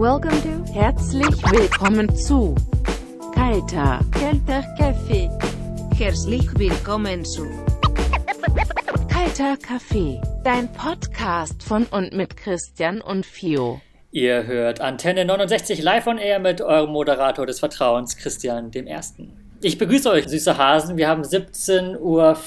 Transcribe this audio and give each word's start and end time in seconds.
Welcome 0.00 0.40
to, 0.40 0.72
herzlich 0.72 1.26
willkommen 1.52 2.16
zu 2.16 2.54
Kalter, 3.34 4.00
Kalter 4.10 4.64
Kaffee. 4.78 5.28
Herzlich 5.94 6.48
willkommen 6.58 7.22
zu 7.22 7.46
Kalter 9.12 9.58
Kaffee, 9.58 10.18
dein 10.42 10.72
Podcast 10.72 11.62
von 11.62 11.84
und 11.90 12.14
mit 12.14 12.34
Christian 12.38 13.02
und 13.02 13.26
Fio. 13.26 13.82
Ihr 14.10 14.46
hört 14.46 14.80
Antenne 14.80 15.26
69 15.26 15.82
live 15.82 16.06
on 16.06 16.16
air 16.16 16.38
mit 16.38 16.62
eurem 16.62 16.92
Moderator 16.92 17.44
des 17.44 17.58
Vertrauens, 17.60 18.16
Christian 18.16 18.70
dem 18.70 18.86
Ersten. 18.86 19.34
Ich 19.60 19.76
begrüße 19.76 20.08
euch, 20.08 20.26
süße 20.26 20.56
Hasen. 20.56 20.96
Wir 20.96 21.08
haben 21.08 21.24
17.14 21.24 21.98
Uhr 21.98 22.38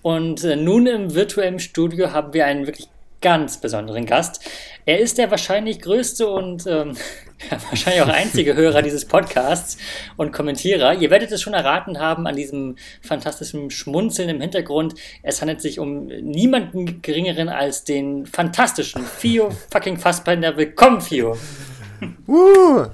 und 0.00 0.44
äh, 0.44 0.56
nun 0.56 0.86
im 0.86 1.14
virtuellen 1.14 1.58
Studio 1.58 2.12
haben 2.12 2.32
wir 2.32 2.46
einen 2.46 2.66
wirklich 2.66 2.88
ganz 3.20 3.60
besonderen 3.60 4.06
Gast. 4.06 4.48
Er 4.88 5.00
ist 5.00 5.18
der 5.18 5.30
wahrscheinlich 5.30 5.82
größte 5.82 6.26
und 6.26 6.66
ähm, 6.66 6.96
wahrscheinlich 7.68 8.00
auch 8.00 8.08
einzige 8.08 8.54
Hörer 8.54 8.80
dieses 8.80 9.04
Podcasts 9.04 9.76
und 10.16 10.32
Kommentierer. 10.32 10.94
Ihr 10.94 11.10
werdet 11.10 11.30
es 11.30 11.42
schon 11.42 11.52
erraten 11.52 12.00
haben 12.00 12.26
an 12.26 12.34
diesem 12.34 12.76
fantastischen 13.02 13.70
Schmunzeln 13.70 14.30
im 14.30 14.40
Hintergrund. 14.40 14.94
Es 15.22 15.42
handelt 15.42 15.60
sich 15.60 15.78
um 15.78 16.06
niemanden 16.06 17.02
geringeren 17.02 17.50
als 17.50 17.84
den 17.84 18.24
fantastischen 18.24 19.04
Fio 19.04 19.50
fucking 19.70 19.98
Fassbender. 19.98 20.56
Willkommen, 20.56 21.02
Fio. 21.02 21.36
Uh. 22.26 22.86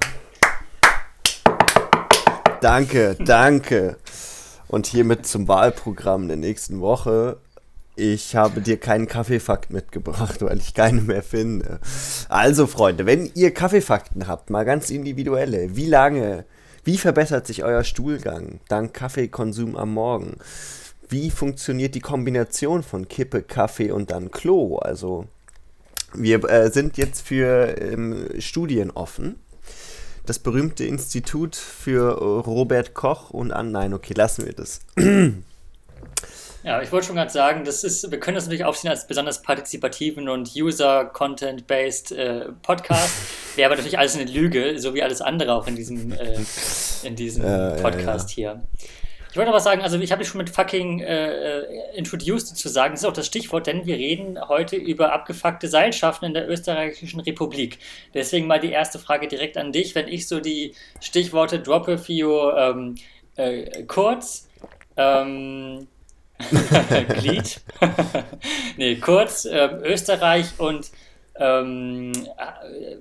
Danke, 2.59 3.15
danke. 3.21 3.95
Und 4.67 4.87
hiermit 4.87 5.25
zum 5.25 5.47
Wahlprogramm 5.47 6.27
der 6.27 6.35
nächsten 6.35 6.81
Woche. 6.81 7.37
Ich 7.97 8.35
habe 8.35 8.59
dir 8.59 8.77
keinen 8.77 9.07
Kaffeefakt 9.07 9.71
mitgebracht, 9.71 10.41
weil 10.41 10.57
ich 10.57 10.73
keine 10.73 11.01
mehr 11.01 11.23
finde. 11.23 11.79
Also, 12.27 12.67
Freunde, 12.67 13.05
wenn 13.05 13.31
ihr 13.35 13.53
Kaffeefakten 13.53 14.27
habt, 14.27 14.49
mal 14.49 14.65
ganz 14.65 14.89
individuelle, 14.89 15.77
wie 15.77 15.85
lange, 15.85 16.45
wie 16.83 16.97
verbessert 16.97 17.47
sich 17.47 17.63
euer 17.63 17.85
Stuhlgang 17.85 18.59
dank 18.67 18.93
Kaffeekonsum 18.93 19.77
am 19.77 19.93
Morgen? 19.93 20.37
Wie 21.07 21.31
funktioniert 21.31 21.95
die 21.95 22.01
Kombination 22.01 22.83
von 22.83 23.07
Kippe, 23.07 23.41
Kaffee 23.43 23.91
und 23.91 24.11
dann 24.11 24.29
Klo? 24.29 24.77
Also, 24.77 25.27
wir 26.13 26.43
äh, 26.49 26.71
sind 26.71 26.97
jetzt 26.97 27.25
für 27.25 27.79
ähm, 27.81 28.27
Studien 28.39 28.91
offen. 28.91 29.39
Das 30.25 30.39
berühmte 30.39 30.83
Institut 30.83 31.55
für 31.55 32.17
Robert 32.17 32.93
Koch 32.93 33.29
und 33.29 33.51
an. 33.51 33.71
Nein, 33.71 33.93
okay, 33.93 34.13
lassen 34.15 34.45
wir 34.45 34.53
das. 34.53 34.81
Ja, 36.65 36.81
ich 36.81 36.91
wollte 36.91 37.05
schon 37.05 37.15
gerade 37.15 37.29
sagen, 37.29 37.63
das 37.63 37.83
ist, 37.83 38.09
wir 38.09 38.19
können 38.19 38.33
das 38.33 38.45
natürlich 38.45 38.65
aufsehen 38.65 38.89
als 38.89 39.05
besonders 39.05 39.43
partizipativen 39.43 40.27
und 40.27 40.55
User-Content-based 40.55 42.11
äh, 42.13 42.45
Podcast. 42.63 43.13
Wäre 43.55 43.67
aber 43.67 43.75
natürlich 43.75 43.99
alles 43.99 44.15
eine 44.15 44.25
Lüge, 44.25 44.79
so 44.79 44.95
wie 44.95 45.03
alles 45.03 45.21
andere 45.21 45.53
auch 45.53 45.67
in 45.67 45.75
diesem, 45.75 46.11
äh, 46.11 46.39
in 47.03 47.15
diesem 47.15 47.45
äh, 47.45 47.79
Podcast 47.79 48.35
ja, 48.35 48.53
ja. 48.53 48.53
hier. 48.55 48.87
Ich 49.29 49.37
wollte 49.37 49.51
noch 49.51 49.57
was 49.57 49.63
sagen, 49.63 49.83
also 49.83 49.99
ich 49.99 50.11
habe 50.11 50.23
dich 50.23 50.29
schon 50.29 50.39
mit 50.39 50.49
fucking 50.49 51.01
äh, 51.01 51.59
äh, 51.59 51.97
introduced 51.97 52.57
zu 52.57 52.67
sagen, 52.67 52.93
das 52.93 53.01
ist 53.01 53.05
auch 53.05 53.13
das 53.13 53.27
Stichwort, 53.27 53.67
denn 53.67 53.85
wir 53.85 53.97
reden 53.97 54.39
heute 54.47 54.75
über 54.75 55.13
abgefuckte 55.13 55.67
Seilschaften 55.67 56.25
in 56.25 56.33
der 56.33 56.49
österreichischen 56.49 57.19
Republik. 57.19 57.77
Deswegen 58.15 58.47
mal 58.47 58.59
die 58.59 58.71
erste 58.71 58.97
Frage 58.97 59.27
direkt 59.27 59.57
an 59.57 59.71
dich, 59.71 59.93
wenn 59.93 60.07
ich 60.07 60.27
so 60.27 60.39
die 60.39 60.73
Stichworte 60.99 61.59
droppe, 61.59 61.99
Fio, 61.99 62.57
ähm, 62.57 62.95
äh, 63.35 63.83
kurz, 63.83 64.49
ähm, 64.97 65.87
Glied. 67.19 67.61
nee, 68.77 68.95
kurz, 68.97 69.45
äh, 69.45 69.69
Österreich 69.83 70.47
und 70.57 70.91
ähm, 71.37 72.11
äh, 72.13 72.93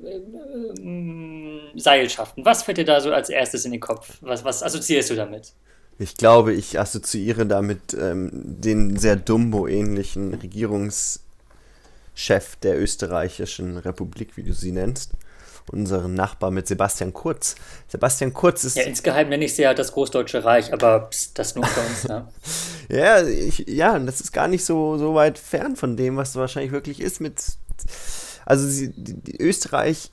äh, 0.80 1.60
Seilschaften. 1.76 2.44
Was 2.44 2.62
fällt 2.62 2.78
dir 2.78 2.84
da 2.84 3.00
so 3.00 3.12
als 3.12 3.28
erstes 3.28 3.64
in 3.64 3.72
den 3.72 3.80
Kopf? 3.80 4.18
Was, 4.20 4.44
was 4.44 4.62
assoziierst 4.62 5.10
du 5.10 5.16
damit? 5.16 5.52
Ich 5.98 6.16
glaube, 6.16 6.52
ich 6.52 6.78
assoziiere 6.78 7.46
damit 7.46 7.94
ähm, 7.94 8.30
den 8.32 8.96
sehr 8.96 9.16
Dumbo-ähnlichen 9.16 10.34
Regierungschef 10.34 11.20
der 12.62 12.80
österreichischen 12.80 13.78
Republik, 13.78 14.36
wie 14.36 14.42
du 14.42 14.52
sie 14.52 14.72
nennst 14.72 15.12
unseren 15.70 16.14
Nachbar 16.14 16.50
mit 16.50 16.66
Sebastian 16.68 17.12
Kurz. 17.12 17.56
Sebastian 17.88 18.32
Kurz 18.32 18.64
ist. 18.64 18.76
Ja, 18.76 18.84
insgeheim 18.84 19.28
nenne 19.28 19.44
ich 19.44 19.54
sie 19.54 19.62
ja 19.62 19.74
das 19.74 19.92
Großdeutsche 19.92 20.44
Reich, 20.44 20.72
aber 20.72 21.08
pst, 21.10 21.38
das 21.38 21.54
nur 21.54 21.64
für 21.64 21.80
uns, 21.80 22.04
ne? 22.04 22.28
ja, 22.88 23.22
ich, 23.22 23.64
ja, 23.68 23.98
das 23.98 24.20
ist 24.20 24.32
gar 24.32 24.48
nicht 24.48 24.64
so, 24.64 24.98
so 24.98 25.14
weit 25.14 25.38
fern 25.38 25.76
von 25.76 25.96
dem, 25.96 26.16
was 26.16 26.36
wahrscheinlich 26.36 26.72
wirklich 26.72 27.00
ist 27.00 27.20
mit. 27.20 27.42
Also, 28.44 28.68
sie, 28.68 28.92
die, 28.94 29.40
Österreich 29.40 30.10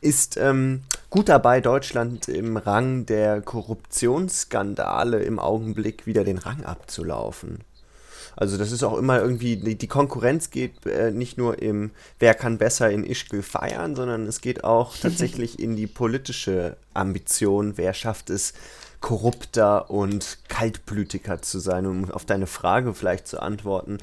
ist 0.00 0.36
ähm, 0.36 0.82
gut 1.10 1.28
dabei, 1.28 1.60
Deutschland 1.60 2.28
im 2.28 2.56
Rang 2.56 3.06
der 3.06 3.40
Korruptionsskandale 3.40 5.22
im 5.22 5.38
Augenblick 5.38 6.06
wieder 6.06 6.24
den 6.24 6.38
Rang 6.38 6.64
abzulaufen. 6.64 7.60
Also 8.36 8.56
das 8.56 8.72
ist 8.72 8.82
auch 8.82 8.96
immer 8.96 9.20
irgendwie, 9.20 9.56
die, 9.56 9.86
Konkurrenz 9.86 10.50
geht 10.50 10.86
äh, 10.86 11.10
nicht 11.10 11.38
nur 11.38 11.60
im, 11.60 11.90
wer 12.18 12.34
kann 12.34 12.58
besser 12.58 12.90
in 12.90 13.04
Ischgl 13.04 13.42
feiern, 13.42 13.94
sondern 13.94 14.26
es 14.26 14.40
geht 14.40 14.64
auch 14.64 14.96
tatsächlich 15.00 15.58
in 15.58 15.76
die 15.76 15.86
politische 15.86 16.76
Ambition, 16.94 17.76
wer 17.76 17.94
schafft 17.94 18.30
es, 18.30 18.54
korrupter 19.00 19.90
und 19.90 20.38
kaltblütiger 20.48 21.42
zu 21.42 21.58
sein, 21.58 21.86
um 21.86 22.10
auf 22.10 22.24
deine 22.24 22.46
Frage 22.46 22.94
vielleicht 22.94 23.26
zu 23.26 23.42
antworten. 23.42 23.98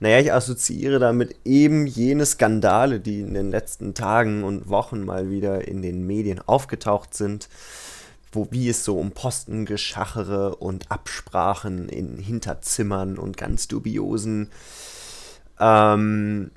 Naja, 0.00 0.20
ich 0.20 0.32
assoziiere 0.32 1.00
damit 1.00 1.34
eben 1.44 1.86
jene 1.86 2.24
Skandale, 2.24 3.00
die 3.00 3.20
in 3.20 3.34
den 3.34 3.50
letzten 3.50 3.94
Tagen 3.94 4.44
und 4.44 4.68
Wochen 4.68 5.04
mal 5.04 5.28
wieder 5.28 5.66
in 5.66 5.82
den 5.82 6.06
Medien 6.06 6.40
aufgetaucht 6.46 7.14
sind 7.14 7.48
wo, 8.34 8.48
wie 8.50 8.68
es 8.68 8.84
so 8.84 8.98
um 8.98 9.12
Postengeschachere 9.12 10.56
und 10.56 10.90
Absprachen 10.90 11.88
in 11.88 12.16
Hinterzimmern 12.18 13.18
und 13.18 13.36
ganz 13.36 13.68
dubiosen, 13.68 14.50
ähm, 15.60 16.50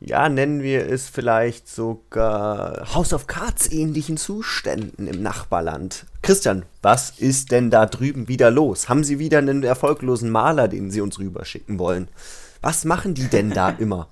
ja, 0.00 0.28
nennen 0.28 0.62
wir 0.62 0.88
es 0.88 1.08
vielleicht 1.08 1.68
sogar 1.68 2.94
House 2.94 3.12
of 3.12 3.26
Cards 3.26 3.70
ähnlichen 3.70 4.16
Zuständen 4.16 5.08
im 5.08 5.22
Nachbarland. 5.22 6.06
Christian, 6.22 6.64
was 6.82 7.10
ist 7.18 7.50
denn 7.50 7.70
da 7.70 7.86
drüben 7.86 8.28
wieder 8.28 8.50
los? 8.50 8.88
Haben 8.88 9.02
Sie 9.02 9.18
wieder 9.18 9.38
einen 9.38 9.64
erfolglosen 9.64 10.30
Maler, 10.30 10.68
den 10.68 10.92
Sie 10.92 11.00
uns 11.00 11.18
rüberschicken 11.18 11.80
wollen? 11.80 12.08
Was 12.60 12.84
machen 12.84 13.14
die 13.14 13.28
denn 13.28 13.50
da 13.50 13.70
immer? 13.78 14.08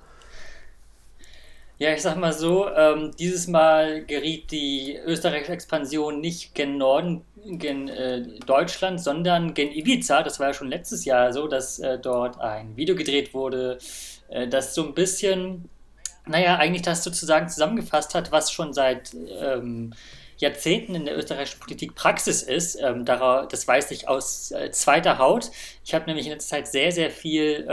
Ja, 1.79 1.93
ich 1.93 2.01
sag 2.01 2.17
mal 2.17 2.33
so, 2.33 2.71
ähm, 2.71 3.11
dieses 3.19 3.49
Mal 3.49 4.03
geriet 4.07 4.51
die 4.51 4.97
österreichische 5.05 5.53
Expansion 5.53 6.23
nicht 6.23 6.55
gen 6.55 6.79
Norden, 6.79 7.23
gen 7.45 7.89
äh, 7.89 8.23
Deutschland, 8.47 8.99
sondern 8.99 9.53
gen 9.53 9.71
Ibiza. 9.73 10.23
Das 10.23 10.41
war 10.41 10.49
ja 10.49 10.55
schon 10.55 10.69
letztes 10.69 11.05
Jahr 11.05 11.35
so, 11.35 11.49
dass 11.49 11.79
äh, 11.79 11.99
dort 11.99 12.41
ein 12.41 12.75
Video 12.79 12.95
gedreht 12.97 13.35
wurde, 13.35 13.77
äh, 14.29 14.49
das 14.49 14.75
so 14.75 14.87
ein 14.87 14.95
bisschen, 14.95 15.69
naja, 16.27 16.57
eigentlich 16.57 16.81
das 16.81 17.05
sozusagen 17.05 17.51
zusammengefasst 17.51 18.15
hat, 18.15 18.33
was 18.33 18.51
schon 18.51 18.73
seit 18.73 19.15
ähm, 19.15 19.93
Jahrzehnten 20.39 20.95
in 20.95 21.05
der 21.05 21.19
österreichischen 21.19 21.61
Politik 21.61 21.95
Praxis 21.95 22.43
ist. 22.43 22.77
Ähm, 22.81 23.05
das 23.05 23.69
weiß 23.69 23.91
ich 23.91 24.09
aus 24.09 24.51
äh, 24.51 24.71
zweiter 24.71 25.19
Haut. 25.19 25.51
Ich 25.85 25.93
habe 25.93 26.07
nämlich 26.07 26.25
in 26.25 26.33
letzter 26.33 26.57
Zeit 26.57 26.69
sehr, 26.69 26.91
sehr 26.91 27.11
viel 27.11 27.67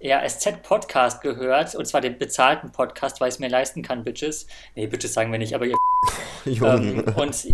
ähm, 0.00 0.08
ja, 0.08 0.26
SZ-Podcast 0.26 1.20
gehört, 1.20 1.74
und 1.74 1.86
zwar 1.86 2.00
den 2.00 2.18
bezahlten 2.18 2.72
Podcast, 2.72 3.20
weil 3.20 3.28
ich 3.28 3.34
es 3.34 3.38
mir 3.38 3.48
leisten 3.48 3.82
kann, 3.82 4.04
Bitches. 4.04 4.46
Nee, 4.74 4.86
Bitches 4.86 5.12
sagen 5.12 5.30
wir 5.30 5.38
nicht, 5.38 5.54
aber 5.54 5.66
ihr. 5.66 5.74
ähm, 6.46 7.04
und 7.16 7.36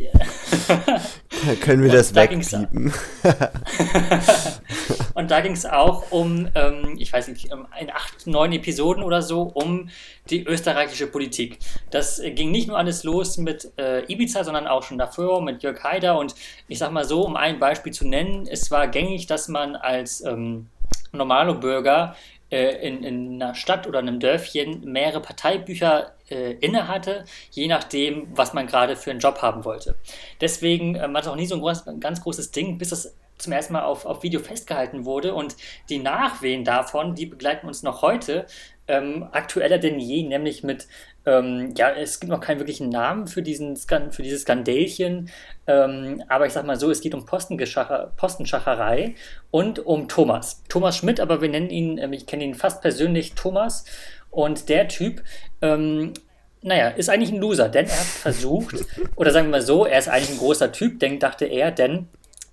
können 1.61 1.83
wir 1.83 1.91
und 1.91 1.97
das 1.97 2.13
da 2.13 2.23
wegpiepen? 2.23 2.93
und 5.15 5.31
da 5.31 5.41
ging 5.41 5.53
es 5.53 5.67
auch 5.67 6.11
um, 6.13 6.49
ähm, 6.55 6.97
ich 6.99 7.13
weiß 7.13 7.29
nicht, 7.29 7.51
in 7.81 7.91
acht, 7.91 8.27
neun 8.27 8.53
Episoden 8.53 9.03
oder 9.03 9.23
so, 9.23 9.43
um 9.43 9.89
die 10.31 10.45
österreichische 10.45 11.07
Politik. 11.09 11.59
Das 11.91 12.21
ging 12.23 12.51
nicht 12.51 12.69
nur 12.69 12.79
alles 12.79 13.05
los 13.05 13.39
mit 13.39 13.73
äh, 13.79 14.05
Ibiza, 14.11 14.45
sondern 14.45 14.67
auch 14.67 14.83
schon 14.83 14.99
davor 14.99 15.43
mit 15.43 15.63
Jörg 15.63 15.83
Haider. 15.83 16.19
Und 16.19 16.35
ich 16.69 16.79
sag 16.79 16.93
mal 16.93 17.05
so, 17.05 17.25
um 17.25 17.37
ein 17.37 17.59
Beispiel 17.59 17.93
zu 17.93 18.07
nennen, 18.07 18.47
es 18.49 18.71
war 18.71 18.89
gängig, 18.89 19.27
dass 19.27 19.49
man 19.49 19.77
als 19.77 20.21
ähm, 20.25 20.69
Normalo-Bürger 21.13 22.15
äh, 22.15 22.36
in, 22.87 23.03
in 23.03 23.43
einer 23.43 23.55
Stadt 23.55 23.87
oder 23.87 23.99
einem 23.99 24.21
Dörfchen 24.21 24.85
mehrere 24.85 25.21
Parteibücher 25.21 26.13
äh, 26.31 26.53
inne 26.55 26.89
hatte, 26.89 27.25
je 27.51 27.67
nachdem, 27.67 28.29
was 28.37 28.55
man 28.55 28.67
gerade 28.67 28.97
für 28.97 29.11
einen 29.11 29.21
Job 29.21 29.43
haben 29.43 29.65
wollte. 29.65 29.97
Deswegen 30.41 30.97
äh, 30.97 31.13
war 31.13 31.21
es 31.21 31.29
auch 31.29 31.37
nie 31.37 31.47
so 31.47 31.57
ein, 31.57 31.61
groß, 31.61 31.87
ein 31.89 32.01
ganz 32.01 32.23
großes 32.23 32.51
Ding, 32.53 32.79
bis 32.79 32.91
das 32.91 33.15
zum 33.39 33.53
ersten 33.53 33.73
Mal 33.73 33.83
auf, 33.83 34.07
auf 34.07 34.23
Video 34.23 34.41
festgehalten 34.41 35.05
wurde. 35.05 35.35
Und 35.35 35.57
die 35.89 35.99
Nachwehen 35.99 36.65
davon, 36.65 37.15
die 37.15 37.27
begleiten 37.27 37.67
uns 37.67 37.83
noch 37.83 38.03
heute, 38.03 38.47
ähm, 38.89 39.29
aktueller 39.33 39.79
denn 39.79 39.99
je, 39.99 40.23
nämlich 40.23 40.63
mit, 40.63 40.87
ähm, 41.27 41.75
ja, 41.77 41.91
es 41.91 42.21
gibt 42.21 42.31
noch 42.31 42.41
keinen 42.41 42.61
wirklichen 42.61 42.89
Namen 42.89 43.27
für, 43.27 43.43
diesen 43.43 43.77
für 43.77 44.23
dieses 44.23 44.43
Skandälchen, 44.43 45.29
ähm, 45.67 46.23
aber 46.29 46.47
ich 46.47 46.53
sag 46.53 46.65
mal 46.65 46.79
so, 46.79 46.91
es 46.91 47.01
geht 47.01 47.15
um 47.15 47.27
Postenschacherei 47.27 49.15
und 49.51 49.81
um 49.85 50.09
Thomas. 50.09 50.63
Thomas 50.69 50.97
Schmidt, 50.97 51.19
aber 51.19 51.43
wir 51.43 51.49
nennen 51.49 51.71
ihn, 51.71 51.99
ähm, 51.99 52.13
ich 52.13 52.27
kenne 52.27 52.45
ihn 52.45 52.55
fast 52.55 52.81
persönlich 52.81 53.35
Thomas 53.35 53.85
und 54.31 54.69
der 54.69 54.87
Typ, 54.87 55.23
ähm, 55.61 56.13
naja, 56.63 56.89
ist 56.89 57.11
eigentlich 57.11 57.33
ein 57.33 57.41
Loser, 57.41 57.69
denn 57.69 57.87
er 57.87 57.99
hat 57.99 58.07
versucht, 58.07 58.77
oder 59.17 59.33
sagen 59.33 59.49
wir 59.49 59.53
mal 59.53 59.63
so, 59.63 59.85
er 59.85 59.99
ist 59.99 60.09
eigentlich 60.09 60.31
ein 60.31 60.39
großer 60.39 60.71
Typ, 60.71 61.01
denk, 61.01 61.21
dachte 61.21 61.45
er, 61.45 61.73
denn 61.73 62.09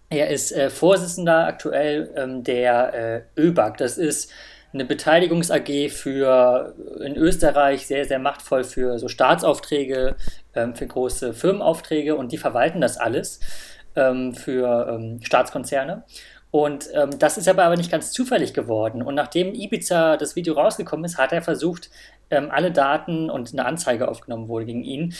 er 0.10 0.30
ist 0.30 0.52
äh, 0.52 0.70
Vorsitzender 0.70 1.48
aktuell 1.48 2.12
ähm, 2.16 2.44
der 2.44 3.26
äh, 3.36 3.42
ÖBAG. 3.42 3.78
Das 3.78 3.98
ist 3.98 4.32
eine 4.74 4.86
Beteiligungs 4.86 5.52
AG 5.52 5.90
für 5.90 6.76
in 7.00 7.16
Österreich 7.16 7.86
sehr, 7.86 8.06
sehr 8.06 8.20
machtvoll 8.20 8.64
für 8.64 8.98
so 8.98 9.08
Staatsaufträge, 9.08 10.16
ähm, 10.56 10.76
für 10.76 10.88
große 10.88 11.34
Firmenaufträge 11.34 12.16
und 12.16 12.32
die 12.32 12.38
verwalten 12.38 12.82
das 12.82 12.98
alles 12.98 13.40
ähm, 13.96 14.34
für 14.34 14.88
ähm, 14.90 15.20
Staatskonzerne. 15.22 16.04
Und 16.50 16.88
ähm, 16.94 17.18
das 17.18 17.38
ist 17.38 17.48
aber, 17.48 17.64
aber 17.64 17.78
nicht 17.78 17.92
ganz 17.92 18.12
zufällig 18.12 18.54
geworden. 18.54 19.02
Und 19.02 19.16
nachdem 19.16 19.56
Ibiza 19.56 20.18
das 20.18 20.36
Video 20.36 20.54
rausgekommen 20.54 21.06
ist, 21.06 21.18
hat 21.18 21.32
er 21.32 21.42
versucht, 21.42 21.90
ähm, 22.30 22.50
alle 22.52 22.72
Daten 22.72 23.30
und 23.30 23.54
eine 23.54 23.66
Anzeige 23.66 24.08
aufgenommen 24.08 24.48
wurde 24.48 24.66
gegen 24.66 24.84
ihn. 24.84 25.16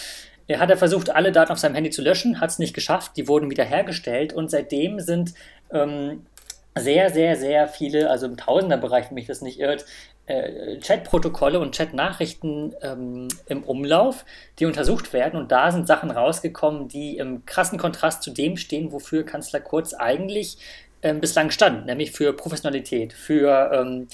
Er 0.48 0.60
hat 0.60 0.70
er 0.70 0.78
versucht, 0.78 1.10
alle 1.10 1.32
Daten 1.32 1.52
auf 1.52 1.58
seinem 1.60 1.76
Handy 1.76 1.90
zu 1.90 2.02
löschen, 2.02 2.40
hat 2.40 2.50
es 2.50 2.60
nicht 2.60 2.74
geschafft, 2.74 3.14
die 3.18 3.28
wurden 3.28 3.50
wieder 3.50 3.64
hergestellt 3.64 4.34
und 4.34 4.52
seitdem 4.52 5.00
sind 5.00 5.34
ähm, 5.72 6.26
sehr, 6.78 7.10
sehr, 7.10 7.36
sehr 7.36 7.68
viele, 7.68 8.10
also 8.10 8.26
im 8.26 8.38
Tausenderbereich, 8.38 9.08
wenn 9.10 9.16
mich 9.16 9.28
das 9.28 9.42
nicht 9.42 9.60
irrt, 9.60 9.86
äh, 10.26 10.78
Chatprotokolle 10.78 11.60
und 11.60 11.76
Chatnachrichten 11.76 12.74
ähm, 12.82 13.28
im 13.48 13.64
Umlauf, 13.64 14.26
die 14.60 14.66
untersucht 14.66 15.14
werden. 15.14 15.40
Und 15.40 15.52
da 15.52 15.72
sind 15.72 15.88
Sachen 15.88 16.12
rausgekommen, 16.12 16.88
die 16.88 17.18
im 17.18 17.46
krassen 17.46 17.78
Kontrast 17.78 18.24
zu 18.24 18.32
dem 18.32 18.58
stehen, 18.58 18.92
wofür 18.92 19.24
Kanzler 19.24 19.60
Kurz 19.60 19.94
eigentlich 19.94 20.58
ähm, 21.02 21.20
bislang 21.20 21.52
stand, 21.52 21.86
nämlich 21.86 22.12
für 22.12 22.34
Professionalität, 22.34 23.14
für 23.14 23.72
ähm, 23.74 24.08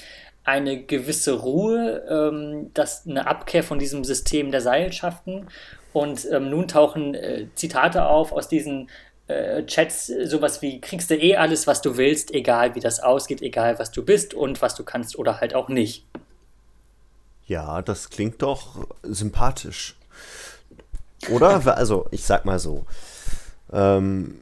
eine 0.44 0.82
gewisse 0.82 1.34
Ruhe, 1.34 2.02
ähm, 2.08 2.70
das, 2.74 3.06
eine 3.06 3.26
Abkehr 3.26 3.62
von 3.62 3.78
diesem 3.78 4.04
System 4.04 4.50
der 4.50 4.60
Seilschaften. 4.60 5.46
Und 5.92 6.26
ähm, 6.30 6.50
nun 6.50 6.68
tauchen 6.68 7.14
äh, 7.14 7.46
Zitate 7.54 8.06
auf 8.06 8.32
aus 8.32 8.48
diesen 8.48 8.88
äh, 9.30 9.66
Chats, 9.66 10.06
sowas 10.24 10.62
wie, 10.62 10.80
kriegst 10.80 11.10
du 11.10 11.16
eh 11.16 11.36
alles, 11.36 11.66
was 11.66 11.80
du 11.80 11.96
willst, 11.96 12.32
egal 12.32 12.74
wie 12.74 12.80
das 12.80 13.00
ausgeht, 13.00 13.42
egal 13.42 13.78
was 13.78 13.90
du 13.90 14.04
bist 14.04 14.34
und 14.34 14.60
was 14.60 14.74
du 14.74 14.84
kannst 14.84 15.18
oder 15.18 15.40
halt 15.40 15.54
auch 15.54 15.68
nicht. 15.68 16.06
Ja, 17.46 17.82
das 17.82 18.10
klingt 18.10 18.42
doch 18.42 18.86
sympathisch. 19.02 19.96
Oder? 21.30 21.66
Also, 21.76 22.06
ich 22.10 22.24
sag 22.24 22.44
mal 22.44 22.58
so. 22.58 22.86
Ähm, 23.72 24.40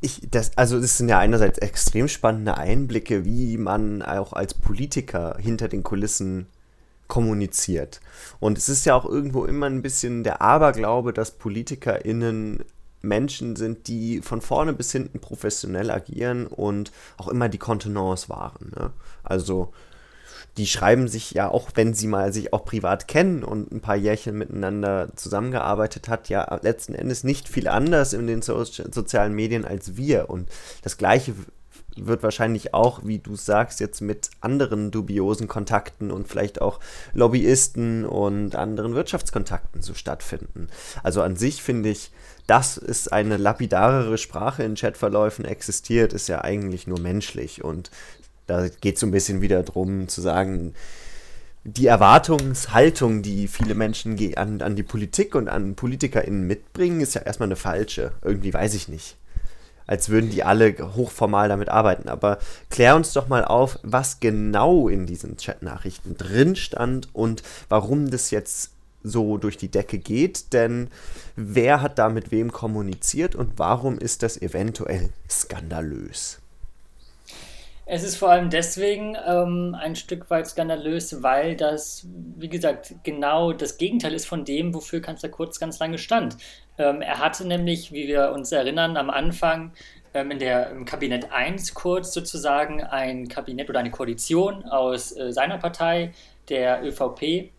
ich, 0.00 0.20
das, 0.30 0.56
also 0.56 0.80
das 0.80 0.98
sind 0.98 1.08
ja 1.08 1.18
einerseits 1.18 1.58
extrem 1.58 2.08
spannende 2.08 2.58
Einblicke, 2.58 3.24
wie 3.24 3.56
man 3.56 4.02
auch 4.02 4.32
als 4.32 4.54
Politiker 4.54 5.36
hinter 5.40 5.68
den 5.68 5.82
Kulissen 5.82 6.46
kommuniziert. 7.08 8.00
Und 8.40 8.58
es 8.58 8.68
ist 8.68 8.84
ja 8.84 8.94
auch 8.94 9.04
irgendwo 9.04 9.44
immer 9.44 9.66
ein 9.66 9.82
bisschen 9.82 10.24
der 10.24 10.42
Aberglaube, 10.42 11.12
dass 11.12 11.32
PolitikerInnen 11.32 12.64
Menschen 13.04 13.56
sind, 13.56 13.88
die 13.88 14.20
von 14.20 14.40
vorne 14.40 14.72
bis 14.72 14.92
hinten 14.92 15.20
professionell 15.20 15.90
agieren 15.90 16.46
und 16.46 16.92
auch 17.16 17.28
immer 17.28 17.48
die 17.48 17.58
Kontenance 17.58 18.28
wahren. 18.28 18.72
Ne? 18.76 18.90
Also 19.22 19.72
die 20.56 20.66
schreiben 20.66 21.08
sich 21.08 21.32
ja 21.32 21.48
auch, 21.48 21.70
wenn 21.74 21.94
sie 21.94 22.06
mal 22.06 22.32
sich 22.32 22.52
auch 22.52 22.64
privat 22.64 23.08
kennen 23.08 23.42
und 23.42 23.72
ein 23.72 23.80
paar 23.80 23.96
Jährchen 23.96 24.38
miteinander 24.38 25.08
zusammengearbeitet 25.16 26.08
hat, 26.08 26.28
ja 26.28 26.60
letzten 26.62 26.94
Endes 26.94 27.24
nicht 27.24 27.48
viel 27.48 27.66
anders 27.66 28.12
in 28.12 28.26
den 28.26 28.40
so 28.40 28.62
sozialen 28.62 29.34
Medien 29.34 29.64
als 29.64 29.96
wir. 29.96 30.30
Und 30.30 30.48
das 30.82 30.96
Gleiche 30.96 31.34
wird 31.96 32.22
wahrscheinlich 32.22 32.74
auch, 32.74 33.00
wie 33.04 33.18
du 33.18 33.36
sagst, 33.36 33.80
jetzt 33.80 34.00
mit 34.00 34.30
anderen 34.40 34.90
dubiosen 34.90 35.48
Kontakten 35.48 36.10
und 36.10 36.28
vielleicht 36.28 36.60
auch 36.60 36.80
Lobbyisten 37.12 38.04
und 38.04 38.56
anderen 38.56 38.94
Wirtschaftskontakten 38.94 39.82
so 39.82 39.94
stattfinden. 39.94 40.68
Also 41.02 41.22
an 41.22 41.36
sich 41.36 41.62
finde 41.62 41.90
ich, 41.90 42.10
dass 42.46 42.76
es 42.76 43.08
eine 43.08 43.36
lapidarere 43.36 44.18
Sprache 44.18 44.62
in 44.62 44.74
Chatverläufen 44.74 45.44
existiert, 45.44 46.12
ist 46.12 46.28
ja 46.28 46.42
eigentlich 46.42 46.86
nur 46.86 47.00
menschlich 47.00 47.64
und 47.64 47.90
da 48.46 48.68
geht 48.68 48.96
es 48.96 49.00
so 49.00 49.06
ein 49.06 49.12
bisschen 49.12 49.40
wieder 49.40 49.62
darum 49.62 50.08
zu 50.08 50.20
sagen, 50.20 50.74
die 51.64 51.86
Erwartungshaltung, 51.86 53.22
die 53.22 53.48
viele 53.48 53.74
Menschen 53.74 54.18
an, 54.36 54.60
an 54.60 54.76
die 54.76 54.82
Politik 54.82 55.34
und 55.34 55.48
an 55.48 55.74
PolitikerInnen 55.74 56.46
mitbringen, 56.46 57.00
ist 57.00 57.14
ja 57.14 57.22
erstmal 57.22 57.48
eine 57.48 57.56
falsche. 57.56 58.12
Irgendwie 58.22 58.52
weiß 58.52 58.74
ich 58.74 58.88
nicht. 58.88 59.16
Als 59.86 60.10
würden 60.10 60.30
die 60.30 60.44
alle 60.44 60.74
hochformal 60.94 61.48
damit 61.48 61.70
arbeiten. 61.70 62.08
Aber 62.10 62.38
klär 62.68 62.96
uns 62.96 63.14
doch 63.14 63.28
mal 63.28 63.44
auf, 63.44 63.78
was 63.82 64.20
genau 64.20 64.88
in 64.88 65.06
diesen 65.06 65.38
Chatnachrichten 65.38 66.18
drin 66.18 66.54
stand 66.54 67.08
und 67.14 67.42
warum 67.70 68.10
das 68.10 68.30
jetzt 68.30 68.73
so 69.04 69.38
durch 69.38 69.56
die 69.56 69.70
Decke 69.70 69.98
geht. 69.98 70.52
Denn 70.52 70.88
wer 71.36 71.80
hat 71.80 71.98
da 72.00 72.08
mit 72.08 72.32
wem 72.32 72.50
kommuniziert 72.50 73.36
und 73.36 73.52
warum 73.58 73.98
ist 73.98 74.24
das 74.24 74.40
eventuell 74.42 75.10
skandalös? 75.30 76.40
Es 77.86 78.02
ist 78.02 78.16
vor 78.16 78.30
allem 78.30 78.48
deswegen 78.48 79.14
ähm, 79.26 79.76
ein 79.78 79.94
Stück 79.94 80.30
weit 80.30 80.46
skandalös, 80.46 81.22
weil 81.22 81.54
das, 81.54 82.06
wie 82.36 82.48
gesagt, 82.48 82.94
genau 83.02 83.52
das 83.52 83.76
Gegenteil 83.76 84.14
ist 84.14 84.26
von 84.26 84.46
dem, 84.46 84.72
wofür 84.72 85.02
Kanzler 85.02 85.28
Kurz 85.28 85.60
ganz 85.60 85.78
lange 85.78 85.98
stand. 85.98 86.38
Ähm, 86.78 87.02
er 87.02 87.18
hatte 87.18 87.46
nämlich, 87.46 87.92
wie 87.92 88.08
wir 88.08 88.32
uns 88.32 88.52
erinnern, 88.52 88.96
am 88.96 89.10
Anfang 89.10 89.72
ähm, 90.14 90.30
in 90.30 90.38
der, 90.38 90.70
im 90.70 90.86
Kabinett 90.86 91.30
1 91.30 91.74
kurz 91.74 92.14
sozusagen 92.14 92.82
ein 92.82 93.28
Kabinett 93.28 93.68
oder 93.68 93.80
eine 93.80 93.90
Koalition 93.90 94.64
aus 94.64 95.14
äh, 95.14 95.30
seiner 95.32 95.58
Partei, 95.58 96.12
der 96.48 96.82
ÖVP. 96.82 97.50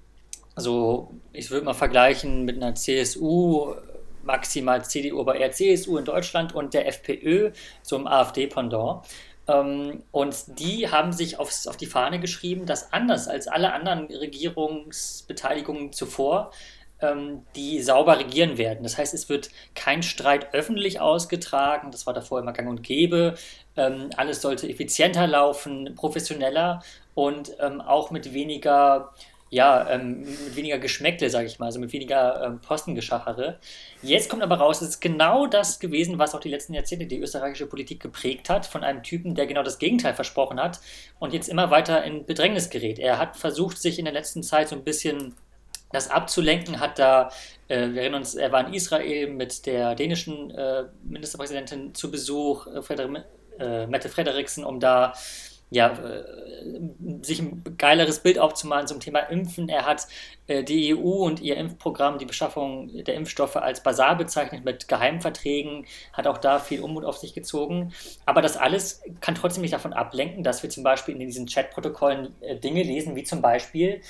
Also 0.56 1.12
ich 1.34 1.52
würde 1.52 1.66
mal 1.66 1.74
vergleichen 1.74 2.46
mit 2.46 2.56
einer 2.56 2.76
CSU, 2.76 3.76
maximal 4.24 4.84
CDU, 4.84 5.20
aber 5.20 5.36
eher 5.36 5.52
CSU 5.52 5.98
in 5.98 6.06
Deutschland 6.06 6.56
und 6.56 6.74
der 6.74 6.88
FPÖ, 6.88 7.52
im 7.92 8.08
AfD-Pendant. 8.08 9.06
Ähm, 9.48 10.04
und 10.12 10.60
die 10.60 10.90
haben 10.90 11.14
sich 11.14 11.38
aufs, 11.40 11.68
auf 11.68 11.78
die 11.78 11.86
Fahne 11.86 12.20
geschrieben, 12.20 12.66
dass 12.66 12.94
anders 12.94 13.28
als 13.28 13.48
alle 13.48 13.74
anderen 13.74 14.06
Regierungsbeteiligungen 14.08 15.94
zuvor 15.94 16.52
ähm, 17.02 17.46
die 17.56 17.82
sauber 17.82 18.18
regieren 18.18 18.58
werden. 18.58 18.84
Das 18.84 18.98
heißt, 18.98 19.14
es 19.14 19.30
wird 19.30 19.50
kein 19.76 20.02
Streit 20.02 20.54
öffentlich 20.54 21.00
ausgetragen, 21.00 21.92
das 21.92 22.08
war 22.08 22.14
davor 22.14 22.40
immer 22.40 22.54
gang 22.54 22.70
und 22.70 22.82
gäbe. 22.82 23.36
Ähm, 23.78 24.10
alles 24.18 24.42
sollte 24.42 24.68
effizienter 24.70 25.28
laufen, 25.28 25.94
professioneller 25.96 26.82
und 27.14 27.62
auch 27.62 28.12
mit 28.12 28.34
weniger 28.34 29.14
ja, 29.56 29.90
ähm, 29.90 30.20
mit 30.20 30.56
weniger 30.58 30.78
Geschmäckle, 30.80 31.30
sage 31.30 31.48
ich 31.48 31.60
mal, 31.60 31.68
also 31.68 31.80
mit 31.80 31.94
weniger 31.94 32.44
ähm, 32.44 32.60
Postengeschachere. 32.60 33.58
Jetzt 34.02 34.30
kommt 34.30 34.44
aber 34.44 34.58
raus, 34.58 34.82
es 34.82 34.90
ist 34.90 35.00
genau 35.00 35.48
das 35.48 35.80
gewesen, 35.80 36.20
was 36.20 36.36
auch 36.36 36.42
die 36.42 36.50
letzten 36.50 36.74
Jahrzehnte 36.74 37.06
die 37.06 37.20
österreichische 37.20 37.66
Politik 37.66 38.02
geprägt 38.02 38.50
hat, 38.50 38.66
von 38.66 38.84
einem 38.84 39.02
Typen, 39.02 39.34
der 39.34 39.48
genau 39.48 39.64
das 39.64 39.80
Gegenteil 39.80 40.14
versprochen 40.14 40.62
hat 40.62 40.82
und 41.20 41.34
jetzt 41.34 41.48
immer 41.48 41.72
weiter 41.72 42.04
in 42.04 42.26
Bedrängnis 42.26 42.70
gerät. 42.70 43.00
Er 43.00 43.18
hat 43.18 43.38
versucht, 43.38 43.78
sich 43.78 43.98
in 43.98 44.04
der 44.04 44.14
letzten 44.14 44.44
Zeit 44.44 44.68
so 44.68 44.76
ein 44.76 44.84
bisschen 44.84 45.36
das 45.94 46.12
abzulenken, 46.12 46.82
hat 46.82 47.00
da, 47.00 47.30
äh, 47.70 47.92
wir 47.92 48.02
erinnern 48.02 48.22
uns, 48.22 48.36
er 48.36 48.52
war 48.52 48.68
in 48.68 48.74
Israel 48.74 49.30
mit 49.30 49.66
der 49.66 49.96
dänischen 49.96 50.52
äh, 50.52 50.84
Ministerpräsidentin 51.06 51.96
zu 51.96 52.12
Besuch, 52.12 52.68
äh, 52.68 52.82
Freder 52.82 53.24
äh, 53.58 53.88
Mette 53.88 54.10
Frederiksen, 54.10 54.66
um 54.66 54.82
da 54.82 55.14
ja, 55.70 55.90
äh, 55.90 56.24
sich 57.22 57.40
ein 57.42 57.64
geileres 57.78 58.20
Bild 58.20 58.40
aufzumalen 58.40 58.88
zum 58.88 59.00
Thema 59.00 59.20
Impfen. 59.20 59.70
Er 59.70 59.86
hat 59.86 60.08
äh, 60.48 60.64
die 60.64 60.96
EU 60.96 61.26
und 61.26 61.42
ihr 61.42 61.58
Impfprogramm, 61.58 62.18
die 62.18 62.26
Beschaffung 62.26 63.04
der 63.04 63.16
Impfstoffe 63.16 63.56
als 63.56 63.82
Basar 63.82 64.18
bezeichnet 64.18 64.64
mit 64.64 64.88
Geheimverträgen, 64.88 65.86
hat 66.14 66.28
auch 66.28 66.38
da 66.38 66.60
viel 66.60 66.82
Unmut 66.82 67.06
auf 67.06 67.18
sich 67.18 67.34
gezogen. 67.34 67.94
Aber 68.26 68.42
das 68.42 68.58
alles 68.58 69.02
kann 69.22 69.36
trotzdem 69.36 69.62
nicht 69.62 69.74
davon 69.74 69.94
ablenken, 69.94 70.44
dass 70.44 70.64
wir 70.64 70.70
zum 70.70 70.84
Beispiel 70.84 71.16
in 71.16 71.20
diesen 71.20 71.48
Chatprotokollen 71.48 72.34
äh, 72.42 72.56
Dinge 72.58 72.84
lesen, 72.84 73.16
wie 73.16 73.24
zum 73.24 73.42
Beispiel, 73.42 74.02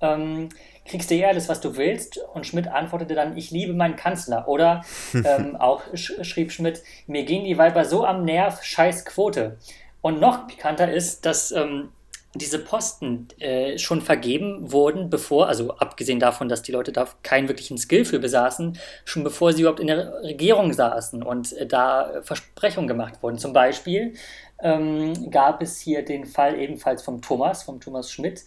ähm, 0.00 0.48
kriegst 0.86 1.10
du 1.10 1.14
eh 1.14 1.26
alles, 1.26 1.48
was 1.48 1.60
du 1.60 1.76
willst? 1.76 2.18
Und 2.32 2.46
Schmidt 2.46 2.68
antwortete 2.68 3.14
dann, 3.14 3.36
ich 3.36 3.50
liebe 3.50 3.72
meinen 3.72 3.96
Kanzler. 3.96 4.48
Oder 4.48 4.82
ähm, 5.14 5.56
auch 5.56 5.82
sch 5.94 6.12
schrieb 6.22 6.52
Schmidt, 6.52 6.82
mir 7.06 7.24
gehen 7.24 7.44
die 7.44 7.58
Weiber 7.58 7.84
so 7.84 8.04
am 8.04 8.24
Nerv, 8.24 8.62
scheiß 8.62 9.04
Quote. 9.04 9.58
Und 10.02 10.20
noch 10.20 10.46
pikanter 10.46 10.92
ist, 10.92 11.26
dass 11.26 11.52
ähm, 11.52 11.90
diese 12.34 12.60
Posten 12.60 13.26
äh, 13.40 13.76
schon 13.76 14.00
vergeben 14.00 14.70
wurden, 14.70 15.10
bevor, 15.10 15.48
also 15.48 15.72
abgesehen 15.76 16.20
davon, 16.20 16.48
dass 16.48 16.62
die 16.62 16.72
Leute 16.72 16.92
da 16.92 17.08
keinen 17.22 17.48
wirklichen 17.48 17.76
Skill 17.76 18.04
für 18.04 18.20
besaßen, 18.20 18.78
schon 19.04 19.24
bevor 19.24 19.52
sie 19.52 19.62
überhaupt 19.62 19.80
in 19.80 19.88
der 19.88 20.22
Regierung 20.22 20.72
saßen 20.72 21.22
und 21.22 21.52
äh, 21.54 21.66
da 21.66 22.22
Versprechungen 22.22 22.86
gemacht 22.86 23.22
wurden. 23.22 23.38
Zum 23.38 23.52
Beispiel 23.52 24.14
ähm, 24.60 25.30
gab 25.30 25.60
es 25.60 25.80
hier 25.80 26.04
den 26.04 26.24
Fall 26.24 26.58
ebenfalls 26.58 27.02
vom 27.02 27.20
Thomas, 27.20 27.64
vom 27.64 27.80
Thomas 27.80 28.10
Schmidt, 28.12 28.44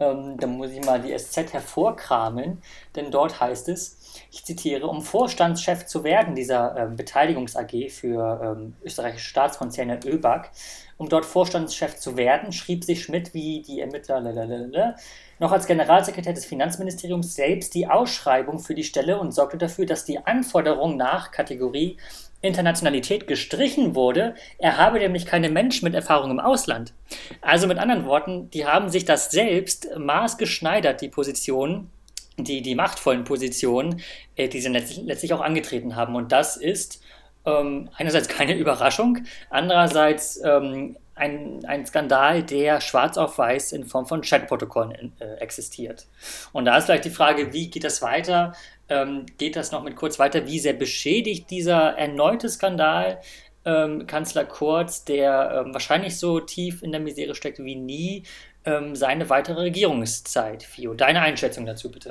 Ähm, 0.00 0.36
da 0.38 0.46
muss 0.46 0.72
ich 0.72 0.84
mal 0.84 1.00
die 1.00 1.16
SZ 1.16 1.52
hervorkramen, 1.52 2.60
denn 2.96 3.10
dort 3.10 3.40
heißt 3.40 3.68
es, 3.68 3.98
ich 4.30 4.44
zitiere, 4.44 4.86
um 4.86 5.02
Vorstandschef 5.02 5.86
zu 5.86 6.04
werden 6.04 6.34
dieser 6.34 6.76
ähm, 6.76 6.96
Beteiligungs 6.96 7.56
AG 7.56 7.90
für 7.90 8.56
ähm, 8.58 8.74
österreichische 8.82 9.28
Staatskonzerne 9.28 10.00
ÖBAG, 10.04 10.50
um 10.96 11.08
dort 11.08 11.24
Vorstandschef 11.24 11.96
zu 11.96 12.16
werden, 12.16 12.52
schrieb 12.52 12.84
sich 12.84 13.02
Schmidt 13.02 13.34
wie 13.34 13.62
die 13.62 13.80
Ermittler 13.80 14.20
lalalala, 14.20 14.96
noch 15.38 15.52
als 15.52 15.66
Generalsekretär 15.66 16.32
des 16.32 16.44
Finanzministeriums 16.44 17.34
selbst 17.34 17.74
die 17.74 17.88
Ausschreibung 17.88 18.60
für 18.60 18.74
die 18.74 18.84
Stelle 18.84 19.18
und 19.18 19.32
sorgte 19.32 19.58
dafür, 19.58 19.86
dass 19.86 20.04
die 20.04 20.24
Anforderung 20.24 20.96
nach 20.96 21.32
Kategorie 21.32 21.96
Internationalität 22.42 23.26
gestrichen 23.26 23.94
wurde. 23.94 24.34
Er 24.58 24.76
habe 24.76 24.98
nämlich 24.98 25.26
keine 25.26 25.48
Menschen 25.48 25.84
mit 25.84 25.94
Erfahrung 25.94 26.30
im 26.30 26.40
Ausland. 26.40 26.92
Also 27.40 27.66
mit 27.66 27.78
anderen 27.78 28.04
Worten, 28.04 28.50
die 28.50 28.66
haben 28.66 28.90
sich 28.90 29.04
das 29.04 29.30
selbst 29.30 29.88
maßgeschneidert, 29.96 31.00
die 31.00 31.08
Positionen, 31.08 31.90
die, 32.44 32.62
die 32.62 32.74
machtvollen 32.74 33.24
Positionen, 33.24 34.00
äh, 34.36 34.48
die 34.48 34.60
sie 34.60 34.68
letztlich, 34.68 35.32
auch 35.32 35.40
angetreten 35.40 35.96
haben. 35.96 36.14
Und 36.14 36.32
das 36.32 36.56
ist 36.56 37.02
ähm, 37.44 37.88
einerseits 37.96 38.28
keine 38.28 38.54
Überraschung, 38.58 39.18
andererseits 39.50 40.40
ähm, 40.44 40.96
ein, 41.14 41.64
ein 41.66 41.84
Skandal, 41.86 42.42
der 42.42 42.80
schwarz 42.80 43.18
auf 43.18 43.38
weiß 43.38 43.72
in 43.72 43.84
Form 43.84 44.06
von 44.06 44.22
Chatprotokollen 44.22 45.12
äh, 45.20 45.34
existiert. 45.36 46.06
Und 46.52 46.64
da 46.64 46.76
ist 46.76 46.86
vielleicht 46.86 47.04
die 47.04 47.10
Frage, 47.10 47.52
wie 47.52 47.68
geht 47.68 47.84
das 47.84 48.00
weiter? 48.02 48.54
Ähm, 48.88 49.26
geht 49.38 49.56
das 49.56 49.72
noch 49.72 49.82
mit 49.82 49.96
kurz 49.96 50.18
weiter? 50.18 50.46
Wie 50.46 50.58
sehr 50.58 50.72
beschädigt 50.72 51.50
dieser 51.50 51.98
erneute 51.98 52.48
Skandal 52.48 53.20
ähm, 53.64 54.06
Kanzler 54.06 54.44
Kurz, 54.44 55.04
der 55.04 55.64
ähm, 55.64 55.74
wahrscheinlich 55.74 56.18
so 56.18 56.40
tief 56.40 56.82
in 56.82 56.92
der 56.92 57.00
Misere 57.00 57.34
steckt 57.34 57.58
wie 57.60 57.76
nie, 57.76 58.24
ähm, 58.64 58.96
seine 58.96 59.28
weitere 59.28 59.60
Regierungszeit? 59.60 60.62
Fio, 60.62 60.94
deine 60.94 61.20
Einschätzung 61.20 61.66
dazu 61.66 61.90
bitte 61.90 62.10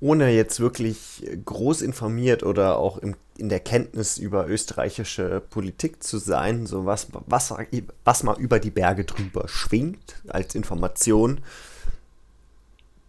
ohne 0.00 0.30
jetzt 0.30 0.60
wirklich 0.60 1.22
groß 1.44 1.82
informiert 1.82 2.42
oder 2.42 2.78
auch 2.78 2.98
im, 2.98 3.16
in 3.36 3.50
der 3.50 3.60
Kenntnis 3.60 4.16
über 4.16 4.48
österreichische 4.48 5.42
Politik 5.50 6.02
zu 6.02 6.18
sein, 6.18 6.66
so 6.66 6.86
was, 6.86 7.08
was, 7.26 7.54
was 8.04 8.22
mal 8.22 8.38
über 8.40 8.58
die 8.58 8.70
Berge 8.70 9.04
drüber 9.04 9.46
schwingt 9.46 10.22
als 10.28 10.54
Information, 10.54 11.40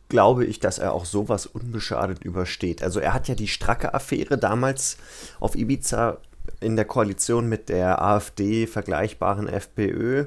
glaube 0.09 0.45
ich, 0.45 0.59
dass 0.59 0.79
er 0.79 0.91
auch 0.91 1.05
sowas 1.05 1.45
unbeschadet 1.45 2.25
übersteht. 2.25 2.83
Also 2.83 2.99
er 2.99 3.13
hat 3.13 3.29
ja 3.29 3.35
die 3.35 3.47
Stracke-Affäre 3.47 4.37
damals 4.37 4.97
auf 5.39 5.55
Ibiza 5.55 6.17
in 6.59 6.75
der 6.75 6.85
Koalition 6.85 7.47
mit 7.47 7.69
der 7.69 8.01
AfD 8.01 8.67
vergleichbaren 8.67 9.47
FPÖ 9.47 10.25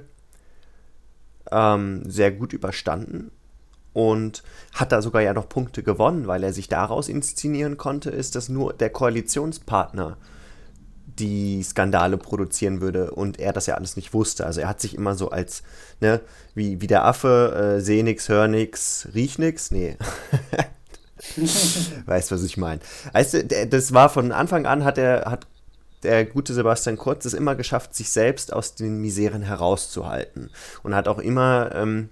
ähm, 1.50 2.08
sehr 2.08 2.32
gut 2.32 2.54
überstanden 2.54 3.30
und 3.94 4.42
hat 4.74 4.92
da 4.92 5.00
sogar 5.00 5.22
ja 5.22 5.32
noch 5.32 5.48
Punkte 5.48 5.82
gewonnen, 5.82 6.26
weil 6.26 6.44
er 6.44 6.52
sich 6.52 6.68
daraus 6.68 7.08
inszenieren 7.08 7.78
konnte, 7.78 8.10
ist, 8.10 8.34
dass 8.34 8.50
nur 8.50 8.74
der 8.74 8.90
Koalitionspartner 8.90 10.18
die 11.18 11.62
Skandale 11.62 12.18
produzieren 12.18 12.80
würde 12.80 13.12
und 13.12 13.38
er 13.38 13.52
das 13.52 13.66
ja 13.66 13.76
alles 13.76 13.96
nicht 13.96 14.12
wusste. 14.12 14.44
Also 14.44 14.60
er 14.60 14.68
hat 14.68 14.80
sich 14.80 14.94
immer 14.96 15.14
so 15.14 15.30
als, 15.30 15.62
ne, 16.00 16.20
wie, 16.54 16.80
wie 16.80 16.88
der 16.88 17.04
Affe, 17.04 17.76
äh, 17.76 17.80
seh 17.80 18.02
nix, 18.02 18.28
hör 18.28 18.48
nix, 18.48 19.08
riech 19.14 19.38
nix, 19.38 19.70
nee. 19.70 19.96
weißt, 22.06 22.32
was 22.32 22.42
ich 22.42 22.56
meine. 22.56 22.80
Weißt 23.12 23.34
du, 23.34 23.44
das 23.44 23.94
war 23.94 24.08
von 24.08 24.32
Anfang 24.32 24.66
an, 24.66 24.84
hat 24.84 24.98
er, 24.98 25.30
hat 25.30 25.46
der 26.02 26.24
gute 26.24 26.52
Sebastian 26.52 26.98
Kurz 26.98 27.24
es 27.24 27.32
immer 27.32 27.54
geschafft, 27.54 27.94
sich 27.94 28.10
selbst 28.10 28.52
aus 28.52 28.74
den 28.74 29.00
Miseren 29.00 29.42
herauszuhalten 29.42 30.50
und 30.82 30.94
hat 30.94 31.08
auch 31.08 31.18
immer 31.18 31.70
ähm, 31.74 32.10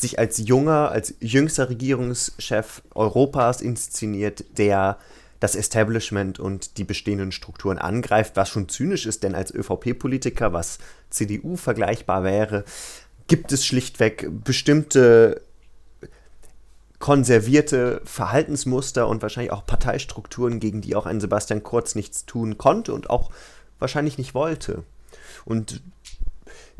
sich 0.00 0.18
als 0.18 0.38
junger, 0.38 0.90
als 0.90 1.14
jüngster 1.20 1.68
Regierungschef 1.68 2.82
Europas 2.94 3.60
inszeniert, 3.60 4.44
der 4.58 4.98
das 5.40 5.54
Establishment 5.54 6.38
und 6.38 6.76
die 6.76 6.84
bestehenden 6.84 7.32
Strukturen 7.32 7.78
angreift, 7.78 8.36
was 8.36 8.50
schon 8.50 8.68
zynisch 8.68 9.06
ist, 9.06 9.22
denn 9.22 9.34
als 9.34 9.52
ÖVP-Politiker, 9.52 10.52
was 10.52 10.78
CDU 11.08 11.56
vergleichbar 11.56 12.24
wäre, 12.24 12.64
gibt 13.26 13.52
es 13.52 13.64
schlichtweg 13.64 14.28
bestimmte 14.44 15.42
konservierte 16.98 18.02
Verhaltensmuster 18.04 19.08
und 19.08 19.22
wahrscheinlich 19.22 19.52
auch 19.52 19.64
Parteistrukturen, 19.64 20.60
gegen 20.60 20.82
die 20.82 20.94
auch 20.94 21.06
ein 21.06 21.20
Sebastian 21.20 21.62
Kurz 21.62 21.94
nichts 21.94 22.26
tun 22.26 22.58
konnte 22.58 22.92
und 22.92 23.08
auch 23.08 23.30
wahrscheinlich 23.78 24.18
nicht 24.18 24.34
wollte. 24.34 24.84
Und 25.46 25.82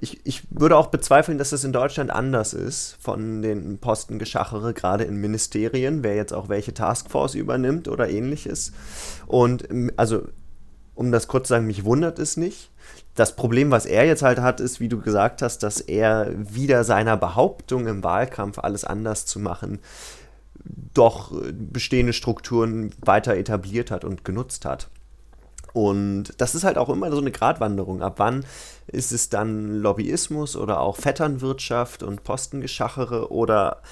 ich, 0.03 0.25
ich 0.25 0.43
würde 0.51 0.77
auch 0.77 0.87
bezweifeln, 0.87 1.37
dass 1.37 1.51
das 1.51 1.65
in 1.65 1.75
Deutschland 1.75 2.11
anders 2.11 2.55
ist 2.55 2.97
von 3.01 3.43
den 3.43 3.79
Postengeschachere, 3.79 4.73
gerade 4.73 5.05
in 5.05 5.17
Ministerien, 5.17 6.03
wer 6.03 6.15
jetzt 6.17 6.33
auch 6.33 6.49
welche 6.49 6.73
Taskforce 6.73 7.35
übernimmt 7.35 7.87
oder 7.87 8.09
ähnliches. 8.09 8.73
Und 9.27 9.71
ähm, 9.71 9.93
also, 9.97 10.23
um 10.95 11.13
das 11.13 11.29
kurz 11.29 11.49
zu 11.49 11.55
sagen, 11.55 11.67
mich 11.67 11.85
wundert 11.85 12.19
es 12.19 12.39
nicht. 12.39 12.71
Das 13.15 13.37
Problem, 13.37 13.71
was 13.71 13.85
er 13.85 14.07
jetzt 14.07 14.23
halt 14.23 14.39
hat, 14.39 14.61
ist, 14.61 14.81
wie 14.81 14.89
du 14.89 15.01
gesagt 15.01 15.43
hast, 15.43 15.63
dass 15.63 15.81
er 15.81 16.33
wieder 16.35 16.85
seiner 16.85 17.19
Behauptung 17.19 17.87
im 17.87 18.03
Wahlkampf 18.03 18.59
alles 18.59 18.85
anders 18.85 19.27
zu 19.27 19.39
machen, 19.39 19.81
doch 20.95 21.33
bestehende 21.53 22.13
Strukturen 22.13 22.91
weiter 23.05 23.37
etabliert 23.37 23.91
hat 23.91 24.05
und 24.05 24.25
genutzt 24.25 24.65
hat. 24.65 24.89
Und 25.73 26.35
das 26.39 26.55
ist 26.55 26.65
halt 26.65 26.79
auch 26.79 26.89
immer 26.89 27.11
so 27.11 27.19
eine 27.19 27.31
Gratwanderung. 27.31 28.03
Ab 28.03 28.15
wann 28.17 28.45
ist 28.87 29.13
es 29.13 29.29
dann 29.29 29.81
Lobbyismus 29.81 30.57
oder 30.57 30.81
auch 30.81 30.97
Vetternwirtschaft 30.97 32.03
und 32.03 32.25
Postengeschachere 32.25 33.31
oder 33.31 33.83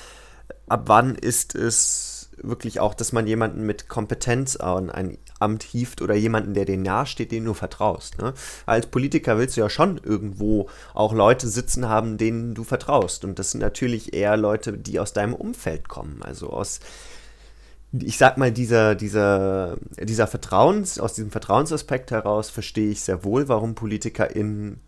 ab 0.68 0.84
wann 0.86 1.14
ist 1.14 1.54
es 1.54 2.30
wirklich 2.42 2.80
auch, 2.80 2.94
dass 2.94 3.12
man 3.12 3.26
jemanden 3.26 3.66
mit 3.66 3.88
Kompetenz 3.88 4.56
an 4.56 4.90
ein 4.90 5.18
Amt 5.40 5.62
hieft 5.62 6.02
oder 6.02 6.14
jemanden, 6.14 6.54
der 6.54 6.64
dir 6.64 6.76
nahesteht, 6.76 7.32
den 7.32 7.44
du 7.44 7.54
vertraust. 7.54 8.18
Ne? 8.18 8.34
Als 8.66 8.86
Politiker 8.86 9.38
willst 9.38 9.56
du 9.56 9.60
ja 9.60 9.70
schon 9.70 9.98
irgendwo 9.98 10.68
auch 10.94 11.12
Leute 11.12 11.48
sitzen 11.48 11.88
haben, 11.88 12.18
denen 12.18 12.54
du 12.54 12.64
vertraust. 12.64 13.24
Und 13.24 13.38
das 13.38 13.52
sind 13.52 13.60
natürlich 13.60 14.14
eher 14.14 14.36
Leute, 14.36 14.72
die 14.72 15.00
aus 15.00 15.12
deinem 15.12 15.34
Umfeld 15.34 15.88
kommen, 15.88 16.22
also 16.22 16.50
aus 16.50 16.80
ich 17.92 18.18
sag 18.18 18.36
mal, 18.36 18.52
dieser, 18.52 18.94
dieser, 18.94 19.78
dieser 19.98 20.26
Vertrauens, 20.26 20.98
aus 20.98 21.14
diesem 21.14 21.30
Vertrauensaspekt 21.30 22.10
heraus 22.10 22.50
verstehe 22.50 22.90
ich 22.90 23.00
sehr 23.00 23.24
wohl, 23.24 23.48
warum 23.48 23.74
Politiker 23.74 24.34
in, 24.34 24.78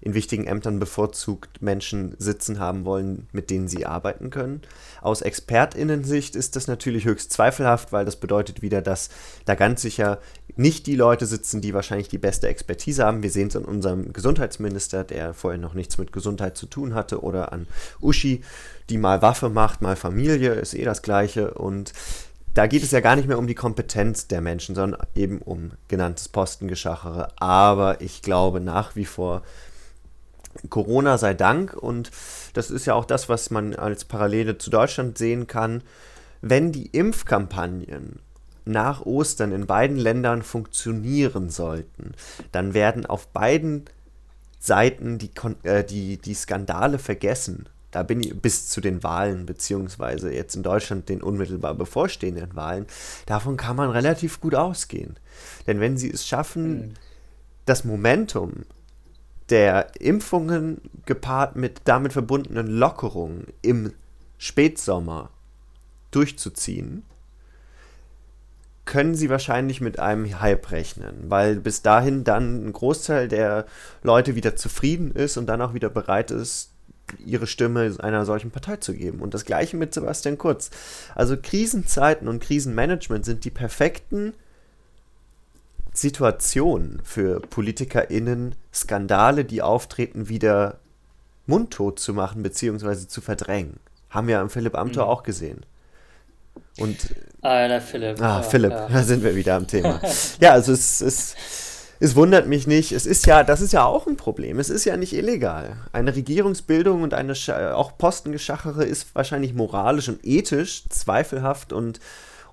in 0.00 0.14
wichtigen 0.14 0.46
Ämtern 0.46 0.80
bevorzugt 0.80 1.62
Menschen 1.62 2.16
sitzen 2.18 2.58
haben 2.58 2.84
wollen, 2.84 3.28
mit 3.32 3.50
denen 3.50 3.68
sie 3.68 3.86
arbeiten 3.86 4.30
können. 4.30 4.62
Aus 5.00 5.22
ExpertInnen-Sicht 5.22 6.34
ist 6.34 6.56
das 6.56 6.66
natürlich 6.66 7.04
höchst 7.04 7.32
zweifelhaft, 7.32 7.92
weil 7.92 8.04
das 8.04 8.16
bedeutet 8.16 8.62
wieder, 8.62 8.82
dass 8.82 9.10
da 9.44 9.54
ganz 9.54 9.82
sicher 9.82 10.18
nicht 10.56 10.86
die 10.86 10.96
Leute 10.96 11.26
sitzen, 11.26 11.60
die 11.60 11.72
wahrscheinlich 11.72 12.08
die 12.08 12.18
beste 12.18 12.48
Expertise 12.48 13.04
haben. 13.04 13.22
Wir 13.22 13.30
sehen 13.30 13.48
es 13.48 13.56
an 13.56 13.64
unserem 13.64 14.12
Gesundheitsminister, 14.12 15.04
der 15.04 15.34
vorher 15.34 15.60
noch 15.60 15.74
nichts 15.74 15.98
mit 15.98 16.12
Gesundheit 16.12 16.56
zu 16.56 16.66
tun 16.66 16.94
hatte, 16.94 17.22
oder 17.22 17.52
an 17.52 17.68
Uschi, 18.00 18.42
die 18.88 18.98
mal 18.98 19.22
Waffe 19.22 19.50
macht, 19.50 19.82
mal 19.82 19.94
Familie, 19.94 20.54
ist 20.54 20.74
eh 20.74 20.84
das 20.84 21.02
Gleiche. 21.02 21.54
Und 21.54 21.92
da 22.54 22.66
geht 22.66 22.82
es 22.82 22.90
ja 22.90 23.00
gar 23.00 23.16
nicht 23.16 23.28
mehr 23.28 23.38
um 23.38 23.46
die 23.46 23.54
Kompetenz 23.54 24.26
der 24.26 24.40
Menschen, 24.40 24.74
sondern 24.74 25.00
eben 25.14 25.38
um 25.38 25.72
genanntes 25.88 26.28
Postengeschachere. 26.28 27.28
Aber 27.38 28.00
ich 28.00 28.22
glaube 28.22 28.60
nach 28.60 28.96
wie 28.96 29.04
vor, 29.04 29.42
Corona 30.68 31.16
sei 31.16 31.34
Dank, 31.34 31.74
und 31.74 32.10
das 32.54 32.70
ist 32.70 32.86
ja 32.86 32.94
auch 32.94 33.04
das, 33.04 33.28
was 33.28 33.50
man 33.50 33.74
als 33.74 34.04
Parallele 34.04 34.58
zu 34.58 34.70
Deutschland 34.70 35.16
sehen 35.16 35.46
kann, 35.46 35.82
wenn 36.40 36.72
die 36.72 36.86
Impfkampagnen 36.86 38.18
nach 38.64 39.02
Ostern 39.02 39.52
in 39.52 39.66
beiden 39.66 39.96
Ländern 39.96 40.42
funktionieren 40.42 41.50
sollten, 41.50 42.14
dann 42.52 42.74
werden 42.74 43.06
auf 43.06 43.28
beiden 43.28 43.84
Seiten 44.58 45.18
die, 45.18 45.30
äh, 45.62 45.84
die, 45.84 46.18
die 46.18 46.34
Skandale 46.34 46.98
vergessen 46.98 47.68
da 47.90 48.02
bin 48.02 48.20
ich 48.20 48.40
bis 48.40 48.68
zu 48.68 48.80
den 48.80 49.02
Wahlen, 49.02 49.46
beziehungsweise 49.46 50.32
jetzt 50.32 50.54
in 50.54 50.62
Deutschland 50.62 51.08
den 51.08 51.22
unmittelbar 51.22 51.74
bevorstehenden 51.74 52.54
Wahlen, 52.54 52.86
davon 53.26 53.56
kann 53.56 53.76
man 53.76 53.90
relativ 53.90 54.40
gut 54.40 54.54
ausgehen. 54.54 55.16
Denn 55.66 55.80
wenn 55.80 55.96
sie 55.96 56.10
es 56.10 56.26
schaffen, 56.26 56.78
mhm. 56.78 56.94
das 57.66 57.84
Momentum 57.84 58.64
der 59.48 59.88
Impfungen 60.00 60.80
gepaart 61.06 61.56
mit 61.56 61.80
damit 61.84 62.12
verbundenen 62.12 62.68
Lockerungen 62.68 63.48
im 63.62 63.92
Spätsommer 64.38 65.30
durchzuziehen, 66.12 67.04
können 68.84 69.14
sie 69.14 69.30
wahrscheinlich 69.30 69.80
mit 69.80 69.98
einem 70.00 70.40
Hype 70.40 70.70
rechnen, 70.72 71.26
weil 71.28 71.56
bis 71.56 71.82
dahin 71.82 72.24
dann 72.24 72.66
ein 72.66 72.72
Großteil 72.72 73.28
der 73.28 73.66
Leute 74.02 74.34
wieder 74.34 74.56
zufrieden 74.56 75.12
ist 75.12 75.36
und 75.36 75.46
dann 75.46 75.62
auch 75.62 75.74
wieder 75.74 75.90
bereit 75.90 76.30
ist, 76.30 76.72
ihre 77.24 77.46
Stimme 77.46 77.94
einer 77.98 78.24
solchen 78.24 78.50
Partei 78.50 78.76
zu 78.76 78.94
geben. 78.94 79.20
Und 79.20 79.34
das 79.34 79.44
gleiche 79.44 79.76
mit 79.76 79.94
Sebastian 79.94 80.38
Kurz. 80.38 80.70
Also 81.14 81.36
Krisenzeiten 81.36 82.28
und 82.28 82.42
Krisenmanagement 82.42 83.24
sind 83.24 83.44
die 83.44 83.50
perfekten 83.50 84.32
Situationen 85.92 87.00
für 87.04 87.40
PolitikerInnen, 87.40 88.54
Skandale, 88.72 89.44
die 89.44 89.62
auftreten, 89.62 90.28
wieder 90.28 90.78
mundtot 91.46 91.98
zu 91.98 92.14
machen 92.14 92.42
bzw. 92.42 93.08
zu 93.08 93.20
verdrängen. 93.20 93.80
Haben 94.08 94.28
wir 94.28 94.40
am 94.40 94.50
Philipp 94.50 94.76
Amthor 94.76 95.04
mhm. 95.04 95.10
auch 95.10 95.22
gesehen. 95.22 95.66
Und, 96.78 97.14
ah, 97.42 97.68
der 97.68 97.80
Philipp. 97.80 98.20
Ah, 98.20 98.38
ja, 98.38 98.42
Philipp, 98.42 98.72
ja. 98.72 98.88
da 98.88 99.02
sind 99.02 99.22
wir 99.22 99.34
wieder 99.34 99.56
am 99.56 99.66
Thema. 99.66 100.00
ja, 100.40 100.52
also 100.52 100.72
es 100.72 101.00
ist 101.00 101.36
es 102.02 102.16
wundert 102.16 102.48
mich 102.48 102.66
nicht. 102.66 102.92
Es 102.92 103.04
ist 103.04 103.26
ja, 103.26 103.44
das 103.44 103.60
ist 103.60 103.74
ja 103.74 103.84
auch 103.84 104.06
ein 104.06 104.16
Problem. 104.16 104.58
Es 104.58 104.70
ist 104.70 104.86
ja 104.86 104.96
nicht 104.96 105.12
illegal. 105.12 105.76
Eine 105.92 106.16
Regierungsbildung 106.16 107.02
und 107.02 107.12
eine 107.12 107.34
auch 107.76 107.98
Postengeschachere 107.98 108.84
ist 108.84 109.14
wahrscheinlich 109.14 109.52
moralisch 109.52 110.08
und 110.08 110.24
ethisch 110.24 110.84
zweifelhaft 110.88 111.74
und 111.74 112.00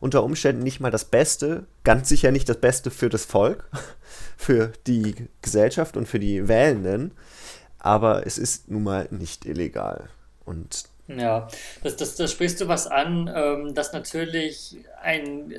unter 0.02 0.24
Umständen 0.24 0.64
nicht 0.64 0.82
mal 0.82 0.92
das 0.92 1.06
Beste, 1.06 1.66
ganz 1.86 2.10
sicher 2.10 2.32
nicht 2.32 2.50
das 2.50 2.58
Beste 2.58 2.92
für 2.92 3.10
das 3.10 3.24
Volk, 3.26 3.70
für 4.38 4.74
die 4.86 5.16
Gesellschaft 5.42 5.96
und 5.96 6.08
für 6.08 6.20
die 6.20 6.50
Wählenden. 6.50 7.14
Aber 7.80 8.28
es 8.28 8.38
ist 8.38 8.70
nun 8.70 8.84
mal 8.84 9.08
nicht 9.12 9.46
illegal. 9.46 10.10
Und 10.44 10.84
ja, 11.08 11.48
das, 11.84 11.96
das, 11.96 12.16
das 12.18 12.32
sprichst 12.34 12.60
du 12.60 12.68
was 12.68 12.86
an, 12.86 13.32
ähm, 13.34 13.74
dass 13.74 13.94
natürlich 13.94 14.76
ein 15.02 15.54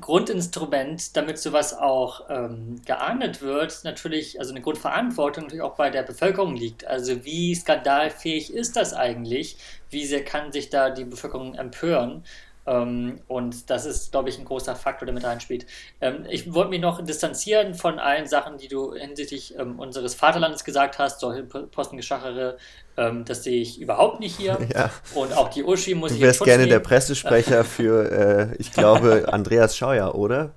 Grundinstrument, 0.00 1.16
damit 1.16 1.38
sowas 1.38 1.74
auch 1.74 2.28
ähm, 2.28 2.80
geahndet 2.84 3.42
wird, 3.42 3.84
natürlich, 3.84 4.38
also 4.38 4.52
eine 4.52 4.60
Grundverantwortung 4.60 5.44
natürlich 5.44 5.62
auch 5.62 5.76
bei 5.76 5.90
der 5.90 6.02
Bevölkerung 6.02 6.54
liegt. 6.54 6.86
Also 6.86 7.24
wie 7.24 7.54
skandalfähig 7.54 8.52
ist 8.52 8.76
das 8.76 8.94
eigentlich? 8.94 9.56
Wie 9.90 10.06
sehr 10.06 10.24
kann 10.24 10.52
sich 10.52 10.70
da 10.70 10.90
die 10.90 11.04
Bevölkerung 11.04 11.54
empören? 11.54 12.24
Ähm, 12.64 13.20
und 13.26 13.70
das 13.70 13.86
ist, 13.86 14.12
glaube 14.12 14.28
ich, 14.28 14.38
ein 14.38 14.44
großer 14.44 14.76
Faktor, 14.76 15.06
der 15.06 15.14
mit 15.14 15.24
reinspielt. 15.24 15.66
Ähm, 16.00 16.26
ich 16.30 16.52
wollte 16.54 16.70
mich 16.70 16.80
noch 16.80 17.02
distanzieren 17.04 17.74
von 17.74 17.98
allen 17.98 18.26
Sachen, 18.26 18.58
die 18.58 18.68
du 18.68 18.94
hinsichtlich 18.94 19.58
ähm, 19.58 19.80
unseres 19.80 20.14
Vaterlandes 20.14 20.64
gesagt 20.64 20.98
hast, 20.98 21.20
solche 21.20 21.42
Postengeschachere, 21.42 22.56
ähm, 22.96 23.24
das 23.24 23.42
sehe 23.42 23.60
ich 23.60 23.80
überhaupt 23.80 24.20
nicht 24.20 24.36
hier. 24.36 24.58
Ja. 24.72 24.90
Und 25.14 25.36
auch 25.36 25.50
die 25.50 25.64
Uschi 25.64 25.94
muss 25.94 26.12
ich. 26.12 26.18
Du 26.18 26.24
wärst 26.24 26.44
gerne 26.44 26.62
nehmen. 26.62 26.70
der 26.70 26.78
Pressesprecher 26.78 27.64
für, 27.64 28.10
äh, 28.10 28.56
ich 28.58 28.72
glaube, 28.72 29.28
Andreas 29.30 29.76
Scheuer, 29.76 30.14
oder? 30.14 30.54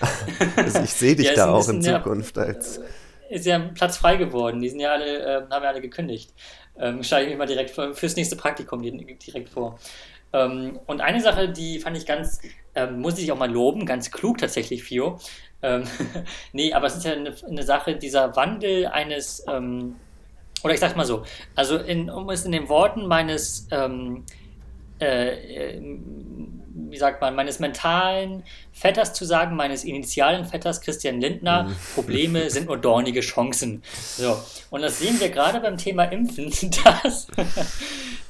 also 0.56 0.80
ich 0.80 0.92
sehe 0.92 1.16
dich 1.16 1.28
ja, 1.28 1.34
da 1.34 1.52
auch 1.52 1.66
in 1.68 1.80
Zukunft 1.80 2.36
als. 2.36 2.78
Äh, 2.78 2.82
ist 3.30 3.46
ja 3.46 3.58
Platz 3.74 3.96
frei 3.96 4.16
geworden. 4.16 4.60
Die 4.60 4.68
sind 4.68 4.80
ja 4.80 4.92
alle, 4.92 5.18
äh, 5.18 5.34
haben 5.50 5.62
ja 5.62 5.68
alle 5.68 5.80
gekündigt. 5.80 6.32
Ähm, 6.78 7.02
Schlage 7.02 7.24
ich 7.24 7.30
mich 7.30 7.38
mal 7.38 7.46
direkt 7.46 7.70
vor, 7.70 7.94
fürs 7.94 8.16
nächste 8.16 8.36
Praktikum 8.36 8.82
direkt 8.82 9.48
vor. 9.48 9.78
Ähm, 10.32 10.78
und 10.86 11.00
eine 11.00 11.20
Sache, 11.20 11.48
die 11.48 11.78
fand 11.78 11.96
ich 11.96 12.06
ganz, 12.06 12.40
ähm, 12.74 13.00
muss 13.00 13.18
ich 13.18 13.32
auch 13.32 13.38
mal 13.38 13.50
loben, 13.50 13.86
ganz 13.86 14.10
klug 14.10 14.38
tatsächlich, 14.38 14.84
Fio. 14.84 15.18
Ähm, 15.62 15.84
nee, 16.52 16.72
aber 16.72 16.86
es 16.86 16.96
ist 16.96 17.04
ja 17.04 17.12
eine, 17.12 17.34
eine 17.48 17.62
Sache, 17.62 17.96
dieser 17.96 18.36
Wandel 18.36 18.86
eines, 18.86 19.44
ähm, 19.48 19.96
oder 20.62 20.74
ich 20.74 20.80
sag 20.80 20.96
mal 20.96 21.06
so, 21.06 21.24
also 21.54 21.78
in, 21.78 22.10
um 22.10 22.28
es 22.30 22.44
in 22.44 22.52
den 22.52 22.68
Worten 22.68 23.06
meines, 23.06 23.68
ähm, 23.70 24.24
äh, 25.00 25.76
äh, 25.76 25.98
wie 26.90 26.96
sagt 26.96 27.20
man, 27.20 27.34
meines 27.34 27.58
mentalen 27.58 28.44
Vetters 28.72 29.12
zu 29.12 29.24
sagen, 29.24 29.56
meines 29.56 29.84
initialen 29.84 30.44
Vetters 30.44 30.80
Christian 30.80 31.20
Lindner, 31.20 31.64
mhm. 31.64 31.76
Probleme 31.94 32.50
sind 32.50 32.66
nur 32.66 32.78
dornige 32.78 33.20
Chancen. 33.20 33.82
So, 34.16 34.38
und 34.70 34.82
das 34.82 34.98
sehen 34.98 35.18
wir 35.20 35.30
gerade 35.30 35.60
beim 35.60 35.76
Thema 35.76 36.04
Impfen, 36.04 36.50
dass, 36.84 37.26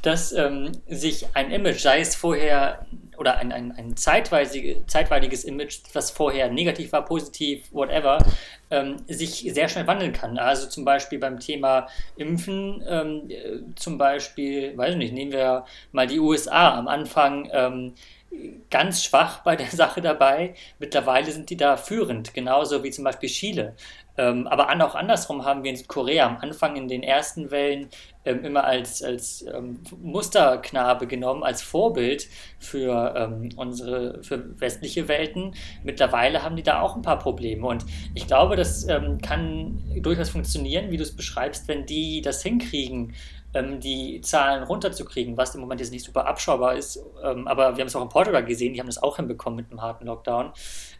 dass 0.02 0.32
ähm, 0.32 0.72
sich 0.88 1.26
ein 1.34 1.50
Image, 1.50 1.80
sei 1.80 2.00
es 2.00 2.14
vorher 2.14 2.86
oder 3.18 3.38
ein, 3.38 3.50
ein, 3.50 3.72
ein 3.72 3.96
zeitweiliges, 3.96 4.86
zeitweiliges 4.86 5.44
Image, 5.44 5.80
was 5.92 6.10
vorher 6.10 6.50
negativ 6.50 6.92
war, 6.92 7.04
positiv, 7.04 7.64
whatever, 7.72 8.18
ähm, 8.70 8.96
sich 9.08 9.48
sehr 9.52 9.68
schnell 9.68 9.86
wandeln 9.86 10.12
kann. 10.12 10.38
Also 10.38 10.68
zum 10.68 10.84
Beispiel 10.84 11.18
beim 11.18 11.40
Thema 11.40 11.88
Impfen, 12.16 12.82
ähm, 12.88 13.74
zum 13.74 13.98
Beispiel, 13.98 14.76
weiß 14.76 14.92
ich 14.92 14.98
nicht, 14.98 15.14
nehmen 15.14 15.32
wir 15.32 15.64
mal 15.90 16.06
die 16.06 16.20
USA 16.20 16.78
am 16.78 16.86
Anfang. 16.86 17.50
Ähm, 17.52 17.94
ganz 18.70 19.04
schwach 19.04 19.42
bei 19.42 19.56
der 19.56 19.66
Sache 19.70 20.00
dabei. 20.00 20.54
Mittlerweile 20.78 21.30
sind 21.30 21.50
die 21.50 21.56
da 21.56 21.76
führend, 21.76 22.34
genauso 22.34 22.82
wie 22.82 22.90
zum 22.90 23.04
Beispiel 23.04 23.28
Chile. 23.28 23.74
Ähm, 24.16 24.48
aber 24.48 24.68
auch 24.84 24.94
andersrum 24.96 25.44
haben 25.44 25.62
wir 25.62 25.70
in 25.70 25.76
Südkorea 25.76 26.26
am 26.26 26.38
Anfang 26.38 26.74
in 26.74 26.88
den 26.88 27.04
ersten 27.04 27.52
Wellen 27.52 27.88
ähm, 28.24 28.44
immer 28.44 28.64
als, 28.64 29.00
als 29.02 29.42
ähm, 29.42 29.80
Musterknabe 30.02 31.06
genommen, 31.06 31.44
als 31.44 31.62
Vorbild 31.62 32.26
für 32.58 33.14
ähm, 33.16 33.50
unsere 33.56 34.22
für 34.24 34.60
westliche 34.60 35.06
Welten. 35.06 35.54
Mittlerweile 35.84 36.42
haben 36.42 36.56
die 36.56 36.64
da 36.64 36.80
auch 36.80 36.96
ein 36.96 37.02
paar 37.02 37.20
Probleme. 37.20 37.64
Und 37.64 37.86
ich 38.14 38.26
glaube, 38.26 38.56
das 38.56 38.88
ähm, 38.88 39.20
kann 39.22 39.84
durchaus 40.02 40.30
funktionieren, 40.30 40.90
wie 40.90 40.96
du 40.96 41.04
es 41.04 41.14
beschreibst, 41.14 41.68
wenn 41.68 41.86
die 41.86 42.20
das 42.20 42.42
hinkriegen, 42.42 43.14
ähm, 43.54 43.80
die 43.80 44.20
Zahlen 44.20 44.62
runterzukriegen, 44.62 45.36
was 45.36 45.54
im 45.54 45.60
Moment 45.60 45.80
jetzt 45.80 45.90
nicht 45.90 46.04
super 46.04 46.26
abschaubar 46.26 46.76
ist. 46.76 47.02
Ähm, 47.22 47.48
aber 47.48 47.76
wir 47.76 47.82
haben 47.82 47.88
es 47.88 47.96
auch 47.96 48.02
in 48.02 48.08
Portugal 48.08 48.44
gesehen, 48.44 48.74
die 48.74 48.80
haben 48.80 48.86
das 48.86 49.02
auch 49.02 49.16
hinbekommen 49.16 49.56
mit 49.56 49.70
einem 49.70 49.82
harten 49.82 50.06
Lockdown, 50.06 50.52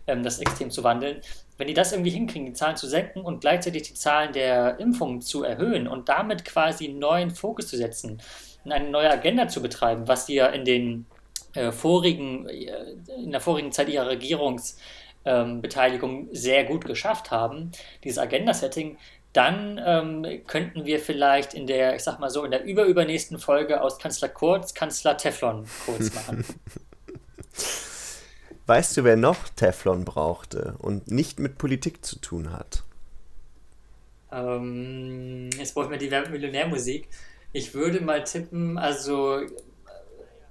ähm, 0.07 0.23
das 0.23 0.39
extrem 0.39 0.71
zu 0.71 0.85
wandeln. 0.85 1.21
Wenn 1.57 1.67
die 1.67 1.75
das 1.75 1.93
irgendwie 1.93 2.11
hinkriegen, 2.11 2.47
die 2.47 2.53
Zahlen 2.53 2.77
zu 2.77 2.87
senken 2.87 3.21
und 3.21 3.41
gleichzeitig 3.41 3.83
die 3.83 3.95
Zahlen 3.95 4.33
der 4.33 4.79
Impfungen 4.79 5.21
zu 5.21 5.43
erhöhen 5.43 5.89
und 5.89 6.09
damit 6.09 6.45
quasi 6.45 6.87
einen 6.89 7.01
neuen 7.01 7.31
Fokus 7.31 7.67
zu 7.69 7.77
setzen, 7.77 8.23
eine 8.65 8.91
neue 8.91 9.11
Agenda 9.11 9.49
zu 9.49 9.61
betreiben, 9.63 10.09
was 10.09 10.27
sie 10.27 10.37
ja 10.37 10.47
in 10.47 10.65
den 10.65 11.07
äh, 11.55 11.73
vorigen, 11.73 12.49
äh, 12.49 12.95
in 13.23 13.33
der 13.33 13.41
vorigen 13.41 13.73
Zeit 13.73 13.89
ihrer 13.89 14.09
Regierungsbeteiligung 14.09 16.29
ähm, 16.29 16.31
sehr 16.33 16.65
gut 16.65 16.85
geschafft 16.85 17.31
haben, 17.31 17.73
dieses 18.05 18.19
Agenda-Setting, 18.19 18.99
dann 19.33 19.81
ähm, 19.85 20.43
könnten 20.47 20.87
wir 20.87 21.01
vielleicht 21.01 21.55
in 21.55 21.67
der, 21.67 21.95
ich 21.95 22.03
sag 22.03 22.19
mal 22.19 22.31
so, 22.31 22.45
in 22.45 22.51
der 22.51 22.65
überübernächsten 22.65 23.39
Folge 23.39 23.83
aus 23.83 23.99
Kanzler 23.99 24.29
Kurz 24.29 24.75
Kanzler 24.75 25.17
Teflon 25.17 25.67
kurz 25.85 26.15
machen. 26.27 26.45
Weißt 28.67 28.97
du, 28.97 29.05
wer 29.05 29.17
noch 29.17 29.49
Teflon 29.49 30.05
brauchte 30.05 30.75
und 30.79 31.11
nicht 31.11 31.39
mit 31.39 31.59
Politik 31.59 32.05
zu 32.05 32.19
tun 32.19 32.53
hat? 32.53 32.83
Ähm, 34.31 35.51
jetzt 35.57 35.75
brauchen 35.75 35.91
wir 35.91 35.99
die 35.99 36.11
Millionärmusik. 36.31 37.09
Ich 37.53 37.75
würde 37.75 38.01
mal 38.01 38.25
tippen, 38.25 38.77
also, 38.77 39.41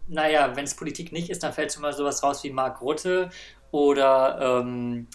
naja, 0.07 0.55
wenn 0.55 0.65
es 0.65 0.75
Politik 0.75 1.11
nicht 1.11 1.29
ist, 1.29 1.43
dann 1.43 1.53
fällt 1.53 1.73
schon 1.73 1.83
mal 1.83 1.93
sowas 1.93 2.23
raus 2.23 2.43
wie 2.43 2.49
Mark 2.49 2.81
Rutte 2.81 3.29
oder, 3.69 4.61
ähm, 4.61 5.07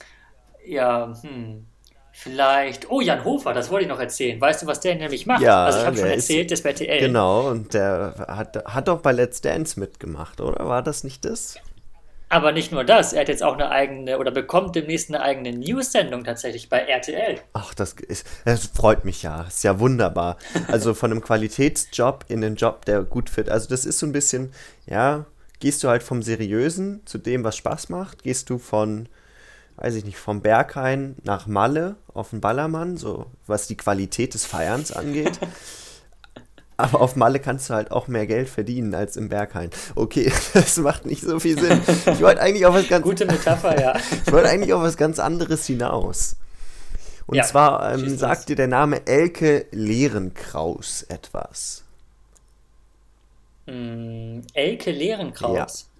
ja, 0.64 1.12
hm, 1.22 1.66
Vielleicht, 2.12 2.90
oh, 2.90 3.00
Jan 3.00 3.24
Hofer, 3.24 3.54
das 3.54 3.70
wollte 3.70 3.84
ich 3.84 3.88
noch 3.88 3.98
erzählen. 3.98 4.40
Weißt 4.40 4.62
du, 4.62 4.66
was 4.66 4.80
der 4.80 4.94
nämlich 4.94 5.26
macht? 5.26 5.42
Ja, 5.42 5.64
also 5.64 5.80
ich 5.80 5.86
habe 5.86 5.96
schon 5.96 6.08
erzählt, 6.08 6.50
das 6.50 6.62
bei 6.62 6.70
RTL. 6.70 7.00
Genau, 7.00 7.48
und 7.48 7.72
der 7.72 8.26
hat, 8.28 8.62
hat 8.66 8.88
doch 8.88 9.00
bei 9.00 9.12
Let's 9.12 9.40
Dance 9.40 9.80
mitgemacht, 9.80 10.40
oder? 10.40 10.68
War 10.68 10.82
das 10.82 11.04
nicht 11.04 11.24
das? 11.24 11.56
Aber 12.28 12.52
nicht 12.52 12.72
nur 12.72 12.82
das, 12.82 13.12
er 13.12 13.20
hat 13.20 13.28
jetzt 13.28 13.42
auch 13.42 13.54
eine 13.54 13.70
eigene 13.70 14.18
oder 14.18 14.30
bekommt 14.30 14.74
demnächst 14.74 15.10
eine 15.10 15.22
eigene 15.22 15.52
News-Sendung 15.52 16.24
tatsächlich 16.24 16.70
bei 16.70 16.78
RTL. 16.78 17.38
Ach, 17.52 17.74
das, 17.74 17.92
ist, 17.92 18.26
das 18.46 18.66
freut 18.68 19.04
mich 19.04 19.22
ja. 19.22 19.42
Ist 19.42 19.64
ja 19.64 19.78
wunderbar. 19.80 20.38
Also 20.68 20.94
von 20.94 21.10
einem 21.10 21.20
Qualitätsjob 21.20 22.24
in 22.28 22.40
den 22.40 22.56
Job, 22.56 22.86
der 22.86 23.02
gut 23.02 23.28
fit. 23.28 23.50
Also 23.50 23.68
das 23.68 23.84
ist 23.84 23.98
so 23.98 24.06
ein 24.06 24.12
bisschen, 24.12 24.52
ja, 24.86 25.26
gehst 25.60 25.84
du 25.84 25.88
halt 25.88 26.02
vom 26.02 26.22
Seriösen 26.22 27.02
zu 27.04 27.18
dem, 27.18 27.44
was 27.44 27.56
Spaß 27.56 27.90
macht, 27.90 28.22
gehst 28.22 28.48
du 28.48 28.56
von 28.56 29.10
weiß 29.76 29.94
ich 29.94 30.04
nicht, 30.04 30.18
vom 30.18 30.42
Berghain 30.42 31.16
nach 31.24 31.46
Malle 31.46 31.96
auf 32.12 32.30
den 32.30 32.40
Ballermann, 32.40 32.96
so 32.96 33.26
was 33.46 33.66
die 33.66 33.76
Qualität 33.76 34.34
des 34.34 34.44
Feierns 34.44 34.92
angeht. 34.92 35.38
Aber 36.76 37.00
auf 37.00 37.16
Malle 37.16 37.38
kannst 37.38 37.70
du 37.70 37.74
halt 37.74 37.92
auch 37.92 38.08
mehr 38.08 38.26
Geld 38.26 38.48
verdienen 38.48 38.94
als 38.94 39.16
im 39.16 39.28
Berghain. 39.28 39.70
Okay, 39.94 40.32
das 40.54 40.78
macht 40.78 41.06
nicht 41.06 41.22
so 41.22 41.38
viel 41.38 41.58
Sinn. 41.58 41.80
Ich 42.06 42.20
wollte 42.20 42.40
eigentlich 42.40 42.66
auf 42.66 42.74
was 42.74 42.88
ganz 42.88 43.04
Gute 43.04 43.26
Metapher, 43.26 43.80
ja. 43.80 43.94
ich 44.26 44.32
wollte 44.32 44.48
eigentlich 44.48 44.72
auf 44.72 44.82
was 44.82 44.96
ganz 44.96 45.18
anderes 45.18 45.66
hinaus. 45.66 46.36
Und 47.26 47.36
ja, 47.36 47.44
zwar 47.44 47.94
ähm, 47.94 48.16
sagt 48.18 48.48
dir 48.48 48.56
der 48.56 48.66
Name 48.66 49.06
Elke 49.06 49.66
Lehrenkraus 49.70 51.04
etwas. 51.04 51.84
Mm, 53.66 54.40
Elke 54.54 54.90
Lehrenkraus? 54.90 55.86
Ja. 55.86 55.91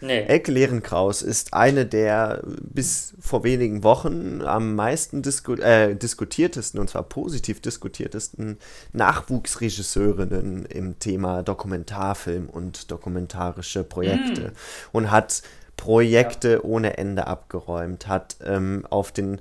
Nee. 0.00 0.22
Elke 0.22 0.50
Lehrenkraus 0.50 1.22
ist 1.22 1.52
eine 1.52 1.84
der 1.84 2.42
bis 2.44 3.14
vor 3.20 3.44
wenigen 3.44 3.82
Wochen 3.82 4.40
am 4.42 4.74
meisten 4.74 5.22
disku 5.22 5.54
äh, 5.54 5.94
diskutiertesten, 5.94 6.80
und 6.80 6.88
zwar 6.88 7.02
positiv 7.02 7.60
diskutiertesten 7.60 8.58
Nachwuchsregisseurinnen 8.92 10.64
im 10.66 10.98
Thema 10.98 11.42
Dokumentarfilm 11.42 12.48
und 12.48 12.90
dokumentarische 12.90 13.84
Projekte. 13.84 14.48
Mm. 14.48 14.52
Und 14.92 15.10
hat 15.10 15.42
Projekte 15.80 16.52
ja. 16.52 16.60
ohne 16.62 16.98
Ende 16.98 17.26
abgeräumt, 17.26 18.06
hat 18.06 18.36
ähm, 18.44 18.86
auf 18.90 19.12
den 19.12 19.40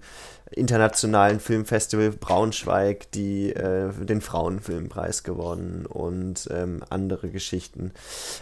internationalen 0.52 1.42
Filmfestival 1.42 2.12
Braunschweig 2.12 3.12
die, 3.12 3.52
äh, 3.52 3.92
den 3.92 4.22
Frauenfilmpreis 4.22 5.24
gewonnen 5.24 5.86
und 5.86 6.48
ähm, 6.50 6.82
andere 6.90 7.30
Geschichten. 7.30 7.92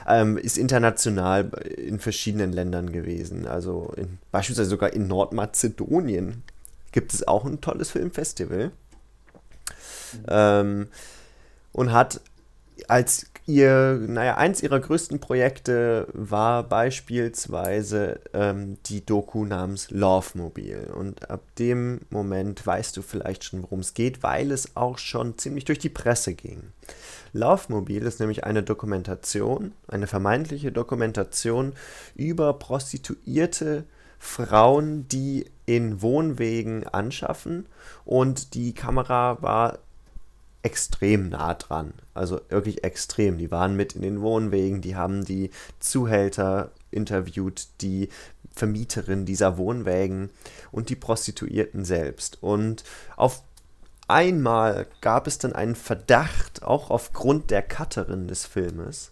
Ähm, 0.07 0.37
ist 0.37 0.59
international 0.59 1.49
in 1.75 1.99
verschiedenen 1.99 2.53
Ländern 2.53 2.91
gewesen. 2.91 3.47
Also 3.47 3.91
in, 3.97 4.19
beispielsweise 4.31 4.69
sogar 4.69 4.93
in 4.93 5.07
Nordmazedonien 5.07 6.43
gibt 6.91 7.15
es 7.15 7.27
auch 7.27 7.45
ein 7.45 7.61
tolles 7.61 7.89
Filmfestival. 7.89 8.65
Mhm. 10.13 10.25
Ähm, 10.29 10.87
und 11.73 11.91
hat 11.91 12.21
als 12.87 13.27
ihr, 13.47 13.99
naja, 14.07 14.35
eins 14.35 14.61
ihrer 14.61 14.79
größten 14.79 15.19
Projekte 15.19 16.07
war 16.13 16.63
beispielsweise 16.63 18.19
ähm, 18.33 18.77
die 18.87 19.05
Doku 19.05 19.45
namens 19.45 19.89
Love 19.89 20.37
Mobile. 20.37 20.93
Und 20.93 21.29
ab 21.29 21.41
dem 21.57 22.01
Moment 22.09 22.65
weißt 22.67 22.95
du 22.97 23.01
vielleicht 23.01 23.45
schon, 23.45 23.63
worum 23.63 23.79
es 23.79 23.93
geht, 23.93 24.21
weil 24.21 24.51
es 24.51 24.75
auch 24.75 24.97
schon 24.97 25.37
ziemlich 25.37 25.65
durch 25.65 25.79
die 25.79 25.89
Presse 25.89 26.33
ging. 26.33 26.61
Love 27.33 27.63
Mobile 27.69 28.05
ist 28.05 28.19
nämlich 28.19 28.43
eine 28.43 28.63
Dokumentation, 28.63 29.73
eine 29.87 30.07
vermeintliche 30.07 30.71
Dokumentation 30.71 31.73
über 32.15 32.53
Prostituierte 32.53 33.85
Frauen, 34.19 35.07
die 35.07 35.45
in 35.65 36.01
Wohnwegen 36.01 36.87
anschaffen 36.87 37.67
und 38.03 38.55
die 38.55 38.73
Kamera 38.73 39.41
war 39.41 39.79
extrem 40.67 41.29
nah 41.29 41.53
dran. 41.53 41.93
Also 42.13 42.41
wirklich 42.49 42.83
extrem. 42.83 43.37
Die 43.37 43.51
waren 43.51 43.77
mit 43.77 43.93
in 43.93 44.01
den 44.01 44.21
Wohnwegen, 44.21 44.81
die 44.81 44.97
haben 44.97 45.23
die 45.23 45.49
Zuhälter 45.79 46.71
interviewt, 46.91 47.67
die 47.79 48.09
Vermieterin 48.51 49.25
dieser 49.25 49.57
Wohnwägen 49.57 50.29
und 50.73 50.89
die 50.89 50.97
Prostituierten 50.97 51.85
selbst. 51.85 52.43
Und 52.43 52.83
auf 53.15 53.43
einmal 54.09 54.87
gab 54.99 55.25
es 55.27 55.37
dann 55.37 55.53
einen 55.53 55.75
Verdacht, 55.75 56.63
auch 56.63 56.89
aufgrund 56.89 57.49
der 57.49 57.61
Cutterin 57.61 58.27
des 58.27 58.45
Filmes, 58.45 59.11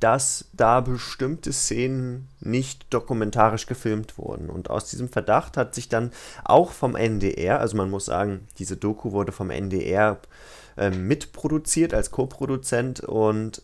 dass 0.00 0.46
da 0.52 0.80
bestimmte 0.80 1.52
Szenen 1.52 2.28
nicht 2.40 2.86
dokumentarisch 2.90 3.66
gefilmt 3.66 4.18
wurden. 4.18 4.50
Und 4.50 4.68
aus 4.68 4.90
diesem 4.90 5.08
Verdacht 5.08 5.56
hat 5.56 5.74
sich 5.74 5.88
dann 5.88 6.12
auch 6.44 6.72
vom 6.72 6.96
NDR, 6.96 7.60
also 7.60 7.76
man 7.76 7.90
muss 7.90 8.04
sagen, 8.04 8.46
diese 8.58 8.76
Doku 8.76 9.12
wurde 9.12 9.32
vom 9.32 9.50
NDR 9.50 10.18
äh, 10.76 10.90
mitproduziert 10.90 11.94
als 11.94 12.10
Co-Produzent 12.10 13.00
und 13.00 13.62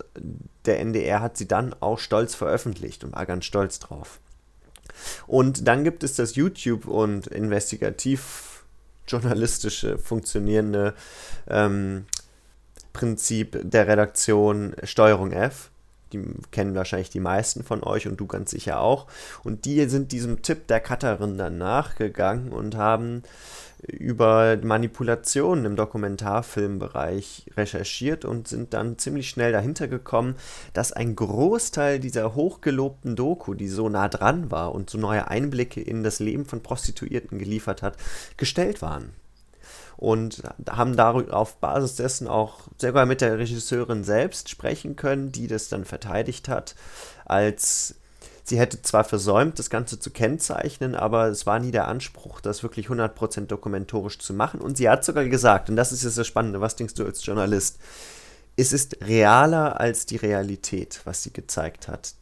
der 0.65 0.81
NDR 0.81 1.21
hat 1.21 1.37
sie 1.37 1.47
dann 1.47 1.75
auch 1.81 1.99
stolz 1.99 2.35
veröffentlicht 2.35 3.05
und 3.05 3.15
war 3.15 3.27
ganz 3.27 3.45
stolz 3.45 3.79
drauf. 3.79 4.19
Und 5.27 5.69
dann 5.69 5.85
gibt 5.85 6.05
es 6.05 6.15
das 6.15 6.37
YouTube 6.37 6.87
und 6.87 7.27
investigativ 7.27 8.65
journalistische 9.07 9.99
funktionierende 9.99 10.95
ähm, 11.49 12.07
Prinzip 12.93 13.59
der 13.63 13.89
Redaktion 13.89 14.75
Steuerung 14.85 15.33
F 15.33 15.72
die 16.13 16.23
kennen 16.51 16.75
wahrscheinlich 16.75 17.11
die 17.11 17.21
meisten 17.21 17.65
von 17.65 17.83
euch 17.83 18.07
und 18.07 18.21
du 18.21 18.27
ganz 18.27 18.51
sicher 18.51 18.81
auch. 18.81 19.07
Und 19.43 19.65
die 19.65 19.85
sind 19.89 20.13
diesem 20.13 20.43
Tipp 20.43 20.67
der 20.67 20.81
Cutterin 20.81 21.39
dann 21.39 21.59
nachgegangen 21.59 22.53
und 22.53 22.77
haben 22.77 23.23
über 23.87 24.57
Manipulationen 24.63 25.65
im 25.65 25.77
Dokumentarfilmbereich 25.77 27.47
recherchiert 27.57 28.25
und 28.25 28.47
sind 28.47 28.75
dann 28.75 28.97
ziemlich 28.99 29.29
schnell 29.29 29.51
dahinter 29.51 29.89
gekommen, 29.89 30.37
dass 30.73 30.93
ein 30.93 31.17
Großteil 31.17 31.99
dieser 31.99 32.35
hochgelobten 32.35 33.17
Doku, 33.17 33.55
die 33.55 33.69
so 33.69 33.89
nah 33.89 34.09
dran 34.09 34.51
war 34.51 34.73
und 34.73 34.89
so 34.89 34.99
neue 34.99 35.29
Einblicke 35.29 35.81
in 35.81 36.05
das 36.05 36.21
Leben 36.21 36.45
von 36.45 36.63
Prostituierten 36.63 37.39
geliefert 37.39 37.83
hat, 37.83 37.97
gestellt 38.37 38.83
waren 38.83 39.11
und 40.03 40.43
haben 40.69 40.97
darüber 40.97 41.37
auf 41.37 41.59
Basis 41.59 41.95
dessen 41.95 42.27
auch 42.27 42.63
sogar 42.77 43.07
mit 43.07 43.21
der 43.21 43.39
Regisseurin 43.39 44.03
selbst 44.03 44.49
sprechen 44.49 44.97
können, 44.97 45.31
die 45.31 45.47
das 45.47 45.69
dann 45.69 45.85
verteidigt 45.85 46.49
hat, 46.49 46.75
als 47.25 47.95
sie 48.43 48.59
hätte 48.59 48.83
zwar 48.83 49.05
versäumt, 49.05 49.61
das 49.61 49.71
Ganze 49.71 50.01
zu 50.01 50.11
kennzeichnen, 50.11 50.97
aber 50.97 51.29
es 51.29 51.47
war 51.47 51.61
nie 51.61 51.71
der 51.71 51.87
Anspruch, 51.87 52.41
das 52.41 52.65
wirklich 52.65 52.89
100% 52.89 53.47
dokumentorisch 53.47 54.19
zu 54.19 54.35
machen. 54.35 54.61
Und 54.61 54.77
sie 54.77 54.89
hat 54.89 55.05
sogar 55.05 55.25
gesagt, 55.27 55.71
und 55.71 55.77
das 55.77 55.93
ist 55.93 56.03
jetzt 56.03 56.19
das 56.19 56.27
Spannende, 56.27 56.61
was 56.61 56.75
denkst 56.75 56.95
du 56.95 57.05
als 57.05 57.25
Journalist, 57.25 57.79
es 58.57 58.73
ist 58.73 59.07
realer 59.07 59.79
als 59.79 60.05
die 60.05 60.17
Realität, 60.17 61.01
was 61.05 61.23
sie 61.23 61.33
gezeigt 61.33 61.87
hat. 61.87 62.15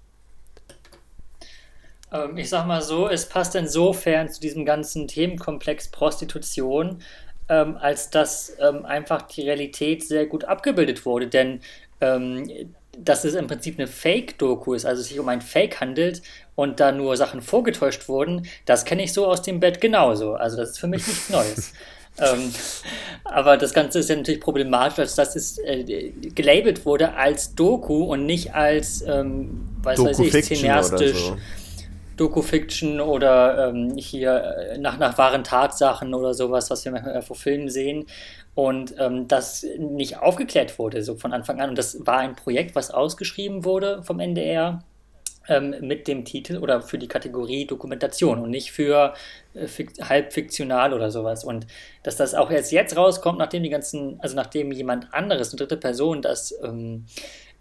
Ähm, 2.13 2.37
ich 2.37 2.51
sag 2.51 2.67
mal 2.67 2.83
so, 2.83 3.09
es 3.09 3.27
passt 3.27 3.55
insofern 3.55 4.29
zu 4.29 4.39
diesem 4.39 4.67
ganzen 4.67 5.09
Themenkomplex 5.09 5.89
Prostitution, 5.89 7.01
ähm, 7.51 7.77
als 7.77 8.09
dass 8.09 8.57
ähm, 8.61 8.87
einfach 8.87 9.23
die 9.23 9.43
Realität 9.43 10.05
sehr 10.05 10.25
gut 10.25 10.45
abgebildet 10.45 11.05
wurde. 11.05 11.27
Denn 11.27 11.61
ähm, 12.01 12.49
dass 12.97 13.25
es 13.25 13.35
im 13.35 13.47
Prinzip 13.47 13.79
eine 13.79 13.89
Fake-Doku 13.89 14.75
ist, 14.75 14.87
also 14.87 15.03
sich 15.03 15.19
um 15.19 15.29
ein 15.29 15.43
Fake 15.43 15.81
handelt 15.81 16.23
und 16.55 16.81
da 16.81 16.93
nur 16.93 17.17
Sachen 17.17 17.43
vorgetäuscht 17.43 18.09
wurden, 18.09 18.47
das 18.67 18.85
kenne 18.85 19.03
ich 19.03 19.13
so 19.13 19.27
aus 19.27 19.43
dem 19.43 19.61
Bett 19.61 19.81
genauso. 19.81 20.35
Also 20.35 20.57
das 20.57 20.71
ist 20.71 20.79
für 20.79 20.87
mich 20.87 21.07
nichts 21.07 21.29
Neues. 21.29 21.73
ähm, 22.19 22.53
aber 23.25 23.57
das 23.57 23.73
Ganze 23.73 23.99
ist 23.99 24.11
ja 24.11 24.17
natürlich 24.17 24.41
problematisch, 24.41 24.99
als 25.01 25.15
dass 25.17 25.35
es 25.35 25.59
äh, 25.59 26.13
gelabelt 26.35 26.85
wurde 26.87 27.15
als 27.15 27.55
Doku 27.55 28.05
und 28.05 28.27
nicht 28.27 28.55
als, 28.55 29.03
ähm, 29.03 29.69
was 29.83 29.99
weiß 29.99 30.19
ich, 30.21 30.45
cineastisch. 30.45 31.19
So. 31.19 31.37
Doku-Fiction 32.17 33.01
oder 33.01 33.69
ähm, 33.69 33.97
hier 33.97 34.33
äh, 34.35 34.79
nach, 34.79 34.99
nach 34.99 35.17
wahren 35.19 35.45
Tatsachen 35.45 36.15
oder 36.15 36.35
sowas, 36.35 36.71
was 36.71 36.85
wir 36.85 36.93
manchmal 36.93 37.23
vor 37.23 37.37
Filmen 37.37 37.69
sehen. 37.69 38.07
Und 38.55 38.95
ähm, 38.99 39.29
das 39.29 39.65
nicht 39.79 40.19
aufgeklärt 40.19 40.79
wurde, 40.79 41.03
so 41.03 41.17
von 41.17 41.33
Anfang 41.33 41.61
an. 41.61 41.71
Und 41.71 41.79
das 41.79 42.07
war 42.07 42.19
ein 42.19 42.37
Projekt, 42.37 42.75
was 42.75 42.91
ausgeschrieben 42.91 43.65
wurde 43.65 44.03
vom 44.03 44.21
NDR 44.21 44.83
ähm, 45.49 45.75
mit 45.81 46.07
dem 46.07 46.25
Titel 46.25 46.59
oder 46.59 46.81
für 46.81 46.99
die 46.99 47.09
Kategorie 47.09 47.67
Dokumentation 47.67 48.41
und 48.41 48.51
nicht 48.51 48.73
für 48.73 49.15
äh, 49.55 49.67
halb 50.03 50.33
fiktional 50.33 50.95
oder 50.95 51.11
sowas. 51.11 51.45
Und 51.45 51.67
dass 52.03 52.17
das 52.17 52.35
auch 52.35 52.51
erst 52.51 52.73
jetzt 52.73 52.97
rauskommt, 52.97 53.39
nachdem 53.39 53.63
die 53.63 53.69
ganzen, 53.69 54.19
also 54.21 54.37
nachdem 54.37 54.73
jemand 54.73 55.13
anderes, 55.13 55.51
eine 55.51 55.59
dritte 55.59 55.77
Person, 55.77 56.23
das 56.23 56.55
ähm, 56.63 57.07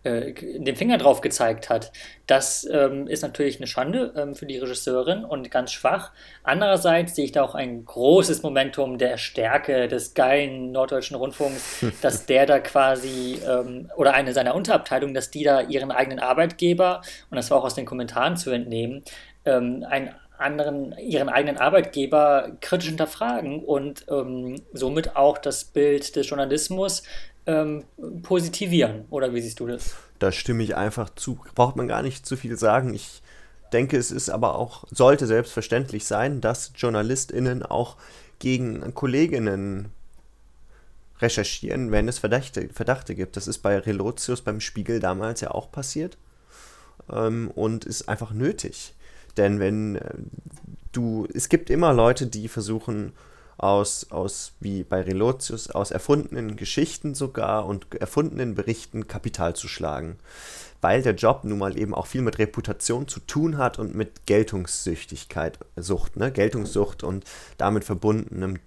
äh, 0.04 0.34
den 0.34 0.76
Finger 0.78 0.98
drauf 0.98 1.20
gezeigt 1.20 1.70
hat. 1.70 1.92
Das 2.26 2.66
ähm, 2.72 3.08
ist 3.08 3.22
natürlich 3.22 3.58
eine 3.58 3.68
Schande 3.68 4.14
ähm, 4.16 4.34
für 4.34 4.46
die 4.46 4.58
Regisseurin 4.58 5.26
und 5.26 5.52
ganz 5.52 5.74
schwach. 5.74 6.12
Andererseits 6.44 7.16
sehe 7.16 7.26
ich 7.26 7.34
da 7.34 7.44
auch 7.44 7.54
ein 7.54 7.84
großes 7.84 8.42
Momentum 8.42 8.98
der 8.98 9.18
Stärke 9.18 9.90
des 9.90 10.14
geilen 10.14 10.72
norddeutschen 10.72 11.18
Rundfunks, 11.18 11.86
dass 12.02 12.26
der 12.26 12.46
da 12.46 12.60
quasi 12.60 13.40
ähm, 13.46 13.92
oder 13.98 14.14
eine 14.14 14.34
seiner 14.34 14.56
Unterabteilungen, 14.56 15.14
dass 15.14 15.32
die 15.32 15.44
da 15.44 15.62
ihren 15.62 15.92
eigenen 15.92 16.20
Arbeitgeber, 16.20 17.02
und 17.30 17.36
das 17.36 17.52
war 17.52 17.58
auch 17.58 17.66
aus 17.66 17.76
den 17.76 17.86
Kommentaren 17.86 18.38
zu 18.38 18.52
entnehmen, 18.52 19.04
ähm, 19.44 19.86
einen 19.90 20.12
anderen, 20.40 20.98
ihren 20.98 21.30
eigenen 21.30 21.58
Arbeitgeber 21.58 22.52
kritisch 22.62 22.88
hinterfragen 22.88 23.64
und 23.64 24.06
ähm, 24.10 24.62
somit 24.74 25.16
auch 25.16 25.38
das 25.38 25.66
Bild 25.66 26.16
des 26.16 26.30
Journalismus 26.30 27.04
ähm, 27.46 27.84
positivieren. 28.22 29.06
Oder 29.10 29.34
wie 29.34 29.42
siehst 29.42 29.60
du 29.60 29.68
das? 29.68 29.96
Da 30.20 30.32
stimme 30.32 30.64
ich 30.64 30.76
einfach 30.76 31.10
zu. 31.10 31.40
Braucht 31.56 31.76
man 31.76 31.88
gar 31.88 32.02
nicht 32.02 32.26
zu 32.26 32.38
viel 32.38 32.58
sagen. 32.58 32.94
Ich 32.94 33.22
denke, 33.74 33.98
es 33.98 34.12
ist 34.12 34.30
aber 34.30 34.56
auch, 34.56 34.86
sollte 34.92 35.28
selbstverständlich 35.28 36.06
sein, 36.06 36.42
dass 36.42 36.72
JournalistInnen 36.76 37.64
auch 37.64 37.98
gegen 38.40 38.94
Kolleginnen 38.94 39.92
recherchieren, 41.22 41.92
wenn 41.92 42.08
es 42.08 42.20
Verdachte, 42.20 42.70
Verdachte 42.74 43.16
gibt. 43.16 43.36
Das 43.36 43.48
ist 43.48 43.60
bei 43.60 43.78
Relotius 43.78 44.42
beim 44.42 44.62
Spiegel 44.62 45.00
damals 45.00 45.42
ja 45.42 45.52
auch 45.52 45.72
passiert 45.72 46.18
ähm, 47.12 47.52
und 47.54 47.86
ist 47.86 48.08
einfach 48.08 48.32
nötig. 48.32 48.94
Denn 49.40 49.60
wenn 49.60 49.96
äh, 49.96 50.14
du, 50.92 51.28
es 51.34 51.50
gibt 51.50 51.72
immer 51.72 51.94
Leute, 51.94 52.28
die 52.28 52.48
versuchen, 52.48 53.14
aus, 53.58 54.08
aus, 54.10 54.54
wie 54.62 54.84
bei 54.84 55.02
Relotius, 55.02 55.70
aus 55.70 55.92
erfundenen 55.92 56.56
Geschichten 56.56 57.14
sogar 57.14 57.66
und 57.66 57.94
erfundenen 57.96 58.56
Berichten 58.56 59.08
Kapital 59.08 59.54
zu 59.54 59.68
schlagen. 59.68 60.18
Weil 60.80 61.02
der 61.02 61.14
Job 61.14 61.42
nun 61.44 61.60
mal 61.60 61.78
eben 61.78 61.94
auch 61.94 62.08
viel 62.08 62.22
mit 62.22 62.40
Reputation 62.40 63.10
zu 63.10 63.20
tun 63.20 63.58
hat 63.58 63.78
und 63.78 63.96
mit 63.96 64.26
Geltungssüchtigkeit, 64.26 65.60
Sucht, 65.76 66.16
ne? 66.16 66.32
Geltungssucht 66.32 67.04
und 67.04 67.26
damit 67.58 67.84
verbundenem, 67.84 68.60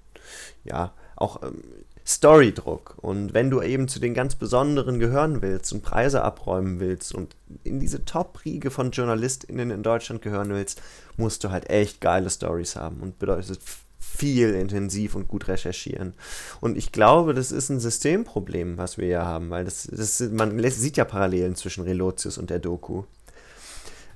ja, 0.64 0.92
auch 1.16 1.42
ähm, 1.42 1.62
Storydruck. 2.04 2.96
Und 3.00 3.34
wenn 3.34 3.50
du 3.50 3.62
eben 3.62 3.88
zu 3.88 4.00
den 4.00 4.14
ganz 4.14 4.34
Besonderen 4.34 4.98
gehören 4.98 5.42
willst 5.42 5.72
und 5.72 5.82
Preise 5.82 6.22
abräumen 6.22 6.80
willst 6.80 7.14
und 7.14 7.36
in 7.64 7.80
diese 7.80 8.04
Top-Riege 8.04 8.70
von 8.70 8.90
JournalistInnen 8.90 9.70
in 9.70 9.82
Deutschland 9.82 10.22
gehören 10.22 10.50
willst, 10.50 10.82
musst 11.16 11.44
du 11.44 11.50
halt 11.50 11.70
echt 11.70 12.00
geile 12.00 12.30
Stories 12.30 12.76
haben 12.76 13.00
und 13.00 13.18
bedeutet 13.18 13.60
viel 14.00 14.54
intensiv 14.54 15.14
und 15.14 15.28
gut 15.28 15.48
recherchieren. 15.48 16.14
Und 16.60 16.76
ich 16.76 16.92
glaube, 16.92 17.34
das 17.34 17.52
ist 17.52 17.70
ein 17.70 17.80
Systemproblem, 17.80 18.76
was 18.76 18.98
wir 18.98 19.06
hier 19.06 19.24
haben, 19.24 19.50
weil 19.50 19.64
das, 19.64 19.88
das 19.90 20.20
man 20.20 20.58
sieht 20.70 20.96
ja 20.96 21.04
Parallelen 21.04 21.54
zwischen 21.54 21.84
Relotius 21.84 22.36
und 22.36 22.50
der 22.50 22.58
Doku. 22.58 23.04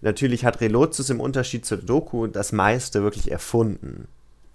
Natürlich 0.03 0.45
hat 0.45 0.61
Relotius 0.61 1.09
im 1.11 1.21
Unterschied 1.21 1.65
zur 1.65 1.79
Doku 1.79 2.27
das 2.27 2.53
meiste 2.53 3.03
wirklich 3.03 3.31
erfunden 3.31 4.09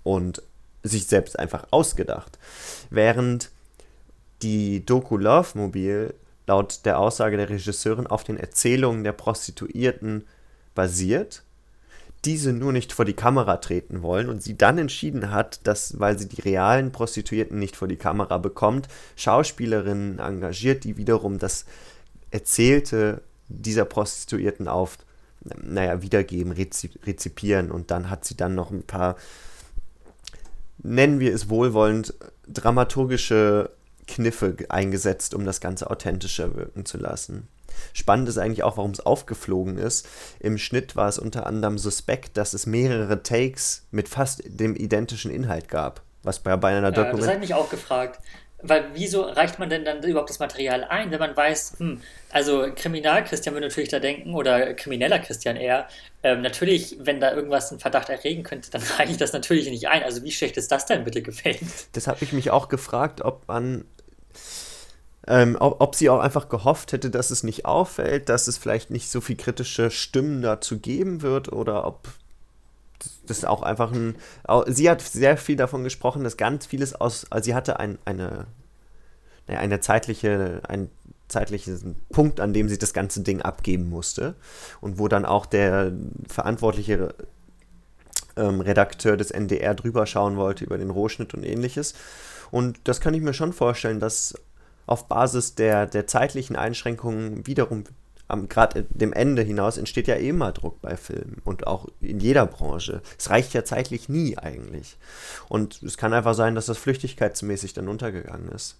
und 0.04 0.44
sich 0.84 1.08
selbst 1.08 1.38
einfach 1.38 1.68
ausgedacht. 1.72 2.38
Während 2.90 3.50
die 4.42 4.86
Doku 4.86 5.18
Love 5.18 5.58
Mobile 5.58 6.14
laut 6.48 6.82
der 6.86 7.00
Aussage 7.00 7.38
der 7.38 7.50
Regisseurin 7.50 8.08
auf 8.08 8.24
den 8.24 8.38
Erzählungen 8.38 9.04
der 9.04 9.14
Prostituierten 9.14 10.28
basiert 10.74 11.44
diese 12.26 12.54
nur 12.54 12.72
nicht 12.72 12.94
vor 12.94 13.06
die 13.06 13.14
Kamera 13.14 13.58
treten 13.58 14.04
wollen 14.04 14.30
und 14.30 14.44
sie 14.44 14.56
dann 14.56 14.78
entschieden 14.78 15.32
hat, 15.32 15.66
dass, 15.66 16.00
weil 16.00 16.20
sie 16.20 16.28
die 16.28 16.42
realen 16.42 16.92
Prostituierten 16.92 17.58
nicht 17.58 17.76
vor 17.76 17.88
die 17.88 17.98
Kamera 17.98 18.38
bekommt, 18.38 18.88
Schauspielerinnen 19.16 20.20
engagiert, 20.20 20.84
die 20.84 20.98
wiederum 20.98 21.40
das 21.40 21.66
Erzählte 22.30 23.24
dieser 23.48 23.86
Prostituierten 23.86 24.68
auf, 24.68 25.00
naja, 25.62 26.04
wiedergeben, 26.04 26.52
rezipieren 26.52 27.72
und 27.72 27.90
dann 27.90 28.10
hat 28.10 28.24
sie 28.24 28.38
dann 28.38 28.54
noch 28.54 28.70
ein 28.70 28.84
paar, 28.84 29.16
nennen 30.84 31.20
wir 31.20 31.34
es 31.34 31.50
wohlwollend, 31.50 32.14
dramaturgische 32.48 33.72
Kniffe 34.08 34.56
eingesetzt, 34.70 35.34
um 35.34 35.46
das 35.46 35.62
Ganze 35.62 35.90
authentischer 35.90 36.56
wirken 36.56 36.86
zu 36.86 36.98
lassen. 36.98 37.48
Spannend 37.94 38.28
ist 38.30 38.38
eigentlich 38.38 38.64
auch, 38.64 38.78
warum 38.78 38.92
es 38.92 39.00
aufgeflogen 39.00 39.78
ist. 39.78 40.08
Im 40.40 40.58
Schnitt 40.58 40.96
war 40.96 41.08
es 41.08 41.18
unter 41.18 41.46
anderem 41.48 41.78
suspekt, 41.78 42.38
dass 42.38 42.54
es 42.54 42.66
mehrere 42.66 43.24
Takes 43.24 43.86
mit 43.92 44.10
fast 44.10 44.44
dem 44.46 44.76
identischen 44.76 45.32
Inhalt 45.32 45.68
gab. 45.68 46.02
Was 46.24 46.40
bei, 46.40 46.56
bei 46.58 46.78
einer 46.78 46.92
Dokumentation. 46.92 47.20
Ja, 47.20 47.26
das 47.26 47.34
hat 47.34 47.40
mich 47.40 47.54
auch 47.56 47.70
gefragt. 47.70 48.20
Weil 48.64 48.86
wieso 48.94 49.22
reicht 49.24 49.60
man 49.60 49.70
denn 49.70 49.86
dann 49.86 50.04
überhaupt 50.04 50.30
das 50.30 50.40
Material 50.40 50.84
ein, 50.84 51.12
wenn 51.12 51.20
man 51.20 51.36
weiß, 51.36 51.76
hm, 51.78 52.02
also 52.30 52.68
Kriminal-Christian 52.76 53.56
würde 53.56 53.68
natürlich 53.68 53.90
da 53.90 54.00
denken, 54.00 54.34
oder 54.34 54.74
krimineller 54.74 55.20
Christian 55.20 55.56
eher, 55.56 55.88
ähm, 56.24 56.42
natürlich, 56.42 56.98
wenn 57.00 57.20
da 57.20 57.34
irgendwas 57.34 57.72
einen 57.72 57.80
Verdacht 57.80 58.10
erregen 58.10 58.44
könnte, 58.44 58.72
dann 58.72 58.82
reiche 58.98 59.12
ich 59.12 59.18
das 59.18 59.34
natürlich 59.34 59.70
nicht 59.70 59.88
ein. 59.88 60.04
Also 60.04 60.24
wie 60.24 60.32
schlecht 60.32 60.58
ist 60.58 60.72
das 60.72 60.86
denn 60.86 61.04
bitte 61.04 61.22
gefällt? 61.22 61.60
Das 61.94 62.08
habe 62.08 62.24
ich 62.24 62.34
mich 62.34 62.52
auch 62.52 62.70
gefragt, 62.70 63.22
ob 63.22 63.48
man 63.48 63.86
ähm, 65.28 65.56
ob, 65.60 65.82
ob, 65.82 65.96
sie 65.96 66.10
auch 66.10 66.20
einfach 66.20 66.50
gehofft 66.50 66.94
hätte, 66.94 67.12
dass 67.12 67.30
es 67.30 67.44
nicht 67.44 67.66
auffällt, 67.66 68.28
dass 68.28 68.48
es 68.48 68.58
vielleicht 68.58 68.90
nicht 68.90 69.10
so 69.10 69.22
viel 69.22 69.36
kritische 69.36 69.92
Stimmen 69.92 70.42
dazu 70.42 70.80
geben 70.80 71.22
wird 71.22 71.54
oder 71.54 71.86
ob 71.86 72.10
das 73.26 73.46
auch 73.46 73.62
einfach 73.62 73.92
ein. 73.92 74.16
Sie 74.68 74.90
hat 74.90 75.02
sehr 75.02 75.38
viel 75.38 75.56
davon 75.56 75.84
gesprochen, 75.84 76.24
dass 76.24 76.38
ganz 76.38 76.66
vieles 76.66 76.94
aus. 76.94 77.28
Also 77.30 77.46
sie 77.46 77.56
hatte 77.56 77.80
ein, 77.80 77.98
eine, 78.06 78.48
eine 79.48 79.80
zeitliche, 79.80 80.62
einen 80.68 80.90
zeitlichen 81.28 81.96
Punkt, 82.12 82.40
an 82.40 82.54
dem 82.54 82.68
sie 82.70 82.78
das 82.78 82.94
ganze 82.94 83.22
Ding 83.22 83.42
abgeben 83.42 83.90
musste 83.90 84.36
und 84.82 85.00
wo 85.00 85.08
dann 85.08 85.26
auch 85.26 85.46
der 85.46 85.92
verantwortliche 86.28 87.16
ähm, 88.36 88.62
Redakteur 88.62 89.18
des 89.18 89.32
NDR 89.32 89.74
drüber 89.74 90.06
schauen 90.06 90.36
wollte 90.36 90.66
über 90.66 90.78
den 90.78 90.90
Rohschnitt 90.90 91.34
und 91.34 91.44
ähnliches. 91.44 91.94
Und 92.52 92.80
das 92.84 93.00
kann 93.00 93.14
ich 93.14 93.22
mir 93.22 93.34
schon 93.34 93.54
vorstellen, 93.54 94.00
dass 94.00 94.34
auf 94.88 95.08
Basis 95.08 95.56
der, 95.56 95.86
der 95.86 96.08
zeitlichen 96.08 96.56
Einschränkungen 96.56 97.48
wiederum 97.48 97.86
gerade 98.50 98.86
dem 98.90 99.14
Ende 99.14 99.42
hinaus 99.42 99.78
entsteht 99.78 100.08
ja 100.08 100.16
eh 100.16 100.30
immer 100.30 100.52
Druck 100.52 100.82
bei 100.82 100.98
Filmen 100.98 101.42
und 101.44 101.68
auch 101.68 101.88
in 102.02 102.20
jeder 102.20 102.46
Branche. 102.46 103.02
Es 103.18 103.30
reicht 103.30 103.54
ja 103.54 103.64
zeitlich 103.64 104.10
nie 104.10 104.38
eigentlich. 104.38 104.98
Und 105.50 105.82
es 105.84 105.98
kann 105.98 106.14
einfach 106.14 106.34
sein, 106.34 106.56
dass 106.56 106.66
das 106.66 106.78
flüchtigkeitsmäßig 106.78 107.74
dann 107.74 107.88
untergegangen 107.88 108.50
ist. 108.50 108.78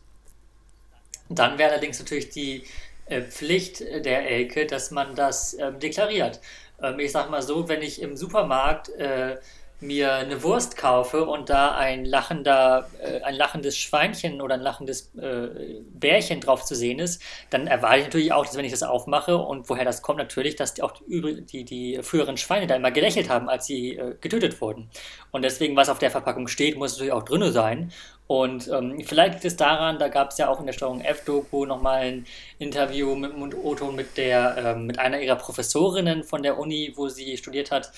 Dann 1.30 1.58
wäre 1.58 1.72
allerdings 1.72 2.00
natürlich 2.00 2.30
die 2.30 2.64
äh, 3.06 3.22
Pflicht 3.22 3.82
der 3.82 4.30
Elke, 4.30 4.66
dass 4.66 4.92
man 4.92 5.16
das 5.16 5.54
ähm, 5.60 5.80
deklariert. 5.80 6.40
Ähm, 6.82 7.00
ich 7.00 7.12
sag 7.12 7.30
mal 7.30 7.42
so, 7.42 7.68
wenn 7.70 7.82
ich 7.82 8.02
im 8.02 8.18
Supermarkt 8.18 8.90
äh, 8.90 9.38
mir 9.82 10.14
eine 10.14 10.44
Wurst 10.44 10.78
kaufe 10.78 11.26
und 11.26 11.50
da 11.50 11.76
ein 11.76 12.06
lachender, 12.06 12.88
äh, 13.02 13.22
ein 13.22 13.36
lachendes 13.36 13.78
Schweinchen 13.78 14.40
oder 14.40 14.56
ein 14.56 14.62
lachendes 14.62 15.14
äh, 15.16 15.82
Bärchen 15.94 16.40
drauf 16.40 16.64
zu 16.64 16.76
sehen 16.76 17.00
ist, 17.00 17.22
dann 17.50 17.68
erwarte 17.68 17.98
ich 17.98 18.04
natürlich 18.06 18.34
auch, 18.34 18.46
dass 18.46 18.56
wenn 18.56 18.66
ich 18.66 18.72
das 18.72 18.84
aufmache 18.84 19.38
und 19.38 19.70
woher 19.70 19.84
das 19.84 20.02
kommt, 20.02 20.20
natürlich, 20.20 20.56
dass 20.56 20.80
auch 20.80 20.94
die, 21.08 21.44
die, 21.46 21.66
die 21.66 22.00
früheren 22.04 22.38
Schweine 22.38 22.68
da 22.68 22.76
immer 22.76 22.92
gelächelt 22.92 23.30
haben, 23.30 23.50
als 23.50 23.66
sie 23.66 23.98
äh, 23.98 24.16
getötet 24.22 24.62
wurden. 24.62 24.90
Und 25.32 25.44
deswegen, 25.44 25.76
was 25.76 25.90
auf 25.90 26.00
der 26.00 26.12
Verpackung 26.12 26.48
steht, 26.48 26.78
muss 26.78 26.94
natürlich 26.94 27.14
auch 27.14 27.24
drin 27.24 27.52
sein. 27.52 27.92
Und 28.28 28.70
ähm, 28.70 29.04
vielleicht 29.06 29.34
liegt 29.34 29.46
es 29.46 29.58
daran, 29.58 30.00
da 30.00 30.08
gab 30.08 30.32
es 30.32 30.38
ja 30.38 30.48
auch 30.48 30.62
in 30.62 30.66
der 30.66 30.72
Steuerung 30.72 31.02
F-Doku 31.02 31.66
nochmal 31.66 32.04
ein 32.04 32.26
Interview 32.60 33.14
mit 33.16 33.36
Mund 33.36 33.56
Otto 33.62 33.92
mit 33.92 34.16
der, 34.16 34.56
ähm, 34.58 34.86
mit 34.86 35.00
einer 35.00 35.20
ihrer 35.20 35.36
Professorinnen 35.36 36.24
von 36.24 36.42
der 36.42 36.58
Uni, 36.58 36.94
wo 36.96 37.10
sie 37.10 37.36
studiert 37.36 37.72
hat, 37.72 37.92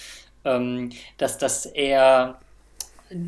ähm, 0.45 0.91
dass 1.17 1.37
das 1.37 1.65
eher 1.65 2.39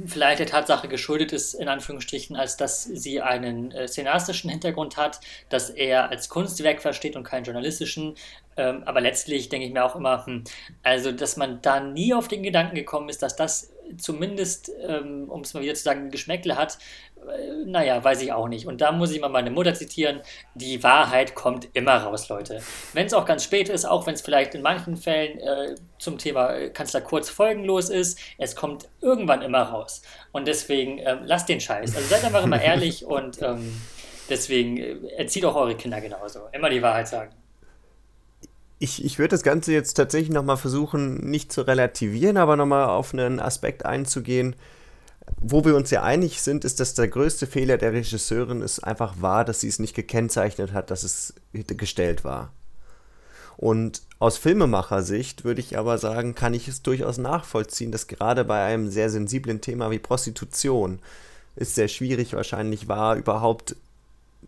vielleicht 0.07 0.39
der 0.39 0.47
Tatsache 0.47 0.87
geschuldet 0.87 1.31
ist, 1.33 1.53
in 1.53 1.67
Anführungsstrichen, 1.67 2.35
als 2.35 2.57
dass 2.57 2.83
sie 2.83 3.21
einen 3.21 3.71
äh, 3.71 3.87
szenaristischen 3.87 4.49
Hintergrund 4.49 4.97
hat, 4.97 5.19
dass 5.49 5.69
er 5.69 6.09
als 6.09 6.29
Kunstwerk 6.29 6.81
versteht 6.81 7.15
und 7.15 7.23
keinen 7.23 7.43
journalistischen. 7.43 8.15
Ähm, 8.57 8.83
aber 8.85 9.01
letztlich 9.01 9.49
denke 9.49 9.67
ich 9.67 9.73
mir 9.73 9.85
auch 9.85 9.95
immer, 9.95 10.25
hm, 10.25 10.43
also 10.83 11.11
dass 11.11 11.37
man 11.37 11.61
da 11.61 11.79
nie 11.79 12.13
auf 12.13 12.27
den 12.27 12.43
Gedanken 12.43 12.75
gekommen 12.75 13.09
ist, 13.09 13.21
dass 13.21 13.35
das 13.35 13.71
zumindest, 13.97 14.71
ähm, 14.87 15.29
um 15.29 15.41
es 15.41 15.53
mal 15.53 15.63
wieder 15.63 15.73
zu 15.73 15.83
sagen, 15.83 16.11
Geschmäckle 16.11 16.57
hat, 16.57 16.77
äh, 17.17 17.65
naja, 17.65 18.03
weiß 18.03 18.21
ich 18.21 18.31
auch 18.31 18.47
nicht. 18.47 18.67
Und 18.67 18.81
da 18.81 18.91
muss 18.91 19.11
ich 19.11 19.21
mal 19.21 19.29
meine 19.29 19.51
Mutter 19.51 19.73
zitieren, 19.73 20.21
die 20.53 20.83
Wahrheit 20.83 21.35
kommt 21.35 21.67
immer 21.73 21.97
raus, 21.97 22.29
Leute. 22.29 22.61
Wenn 22.93 23.05
es 23.05 23.13
auch 23.13 23.25
ganz 23.25 23.43
spät 23.43 23.69
ist, 23.69 23.85
auch 23.85 24.05
wenn 24.07 24.15
es 24.15 24.21
vielleicht 24.21 24.55
in 24.55 24.61
manchen 24.61 24.97
Fällen 24.97 25.39
äh, 25.39 25.75
zum 25.97 26.17
Thema 26.17 26.53
äh, 26.53 26.69
Kanzler 26.69 27.01
Kurz 27.01 27.29
folgenlos 27.29 27.89
ist, 27.89 28.19
es 28.37 28.55
kommt 28.55 28.87
irgendwann 29.01 29.41
immer 29.41 29.63
raus. 29.63 30.01
Und 30.31 30.47
deswegen 30.47 30.99
ähm, 30.99 31.19
lasst 31.23 31.49
den 31.49 31.59
Scheiß. 31.59 31.95
Also 31.95 32.07
seid 32.07 32.23
einfach 32.23 32.43
immer 32.43 32.61
ehrlich 32.61 33.05
und 33.05 33.41
ähm, 33.41 33.81
deswegen 34.29 34.77
äh, 34.77 35.07
erzieht 35.17 35.45
auch 35.45 35.55
eure 35.55 35.75
Kinder 35.75 36.01
genauso. 36.01 36.41
Immer 36.51 36.69
die 36.69 36.81
Wahrheit 36.81 37.07
sagen. 37.07 37.31
Ich, 38.77 39.03
ich 39.05 39.19
würde 39.19 39.29
das 39.29 39.43
Ganze 39.43 39.71
jetzt 39.71 39.93
tatsächlich 39.93 40.31
nochmal 40.31 40.57
versuchen, 40.57 41.15
nicht 41.29 41.51
zu 41.51 41.61
relativieren, 41.61 42.37
aber 42.37 42.55
nochmal 42.55 42.89
auf 42.89 43.13
einen 43.13 43.39
Aspekt 43.39 43.85
einzugehen, 43.85 44.55
wo 45.41 45.65
wir 45.65 45.75
uns 45.75 45.91
ja 45.91 46.03
einig 46.03 46.41
sind, 46.41 46.65
ist, 46.65 46.79
dass 46.79 46.93
der 46.93 47.07
größte 47.07 47.47
Fehler 47.47 47.77
der 47.77 47.93
Regisseurin 47.93 48.61
ist 48.61 48.79
einfach 48.79 49.15
war, 49.21 49.45
dass 49.45 49.61
sie 49.61 49.67
es 49.67 49.79
nicht 49.79 49.95
gekennzeichnet 49.95 50.73
hat, 50.73 50.91
dass 50.91 51.03
es 51.03 51.33
gestellt 51.53 52.23
war. 52.23 52.51
Und 53.57 54.01
aus 54.19 54.37
Filmemacher-Sicht 54.37 55.45
würde 55.45 55.61
ich 55.61 55.77
aber 55.77 55.97
sagen, 55.97 56.35
kann 56.35 56.53
ich 56.53 56.67
es 56.67 56.81
durchaus 56.81 57.17
nachvollziehen, 57.17 57.91
dass 57.91 58.07
gerade 58.07 58.43
bei 58.43 58.65
einem 58.65 58.89
sehr 58.89 59.09
sensiblen 59.09 59.61
Thema 59.61 59.91
wie 59.91 59.99
Prostitution 59.99 60.99
es 61.55 61.73
sehr 61.73 61.87
schwierig 61.87 62.33
wahrscheinlich 62.33 62.87
war, 62.87 63.15
überhaupt 63.15 63.77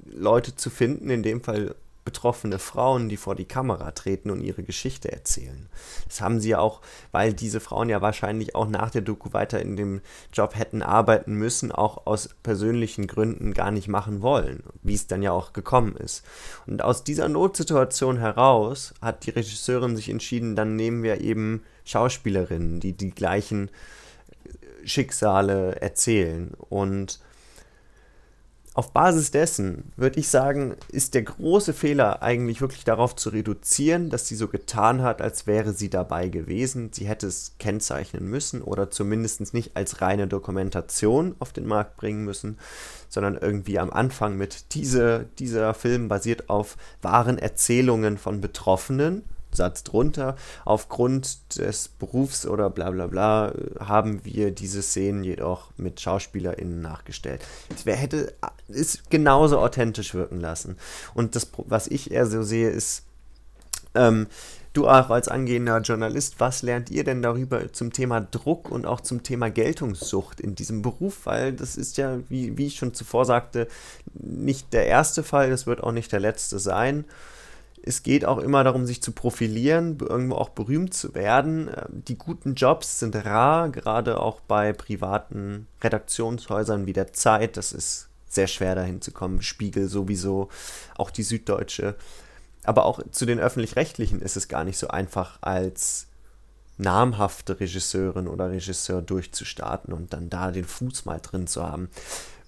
Leute 0.05 0.55
zu 0.55 0.69
finden, 0.69 1.09
in 1.09 1.23
dem 1.23 1.41
Fall 1.41 1.75
betroffene 2.07 2.57
Frauen, 2.57 3.09
die 3.09 3.17
vor 3.17 3.35
die 3.35 3.43
Kamera 3.43 3.91
treten 3.91 4.29
und 4.29 4.39
ihre 4.39 4.63
Geschichte 4.63 5.11
erzählen. 5.11 5.67
Das 6.07 6.21
haben 6.21 6.39
sie 6.39 6.51
ja 6.51 6.59
auch, 6.59 6.79
weil 7.11 7.33
diese 7.33 7.59
Frauen 7.59 7.89
ja 7.89 8.01
wahrscheinlich 8.01 8.55
auch 8.55 8.69
nach 8.69 8.91
der 8.91 9.01
Doku 9.01 9.33
weiter 9.33 9.61
in 9.61 9.75
dem 9.75 9.99
Job 10.31 10.55
hätten 10.55 10.81
arbeiten 10.81 11.33
müssen, 11.33 11.73
auch 11.73 12.07
aus 12.07 12.29
persönlichen 12.43 13.07
Gründen 13.07 13.53
gar 13.53 13.71
nicht 13.71 13.89
machen 13.89 14.21
wollen, 14.21 14.63
wie 14.83 14.93
es 14.93 15.07
dann 15.07 15.21
ja 15.21 15.33
auch 15.33 15.51
gekommen 15.51 15.97
ist. 15.97 16.23
Und 16.65 16.81
aus 16.81 17.03
dieser 17.03 17.27
Notsituation 17.27 18.19
heraus 18.19 18.93
hat 19.01 19.25
die 19.25 19.31
Regisseurin 19.31 19.97
sich 19.97 20.07
entschieden, 20.07 20.55
dann 20.55 20.77
nehmen 20.77 21.03
wir 21.03 21.19
eben 21.19 21.61
Schauspielerinnen, 21.83 22.79
die 22.79 22.93
die 22.93 23.11
gleichen 23.11 23.69
Schicksale 24.85 25.75
erzählen 25.81 26.53
und 26.69 27.19
auf 28.77 28.91
Basis 28.91 29.31
dessen 29.31 29.91
würde 29.95 30.19
ich 30.19 30.29
sagen, 30.29 30.75
ist 30.89 31.15
der 31.15 31.23
große 31.23 31.73
Fehler 31.73 32.21
eigentlich 32.21 32.61
wirklich 32.61 32.83
darauf 32.83 33.15
zu 33.15 33.29
reduzieren, 33.29 34.11
dass 34.11 34.27
sie 34.27 34.35
so 34.35 34.47
getan 34.47 35.01
hat, 35.01 35.19
als 35.19 35.47
wäre 35.47 35.73
sie 35.73 35.89
dabei 35.89 36.29
gewesen. 36.29 36.91
Sie 36.93 37.07
hätte 37.07 37.25
es 37.25 37.55
kennzeichnen 37.57 38.29
müssen 38.29 38.61
oder 38.61 38.91
zumindest 38.91 39.51
nicht 39.55 39.75
als 39.75 40.01
reine 40.01 40.27
Dokumentation 40.27 41.35
auf 41.39 41.53
den 41.53 41.65
Markt 41.65 41.97
bringen 41.97 42.23
müssen, 42.23 42.59
sondern 43.09 43.35
irgendwie 43.35 43.79
am 43.79 43.89
Anfang 43.89 44.37
mit 44.37 44.75
diese, 44.75 45.25
dieser 45.39 45.73
Film 45.73 46.07
basiert 46.07 46.47
auf 46.47 46.77
wahren 47.01 47.39
Erzählungen 47.39 48.19
von 48.19 48.41
Betroffenen 48.41 49.23
Satz 49.57 49.83
drunter. 49.83 50.35
Aufgrund 50.63 51.57
des 51.59 51.89
Berufs 51.89 52.45
oder 52.45 52.69
bla 52.69 52.91
bla 52.91 53.07
bla 53.07 53.53
haben 53.79 54.23
wir 54.23 54.51
diese 54.51 54.81
Szenen 54.81 55.23
jedoch 55.23 55.71
mit 55.77 55.99
SchauspielerInnen 55.99 56.81
nachgestellt. 56.81 57.41
Es 57.75 57.85
hätte 57.85 58.33
es 58.69 59.03
genauso 59.09 59.59
authentisch 59.59 60.13
wirken 60.13 60.39
lassen. 60.39 60.77
Und 61.13 61.35
das, 61.35 61.51
was 61.57 61.87
ich 61.87 62.11
eher 62.11 62.25
so 62.25 62.43
sehe, 62.43 62.69
ist, 62.69 63.03
ähm, 63.95 64.27
du 64.73 64.87
auch 64.87 65.09
als 65.09 65.27
angehender 65.27 65.79
Journalist, 65.79 66.35
was 66.39 66.61
lernt 66.61 66.91
ihr 66.91 67.03
denn 67.03 67.21
darüber 67.21 67.73
zum 67.73 67.91
Thema 67.91 68.21
Druck 68.21 68.69
und 68.69 68.85
auch 68.85 69.01
zum 69.01 69.23
Thema 69.23 69.49
Geltungssucht 69.49 70.39
in 70.39 70.55
diesem 70.55 70.81
Beruf? 70.81 71.25
Weil 71.25 71.53
das 71.53 71.75
ist 71.75 71.97
ja, 71.97 72.19
wie, 72.29 72.57
wie 72.57 72.67
ich 72.67 72.75
schon 72.75 72.93
zuvor 72.93 73.25
sagte, 73.25 73.67
nicht 74.13 74.73
der 74.73 74.85
erste 74.85 75.23
Fall, 75.23 75.49
das 75.49 75.65
wird 75.65 75.81
auch 75.81 75.91
nicht 75.91 76.11
der 76.11 76.19
letzte 76.19 76.59
sein 76.59 77.05
es 77.83 78.03
geht 78.03 78.25
auch 78.25 78.37
immer 78.39 78.63
darum, 78.63 78.85
sich 78.85 79.01
zu 79.01 79.11
profilieren, 79.11 79.97
irgendwo 79.99 80.35
auch 80.35 80.49
berühmt 80.49 80.93
zu 80.93 81.13
werden. 81.15 81.69
Ähm, 81.69 82.03
die 82.07 82.17
guten 82.17 82.55
Jobs 82.55 82.99
sind 82.99 83.15
rar, 83.15 83.69
gerade 83.69 84.19
auch 84.19 84.39
bei 84.41 84.73
privaten 84.73 85.67
Redaktionshäusern 85.81 86.85
wie 86.85 86.93
der 86.93 87.13
Zeit. 87.13 87.57
Das 87.57 87.71
ist 87.71 88.09
sehr 88.27 88.47
schwer 88.47 88.75
dahin 88.75 89.01
zu 89.01 89.11
kommen. 89.11 89.41
Spiegel 89.41 89.87
sowieso, 89.87 90.49
auch 90.97 91.11
die 91.11 91.23
Süddeutsche. 91.23 91.95
Aber 92.63 92.85
auch 92.85 92.99
zu 93.11 93.25
den 93.25 93.39
öffentlich-rechtlichen 93.39 94.21
ist 94.21 94.35
es 94.35 94.49
gar 94.49 94.65
nicht 94.65 94.77
so 94.77 94.89
einfach 94.89 95.39
als 95.41 96.06
namhafte 96.77 97.59
Regisseurin 97.59 98.27
oder 98.27 98.51
Regisseur 98.51 99.01
durchzustarten 99.01 99.93
und 99.93 100.13
dann 100.13 100.29
da 100.29 100.51
den 100.51 100.65
Fuß 100.65 101.05
mal 101.05 101.19
drin 101.19 101.47
zu 101.47 101.63
haben. 101.63 101.89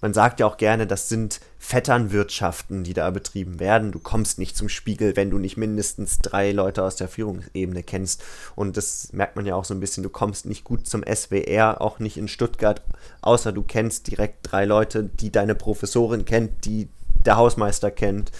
Man 0.00 0.14
sagt 0.14 0.40
ja 0.40 0.46
auch 0.46 0.56
gerne, 0.56 0.86
das 0.86 1.08
sind 1.08 1.40
Vetternwirtschaften, 1.58 2.84
die 2.84 2.94
da 2.94 3.10
betrieben 3.10 3.60
werden. 3.60 3.92
Du 3.92 3.98
kommst 3.98 4.38
nicht 4.38 4.56
zum 4.56 4.70
Spiegel, 4.70 5.14
wenn 5.14 5.30
du 5.30 5.38
nicht 5.38 5.58
mindestens 5.58 6.20
drei 6.20 6.52
Leute 6.52 6.82
aus 6.82 6.96
der 6.96 7.08
Führungsebene 7.08 7.82
kennst. 7.82 8.22
Und 8.56 8.78
das 8.78 9.12
merkt 9.12 9.36
man 9.36 9.44
ja 9.44 9.54
auch 9.56 9.66
so 9.66 9.74
ein 9.74 9.80
bisschen. 9.80 10.02
Du 10.02 10.08
kommst 10.08 10.46
nicht 10.46 10.64
gut 10.64 10.86
zum 10.86 11.04
SWR, 11.04 11.82
auch 11.82 11.98
nicht 11.98 12.16
in 12.16 12.28
Stuttgart, 12.28 12.82
außer 13.20 13.52
du 13.52 13.62
kennst 13.62 14.10
direkt 14.10 14.38
drei 14.50 14.64
Leute, 14.64 15.04
die 15.04 15.30
deine 15.30 15.54
Professorin 15.54 16.24
kennt, 16.24 16.64
die 16.64 16.88
der 17.26 17.36
Hausmeister 17.36 17.90
kennt, 17.90 18.32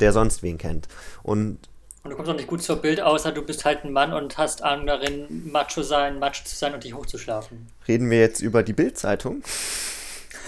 der 0.00 0.12
sonst 0.12 0.42
wen 0.42 0.58
kennt. 0.58 0.86
Und 1.22 1.58
und 2.06 2.10
du 2.10 2.16
kommst 2.16 2.30
auch 2.30 2.36
nicht 2.36 2.46
gut 2.46 2.62
zur 2.62 2.76
Bild, 2.76 3.00
außer 3.00 3.32
du 3.32 3.42
bist 3.42 3.64
halt 3.64 3.84
ein 3.84 3.92
Mann 3.92 4.12
und 4.12 4.38
hast 4.38 4.62
Ahnung 4.62 4.86
darin, 4.86 5.50
Macho 5.50 5.82
sein, 5.82 6.20
Macho 6.20 6.44
zu 6.44 6.54
sein 6.54 6.72
und 6.72 6.84
dich 6.84 6.94
hochzuschlafen. 6.94 7.66
Reden 7.88 8.08
wir 8.10 8.20
jetzt 8.20 8.40
über 8.40 8.62
die 8.62 8.72
Bild-Zeitung? 8.72 9.42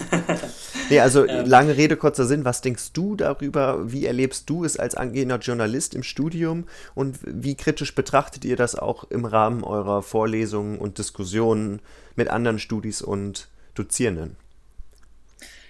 nee, 0.89 1.01
also 1.01 1.25
ja. 1.25 1.41
lange 1.41 1.75
Rede, 1.75 1.97
kurzer 1.97 2.25
Sinn. 2.25 2.45
Was 2.45 2.61
denkst 2.61 2.93
du 2.93 3.17
darüber? 3.17 3.91
Wie 3.91 4.05
erlebst 4.05 4.49
du 4.49 4.63
es 4.63 4.77
als 4.77 4.95
angehender 4.95 5.39
Journalist 5.39 5.93
im 5.95 6.03
Studium? 6.03 6.65
Und 6.95 7.19
wie 7.25 7.55
kritisch 7.55 7.93
betrachtet 7.93 8.45
ihr 8.45 8.55
das 8.55 8.75
auch 8.75 9.03
im 9.09 9.25
Rahmen 9.25 9.65
eurer 9.65 10.01
Vorlesungen 10.01 10.79
und 10.79 10.97
Diskussionen 10.97 11.81
mit 12.15 12.29
anderen 12.29 12.59
Studis 12.59 13.01
und 13.01 13.49
Dozierenden? 13.75 14.37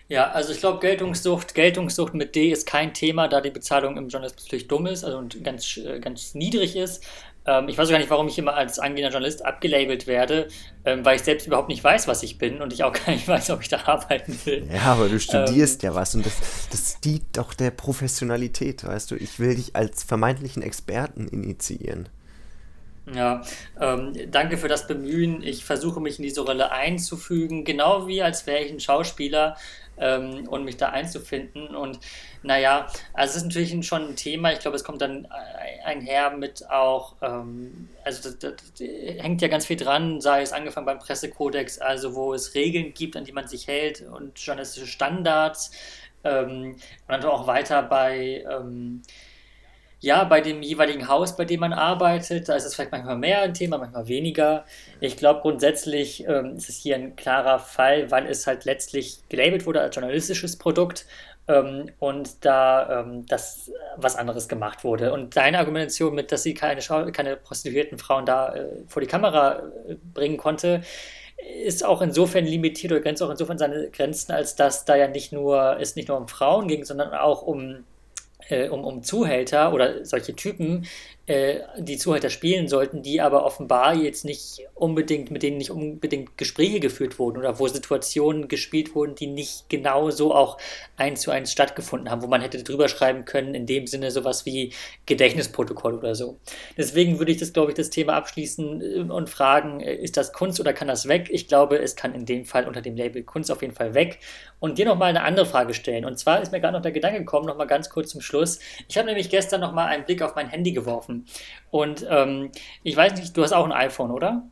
Ja, 0.09 0.31
also 0.31 0.51
ich 0.51 0.59
glaube, 0.59 0.79
Geltungssucht, 0.79 1.53
Geltungssucht 1.53 2.15
mit 2.15 2.33
D 2.35 2.51
ist 2.51 2.65
kein 2.65 2.95
Thema, 2.95 3.27
da 3.27 3.41
die 3.41 3.51
Bezahlung 3.51 3.95
im 3.95 4.09
Journalismus 4.09 4.45
natürlich 4.45 4.67
dumm 4.67 4.87
ist 4.87 5.03
also 5.03 5.19
und 5.19 5.43
ganz, 5.43 5.77
äh, 5.77 5.99
ganz 5.99 6.33
niedrig 6.33 6.75
ist. 6.75 7.03
Ähm, 7.45 7.69
ich 7.69 7.77
weiß 7.77 7.89
gar 7.89 7.99
nicht, 7.99 8.09
warum 8.09 8.27
ich 8.27 8.39
immer 8.39 8.55
als 8.55 8.79
angehender 8.79 9.11
Journalist 9.11 9.45
abgelabelt 9.45 10.07
werde, 10.07 10.47
ähm, 10.83 11.05
weil 11.05 11.17
ich 11.17 11.21
selbst 11.21 11.45
überhaupt 11.45 11.69
nicht 11.69 11.83
weiß, 11.83 12.07
was 12.07 12.23
ich 12.23 12.39
bin 12.39 12.59
und 12.59 12.73
ich 12.73 12.83
auch 12.83 12.93
gar 13.05 13.13
nicht 13.13 13.27
weiß, 13.27 13.51
ob 13.51 13.61
ich 13.61 13.69
da 13.69 13.81
arbeiten 13.85 14.35
will. 14.45 14.67
Ja, 14.73 14.81
aber 14.93 15.09
du 15.09 15.19
studierst 15.19 15.83
ähm, 15.83 15.91
ja 15.91 15.95
was 15.95 16.15
und 16.15 16.25
das, 16.25 16.33
das 16.71 16.99
dient 17.01 17.25
doch 17.33 17.53
der 17.53 17.69
Professionalität, 17.69 18.83
weißt 18.83 19.11
du. 19.11 19.15
Ich 19.15 19.39
will 19.39 19.55
dich 19.55 19.75
als 19.75 20.03
vermeintlichen 20.03 20.63
Experten 20.63 21.27
initiieren. 21.27 22.09
Ja, 23.13 23.41
ähm, 23.79 24.13
danke 24.29 24.57
für 24.57 24.67
das 24.67 24.85
Bemühen. 24.85 25.41
Ich 25.41 25.65
versuche 25.65 25.99
mich 25.99 26.19
in 26.19 26.23
diese 26.23 26.41
Rolle 26.41 26.71
einzufügen, 26.71 27.63
genau 27.63 28.07
wie 28.07 28.21
als 28.21 28.45
wäre 28.45 28.63
ich 28.63 28.71
ein 28.71 28.79
Schauspieler 28.79 29.57
ähm, 29.97 30.47
und 30.47 30.63
mich 30.63 30.77
da 30.77 30.89
einzufinden. 30.89 31.75
Und 31.75 31.99
naja, 32.43 32.87
also 33.13 33.31
es 33.31 33.37
ist 33.37 33.43
natürlich 33.45 33.87
schon 33.87 34.09
ein 34.09 34.15
Thema. 34.15 34.53
Ich 34.53 34.59
glaube, 34.59 34.77
es 34.77 34.83
kommt 34.83 35.01
dann 35.01 35.27
einher 35.83 36.31
mit 36.31 36.69
auch, 36.69 37.15
ähm, 37.21 37.89
also 38.03 38.29
das, 38.29 38.39
das, 38.39 38.53
das, 38.77 38.87
hängt 38.87 39.41
ja 39.41 39.47
ganz 39.47 39.65
viel 39.65 39.77
dran, 39.77 40.21
sei 40.21 40.41
es 40.41 40.53
angefangen 40.53 40.85
beim 40.85 40.99
Pressekodex, 40.99 41.79
also 41.79 42.15
wo 42.15 42.33
es 42.33 42.53
Regeln 42.53 42.93
gibt, 42.93 43.17
an 43.17 43.23
die 43.23 43.31
man 43.31 43.47
sich 43.47 43.67
hält 43.67 44.01
und 44.01 44.39
journalistische 44.39 44.87
Standards. 44.87 45.71
Ähm, 46.23 46.75
und 46.75 46.79
dann 47.07 47.23
auch 47.25 47.47
weiter 47.47 47.81
bei 47.81 48.43
ähm, 48.49 49.01
ja, 50.01 50.23
bei 50.23 50.39
dem 50.39 50.61
jeweiligen 50.61 51.07
Haus, 51.09 51.35
bei 51.35 51.43
dem 51.43 51.59
man 51.59 51.73
arbeitet, 51.73 52.47
da 52.47 52.55
ist 52.55 52.65
es 52.65 52.75
vielleicht 52.75 52.91
manchmal 52.91 53.17
mehr 53.17 53.41
ein 53.41 53.53
Thema, 53.53 53.77
manchmal 53.77 54.07
weniger. 54.07 54.65
Ich 55.01 55.17
glaube, 55.17 55.41
grundsätzlich 55.41 56.25
ähm, 56.25 56.55
ist 56.55 56.69
es 56.69 56.77
hier 56.77 56.95
ein 56.95 57.17
klarer 57.17 57.59
Fall, 57.59 58.09
weil 58.09 58.25
es 58.27 58.47
halt 58.47 58.63
letztlich 58.63 59.19
gelabelt 59.27 59.65
wurde 59.65 59.81
als 59.81 59.93
journalistisches 59.95 60.57
Produkt 60.57 61.05
ähm, 61.49 61.91
und 61.99 62.45
da 62.45 63.01
ähm, 63.01 63.25
das 63.27 63.71
was 63.97 64.15
anderes 64.15 64.47
gemacht 64.47 64.85
wurde. 64.85 65.11
Und 65.11 65.35
deine 65.35 65.59
Argumentation 65.59 66.15
mit, 66.15 66.31
dass 66.31 66.43
sie 66.43 66.53
keine, 66.53 66.81
keine 67.11 67.35
prostituierten 67.35 67.97
Frauen 67.97 68.25
da 68.25 68.55
äh, 68.55 68.67
vor 68.87 69.01
die 69.01 69.07
Kamera 69.07 69.63
äh, 69.89 69.95
bringen 70.13 70.37
konnte, 70.37 70.81
ist 71.65 71.83
auch 71.85 72.01
insofern 72.01 72.45
limitiert 72.45 72.93
oder 72.93 73.01
grenzt 73.01 73.21
auch 73.21 73.29
insofern 73.29 73.57
seine 73.57 73.89
Grenzen, 73.89 74.31
als 74.31 74.55
dass 74.55 74.85
da 74.85 74.95
ja 74.95 75.07
nicht 75.07 75.33
nur 75.33 75.77
es 75.79 75.95
nicht 75.95 76.07
nur 76.07 76.17
um 76.17 76.27
Frauen 76.27 76.67
ging, 76.67 76.85
sondern 76.85 77.13
auch 77.13 77.41
um 77.41 77.83
äh, 78.49 78.69
um, 78.69 78.83
um 78.83 79.03
Zuhälter 79.03 79.73
oder 79.73 80.05
solche 80.05 80.35
Typen, 80.35 80.85
äh, 81.29 81.61
die 81.77 81.97
Zuhälter 81.97 82.31
spielen 82.31 82.67
sollten, 82.67 83.03
die 83.03 83.21
aber 83.21 83.45
offenbar 83.45 83.93
jetzt 83.93 84.25
nicht 84.25 84.61
unbedingt, 84.73 85.29
mit 85.29 85.43
denen 85.43 85.57
nicht 85.57 85.69
unbedingt 85.69 86.39
Gespräche 86.39 86.79
geführt 86.79 87.19
wurden 87.19 87.37
oder 87.37 87.59
wo 87.59 87.67
Situationen 87.67 88.47
gespielt 88.47 88.95
wurden, 88.95 89.13
die 89.13 89.27
nicht 89.27 89.69
genau 89.69 90.09
so 90.09 90.33
auch 90.33 90.57
eins 90.97 91.21
zu 91.21 91.29
eins 91.29 91.51
stattgefunden 91.51 92.09
haben, 92.09 92.23
wo 92.23 92.27
man 92.27 92.41
hätte 92.41 92.63
drüber 92.63 92.89
schreiben 92.89 93.25
können, 93.25 93.53
in 93.53 93.67
dem 93.67 93.85
Sinne 93.85 94.09
sowas 94.09 94.47
wie 94.47 94.73
Gedächtnisprotokoll 95.05 95.93
oder 95.93 96.15
so. 96.15 96.39
Deswegen 96.75 97.19
würde 97.19 97.31
ich 97.31 97.37
das, 97.37 97.53
glaube 97.53 97.69
ich, 97.69 97.77
das 97.77 97.91
Thema 97.91 98.13
abschließen 98.13 98.81
äh, 98.81 99.11
und 99.11 99.29
fragen, 99.29 99.81
äh, 99.81 99.93
ist 99.93 100.17
das 100.17 100.33
Kunst 100.33 100.59
oder 100.59 100.73
kann 100.73 100.87
das 100.87 101.07
weg? 101.07 101.27
Ich 101.29 101.47
glaube, 101.47 101.77
es 101.77 101.95
kann 101.95 102.15
in 102.15 102.25
dem 102.25 102.45
Fall 102.45 102.67
unter 102.67 102.81
dem 102.81 102.95
Label 102.95 103.21
Kunst 103.21 103.51
auf 103.51 103.61
jeden 103.61 103.75
Fall 103.75 103.93
weg. 103.93 104.17
Und 104.59 104.79
dir 104.79 104.85
nochmal 104.85 105.09
eine 105.09 105.21
andere 105.21 105.45
Frage 105.45 105.75
stellen. 105.75 106.05
Und 106.05 106.17
zwar 106.17 106.41
ist 106.41 106.51
mir 106.51 106.59
gerade 106.59 106.73
noch 106.73 106.81
der 106.81 106.91
Gedanke 106.91 107.19
gekommen, 107.19 107.45
nochmal 107.45 107.67
ganz 107.67 107.89
kurz 107.89 108.09
zum 108.09 108.19
Schluss. 108.19 108.59
Ich 108.87 108.97
habe 108.97 109.05
nämlich 109.05 109.29
gestern 109.29 109.61
nochmal 109.61 109.87
einen 109.87 110.05
Blick 110.05 110.23
auf 110.23 110.35
mein 110.35 110.49
Handy 110.49 110.71
geworfen 110.71 111.18
und 111.71 112.05
ähm, 112.09 112.51
ich 112.83 112.95
weiß 112.95 113.13
nicht, 113.19 113.35
du 113.35 113.43
hast 113.43 113.53
auch 113.53 113.65
ein 113.65 113.71
iPhone, 113.71 114.11
oder? 114.11 114.43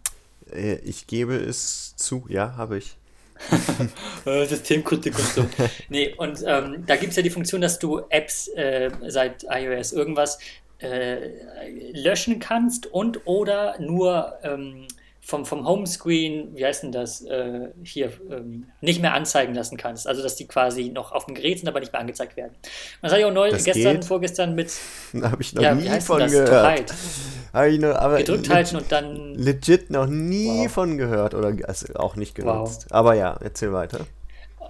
Äh, 0.52 0.76
ich 0.78 1.08
gebe 1.08 1.36
es 1.36 1.96
zu, 1.96 2.26
ja, 2.30 2.56
habe 2.58 2.78
ich. 2.78 2.96
Äh, 4.26 4.46
Systemkritik 4.46 5.18
und 5.18 5.28
so. 5.28 5.46
Nee, 5.90 6.14
und 6.18 6.44
ähm, 6.46 6.84
da 6.86 6.98
gibt 6.98 7.12
es 7.12 7.16
ja 7.16 7.24
die 7.24 7.30
Funktion, 7.30 7.62
dass 7.62 7.80
du 7.80 8.02
Apps 8.10 8.50
äh, 8.50 8.90
seit 9.08 9.46
iOS 9.50 9.94
irgendwas 9.94 10.40
äh, 10.80 11.30
löschen 11.94 12.40
kannst 12.40 12.88
und 12.88 13.26
oder 13.26 13.80
nur 13.80 14.34
ähm, 14.44 14.88
vom, 15.28 15.46
vom 15.46 15.68
Homescreen, 15.68 16.56
wie 16.56 16.66
heißt 16.66 16.84
denn 16.84 16.94
das, 16.94 17.22
äh, 17.26 17.68
hier 17.84 18.14
ähm, 18.32 18.68
nicht 18.80 19.02
mehr 19.02 19.14
anzeigen 19.14 19.54
lassen 19.54 19.76
kannst. 19.76 20.08
Also, 20.08 20.24
dass 20.24 20.38
die 20.38 20.48
quasi 20.48 20.90
noch 20.90 21.12
auf 21.12 21.26
dem 21.26 21.36
Gerät 21.36 21.60
sind, 21.60 21.68
aber 21.68 21.82
nicht 21.82 21.92
mehr 21.92 22.00
angezeigt 22.00 22.38
werden. 22.38 22.54
Das 23.02 23.12
habe 23.12 23.20
ich 23.20 23.26
auch 23.26 23.34
neu, 23.34 23.52
gestern, 23.52 23.96
geht? 23.96 24.06
vorgestern 24.06 24.56
mit. 24.56 24.72
habe 25.22 25.42
ich 25.42 25.54
noch 25.54 25.64
ja, 25.64 25.76
nie 25.76 26.00
von 26.00 26.20
gehört. 26.20 26.94
Habe 27.54 27.70
ich 27.70 27.80
noch, 27.80 27.96
aber 27.96 28.18
Gedrückt 28.18 28.50
halten 28.50 28.76
und 28.76 28.92
dann. 28.92 29.34
Legit 29.36 29.90
noch 29.90 30.06
nie 30.06 30.64
wow. 30.66 30.72
von 30.72 30.98
gehört 30.98 31.34
oder 31.34 31.54
also 31.68 31.94
auch 31.96 32.16
nicht 32.16 32.36
genutzt. 32.36 32.86
Wow. 32.90 32.96
Aber 32.96 33.14
ja, 33.16 33.36
erzähl 33.42 33.74
weiter. 33.74 34.06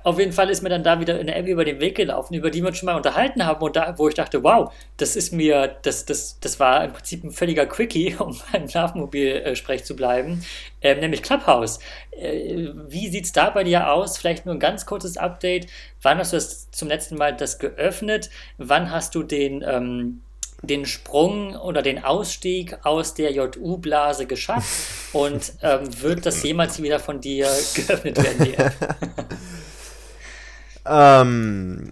Auf 0.07 0.19
jeden 0.19 0.31
Fall 0.31 0.49
ist 0.49 0.63
mir 0.63 0.69
dann 0.69 0.85
da 0.85 1.01
wieder 1.01 1.19
eine 1.19 1.35
App 1.35 1.47
über 1.47 1.65
den 1.65 1.81
Weg 1.81 1.95
gelaufen, 1.95 2.33
über 2.33 2.49
die 2.49 2.61
wir 2.61 2.69
uns 2.69 2.77
schon 2.77 2.85
mal 2.85 2.95
unterhalten 2.95 3.45
haben 3.45 3.61
und 3.61 3.75
da, 3.75 3.93
wo 3.97 4.07
ich 4.07 4.13
dachte, 4.13 4.41
wow, 4.41 4.71
das 4.95 5.17
ist 5.17 5.33
mir, 5.33 5.75
das, 5.81 6.05
das, 6.05 6.39
das 6.39 6.61
war 6.61 6.85
im 6.85 6.93
Prinzip 6.93 7.25
ein 7.25 7.31
völliger 7.31 7.65
Quickie, 7.65 8.15
um 8.19 8.39
beim 8.53 8.69
Schlafmobil-Sprech 8.69 9.83
zu 9.83 9.97
bleiben, 9.97 10.45
äh, 10.79 10.95
nämlich 10.95 11.23
Clubhouse. 11.23 11.79
Äh, 12.11 12.69
wie 12.87 13.09
sieht 13.09 13.25
es 13.25 13.33
da 13.33 13.49
bei 13.49 13.65
dir 13.65 13.91
aus? 13.91 14.17
Vielleicht 14.17 14.45
nur 14.45 14.55
ein 14.55 14.61
ganz 14.61 14.85
kurzes 14.85 15.17
Update. 15.17 15.67
Wann 16.01 16.19
hast 16.19 16.31
du 16.31 16.37
das 16.37 16.71
zum 16.71 16.87
letzten 16.87 17.17
Mal 17.17 17.35
das 17.35 17.59
geöffnet? 17.59 18.29
Wann 18.57 18.91
hast 18.91 19.13
du 19.13 19.23
den, 19.23 19.61
ähm, 19.67 20.21
den 20.61 20.85
Sprung 20.85 21.53
oder 21.57 21.81
den 21.81 22.01
Ausstieg 22.01 22.77
aus 22.85 23.13
der 23.13 23.33
JU-Blase 23.33 24.25
geschafft? 24.25 24.69
Und 25.11 25.51
ähm, 25.61 26.01
wird 26.01 26.25
das 26.25 26.43
jemals 26.43 26.81
wieder 26.81 27.01
von 27.01 27.19
dir 27.19 27.49
geöffnet 27.75 28.23
werden, 28.23 28.45
die 28.45 28.53
App? 28.53 28.73
Ähm, 30.89 31.91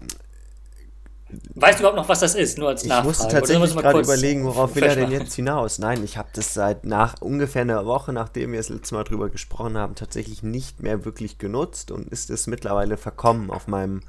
Weißt 1.54 1.78
du 1.78 1.82
überhaupt 1.82 1.96
noch, 1.96 2.08
was 2.08 2.20
das 2.20 2.34
ist? 2.34 2.58
Nur 2.58 2.68
als 2.68 2.84
Nachfrage. 2.84 3.10
Ich 3.10 3.18
musste 3.18 3.34
tatsächlich 3.34 3.76
gerade 3.76 4.00
überlegen, 4.00 4.44
worauf 4.44 4.74
will 4.74 4.84
er 4.84 4.94
denn 4.94 5.10
jetzt 5.10 5.34
hinaus? 5.34 5.78
Nein, 5.78 6.04
ich 6.04 6.16
habe 6.16 6.28
das 6.32 6.54
seit 6.54 6.84
nach 6.84 7.20
ungefähr 7.20 7.62
einer 7.62 7.84
Woche, 7.84 8.12
nachdem 8.12 8.52
wir 8.52 8.58
das 8.58 8.68
letzte 8.68 8.94
Mal 8.94 9.04
drüber 9.04 9.28
gesprochen 9.28 9.76
haben, 9.76 9.94
tatsächlich 9.94 10.42
nicht 10.42 10.82
mehr 10.82 11.04
wirklich 11.04 11.38
genutzt 11.38 11.90
und 11.90 12.08
ist 12.08 12.30
es 12.30 12.46
mittlerweile 12.46 12.96
verkommen 12.96 13.50
auf 13.50 13.66
meinem 13.66 14.02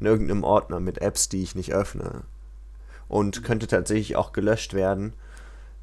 in 0.00 0.06
irgendeinem 0.06 0.42
Ordner 0.42 0.80
mit 0.80 0.98
Apps, 0.98 1.28
die 1.28 1.42
ich 1.42 1.54
nicht 1.54 1.72
öffne. 1.72 2.22
Und 3.08 3.44
könnte 3.44 3.68
tatsächlich 3.68 4.16
auch 4.16 4.32
gelöscht 4.32 4.74
werden, 4.74 5.12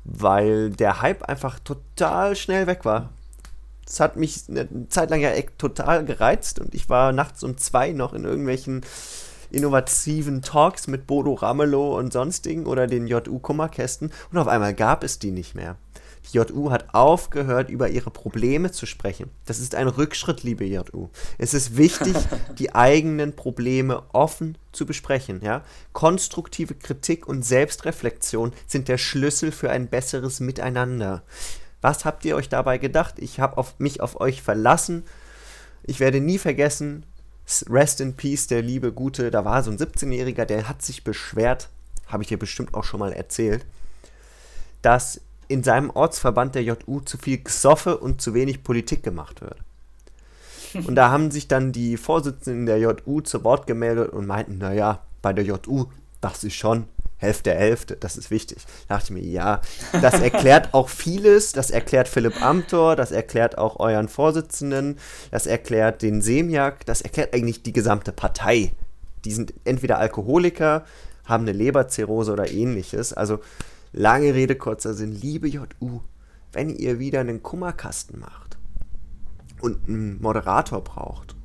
weil 0.04 0.70
der 0.72 1.02
Hype 1.02 1.24
einfach 1.24 1.60
total 1.60 2.36
schnell 2.36 2.68
weg 2.68 2.84
war. 2.84 3.10
Das 3.90 4.00
hat 4.00 4.16
mich 4.16 4.44
eine 4.48 4.88
Zeit 4.90 5.10
lang 5.10 5.20
ja 5.20 5.32
echt 5.32 5.58
total 5.58 6.06
gereizt 6.06 6.60
und 6.60 6.76
ich 6.76 6.90
war 6.90 7.12
nachts 7.12 7.44
um 7.44 7.58
zwei 7.58 7.92
noch 7.92 8.14
in 8.14 8.24
irgendwelchen 8.24 8.86
innovativen 9.52 10.44
Talks 10.44 10.86
mit 10.86 11.08
Bodo 11.08 11.34
Ramelow 11.34 11.98
und 11.98 12.14
sonstigen 12.14 12.68
oder 12.68 12.86
den 12.86 13.08
JU-Kummerkästen 13.08 14.12
und 14.32 14.38
auf 14.38 14.48
einmal 14.48 14.76
gab 14.76 15.04
es 15.04 15.18
die 15.18 15.32
nicht 15.32 15.56
mehr. 15.56 15.76
Die 16.28 16.38
JU 16.38 16.70
hat 16.70 16.94
aufgehört, 16.94 17.70
über 17.72 17.90
ihre 17.90 18.12
Probleme 18.12 18.72
zu 18.72 18.86
sprechen. 18.86 19.32
Das 19.46 19.60
ist 19.60 19.74
ein 19.74 19.88
Rückschritt, 19.88 20.44
liebe 20.44 20.66
JU. 20.66 21.10
Es 21.40 21.56
ist 21.56 21.78
wichtig, 21.78 22.16
die 22.60 22.76
eigenen 22.76 23.36
Probleme 23.36 24.04
offen 24.14 24.58
zu 24.72 24.86
besprechen. 24.86 25.42
Ja? 25.42 25.64
Konstruktive 25.94 26.76
Kritik 26.76 27.28
und 27.28 27.44
Selbstreflexion 27.44 28.54
sind 28.68 28.88
der 28.88 29.00
Schlüssel 29.00 29.52
für 29.52 29.72
ein 29.72 29.88
besseres 29.88 30.40
Miteinander. 30.40 31.24
Was 31.82 32.06
habt 32.06 32.26
ihr 32.26 32.36
euch 32.36 32.50
dabei 32.50 32.78
gedacht? 32.78 33.16
Ich 33.18 33.40
habe 33.40 33.64
mich 33.78 34.02
auf 34.02 34.20
euch 34.20 34.42
verlassen. 34.42 35.04
Ich 35.84 36.00
werde 36.00 36.20
nie 36.20 36.38
vergessen, 36.38 37.06
Rest 37.70 38.02
in 38.02 38.14
Peace, 38.14 38.48
der 38.48 38.62
liebe 38.62 38.92
Gute, 38.92 39.32
da 39.32 39.44
war 39.44 39.64
so 39.64 39.72
ein 39.72 39.78
17-Jähriger, 39.78 40.46
der 40.46 40.70
hat 40.70 40.82
sich 40.82 41.04
beschwert, 41.04 41.70
habe 42.08 42.22
ich 42.24 42.30
dir 42.30 42.38
bestimmt 42.38 42.74
auch 42.74 42.84
schon 42.84 43.00
mal 43.00 43.12
erzählt, 43.12 43.66
dass 44.82 45.22
in 45.48 45.64
seinem 45.64 45.90
Ortsverband 45.90 46.54
der 46.54 46.64
JU 46.64 47.00
zu 47.00 47.18
viel 47.18 47.42
Gesoffe 47.42 47.98
und 47.98 48.22
zu 48.22 48.36
wenig 48.36 48.64
Politik 48.64 49.02
gemacht 49.02 49.42
wird. 49.42 49.58
Und 50.86 50.94
da 50.94 51.10
haben 51.10 51.32
sich 51.32 51.48
dann 51.48 51.72
die 51.72 51.98
Vorsitzenden 51.98 52.68
der 52.68 52.78
JU 52.78 53.22
zu 53.22 53.44
Wort 53.44 53.66
gemeldet 53.66 54.14
und 54.14 54.28
meinten, 54.28 54.60
naja, 54.60 55.02
bei 55.24 55.34
der 55.34 55.44
JU, 55.44 55.86
das 56.22 56.44
ist 56.44 56.54
schon 56.54 56.86
Hälfte 57.20 57.54
Hälfte, 57.54 57.98
das 57.98 58.16
ist 58.16 58.32
wichtig. 58.32 58.60
Da 58.88 58.96
dachte 58.96 59.14
ich 59.14 59.22
mir, 59.22 59.30
ja, 59.30 59.60
das 60.02 60.22
erklärt 60.22 60.74
auch 60.74 60.88
vieles, 60.88 61.52
das 61.52 61.70
erklärt 61.70 62.08
Philipp 62.08 62.42
Amthor, 62.42 62.96
das 62.96 63.12
erklärt 63.12 63.58
auch 63.58 63.78
euren 63.80 64.08
Vorsitzenden, 64.08 64.98
das 65.30 65.46
erklärt 65.46 66.02
den 66.02 66.22
Semjak, 66.22 66.86
das 66.86 67.02
erklärt 67.02 67.34
eigentlich 67.34 67.62
die 67.62 67.74
gesamte 67.74 68.14
Partei. 68.14 68.72
Die 69.26 69.34
sind 69.34 69.54
entweder 69.66 70.00
Alkoholiker, 70.00 70.86
haben 71.26 71.44
eine 71.44 71.52
Leberzirrhose 71.52 72.32
oder 72.32 72.50
ähnliches. 72.50 73.12
Also 73.12 73.40
lange 73.92 74.34
Rede, 74.34 74.56
kurzer 74.56 74.94
Sinn, 74.94 75.12
liebe 75.12 75.50
JU, 75.50 76.00
wenn 76.54 76.70
ihr 76.70 77.00
wieder 77.00 77.20
einen 77.20 77.44
Kummerkasten 77.44 78.18
macht 78.18 78.58
und 79.60 79.90
einen 79.90 80.22
Moderator 80.22 80.82
braucht 80.82 81.36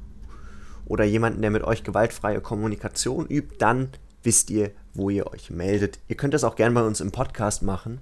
oder 0.87 1.03
jemanden, 1.03 1.43
der 1.43 1.51
mit 1.51 1.65
euch 1.65 1.83
gewaltfreie 1.83 2.41
Kommunikation 2.41 3.27
übt, 3.27 3.57
dann 3.59 3.89
wisst 4.25 4.51
ihr, 4.51 4.73
wo 4.95 5.11
ihr 5.11 5.27
euch 5.27 5.51
meldet. 5.51 5.99
Ihr 6.09 6.17
könnt 6.17 6.35
das 6.35 6.45
auch 6.45 6.57
gerne 6.57 6.75
bei 6.75 6.83
uns 6.83 7.01
im 7.01 7.13
Podcast 7.13 7.63
machen, 7.63 8.01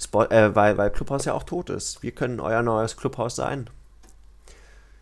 Spo 0.00 0.24
äh, 0.24 0.54
weil, 0.54 0.78
weil 0.78 0.90
Clubhouse 0.90 1.26
ja 1.26 1.34
auch 1.34 1.42
tot 1.42 1.70
ist. 1.70 2.02
Wir 2.02 2.12
können 2.12 2.40
euer 2.40 2.62
neues 2.62 2.96
Clubhouse 2.96 3.36
sein. 3.36 3.68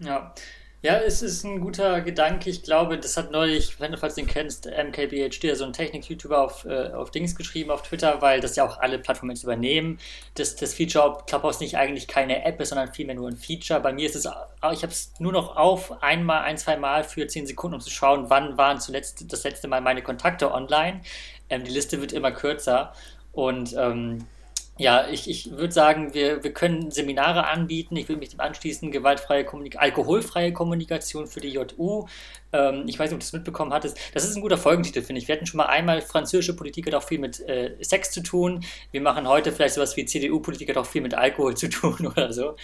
Ja. 0.01 0.35
Ja, 0.81 0.97
es 1.01 1.23
ist 1.23 1.43
ein 1.43 1.61
guter 1.61 2.01
Gedanke. 2.03 2.49
Ich 2.51 2.63
glaube, 2.63 2.99
das 2.99 3.17
hat 3.17 3.33
neulich, 3.33 3.81
wenn 3.81 3.91
du 3.91 3.99
falls 3.99 4.15
den 4.15 4.29
kennst, 4.29 4.67
MKBHD, 4.67 5.57
so 5.57 5.65
ein 5.65 5.73
Technik-YouTuber 5.73 6.41
auf, 6.41 6.65
äh, 6.67 6.93
auf 6.93 7.11
Dings 7.11 7.35
geschrieben 7.35 7.73
auf 7.73 7.83
Twitter, 7.83 8.23
weil 8.23 8.41
das 8.41 8.55
ja 8.55 8.65
auch 8.65 8.79
alle 8.79 9.01
Plattformen 9.01 9.33
jetzt 9.35 9.43
übernehmen. 9.43 9.99
dass 10.35 10.55
das 10.55 10.75
Feature, 10.75 11.05
ob 11.05 11.27
Clubhouse 11.27 11.59
nicht 11.59 11.77
eigentlich 11.77 12.07
keine 12.07 12.45
App 12.45 12.61
ist, 12.61 12.69
sondern 12.69 12.95
vielmehr 12.95 13.17
nur 13.17 13.29
ein 13.29 13.37
Feature. 13.37 13.81
Bei 13.81 13.93
mir 13.93 14.07
ist 14.07 14.15
es, 14.15 14.27
ich 14.27 14.83
habe 14.83 14.93
es 14.93 15.13
nur 15.19 15.33
noch 15.33 15.57
auf, 15.57 16.01
einmal, 16.01 16.43
ein, 16.43 16.57
zwei 16.59 16.77
Mal 16.77 17.03
für 17.03 17.27
zehn 17.27 17.45
Sekunden, 17.47 17.75
um 17.75 17.81
zu 17.81 17.91
schauen, 17.91 18.31
wann 18.31 18.57
waren 18.57 18.79
zuletzt 18.81 19.33
das 19.33 19.43
letzte 19.43 19.67
Mal 19.67 19.81
meine 19.81 20.03
Kontakte 20.03 20.53
online. 20.53 21.01
Ähm, 21.51 21.65
die 21.65 21.73
Liste 21.73 22.01
wird 22.01 22.13
immer 22.13 22.31
kürzer 22.31 22.93
und 23.33 23.75
ähm, 23.77 24.27
ja, 24.79 25.09
ich, 25.09 25.29
ich 25.29 25.51
würde 25.51 25.73
sagen, 25.73 26.15
wir, 26.15 26.45
wir 26.45 26.53
können 26.53 26.91
Seminare 26.91 27.49
anbieten. 27.49 27.97
Ich 27.97 28.09
würde 28.09 28.21
mich 28.21 28.31
dem 28.31 28.41
anschließen, 28.41 28.93
gewaltfreie 28.93 29.45
Kommunikation, 29.45 29.83
alkoholfreie 29.83 30.53
Kommunikation 30.53 31.27
für 31.27 31.41
die 31.41 31.49
JU. 31.49 32.07
Ähm, 32.53 32.85
ich 32.87 32.99
weiß 32.99 33.11
nicht, 33.11 33.15
ob 33.15 33.21
du 33.21 33.25
das 33.25 33.33
mitbekommen 33.33 33.73
hattest. 33.73 33.99
Das 34.15 34.25
ist 34.25 34.37
ein 34.37 34.43
guter 34.43 34.59
Folgentitel, 34.59 35.03
finde 35.03 35.21
ich. 35.21 35.29
Wir 35.29 35.37
hatten 35.37 35.47
schon 35.47 35.59
mal 35.59 35.67
einmal, 35.67 36.01
französische 36.01 36.57
Politik 36.57 36.87
hat 36.87 36.95
auch 36.95 37.03
viel 37.03 37.19
mit 37.19 37.41
äh, 37.49 37.77
Sex 37.81 38.11
zu 38.11 38.23
tun. 38.23 38.65
Wir 38.91 39.01
machen 39.01 39.29
heute 39.29 39.53
vielleicht 39.53 39.75
sowas 39.75 39.97
wie 39.97 40.05
CDU-Politik 40.05 40.69
hat 40.71 40.77
auch 40.77 40.87
viel 40.87 41.03
mit 41.03 41.15
Alkohol 41.15 41.57
zu 41.57 41.69
tun 41.69 42.07
oder 42.17 42.33
so. 42.33 42.57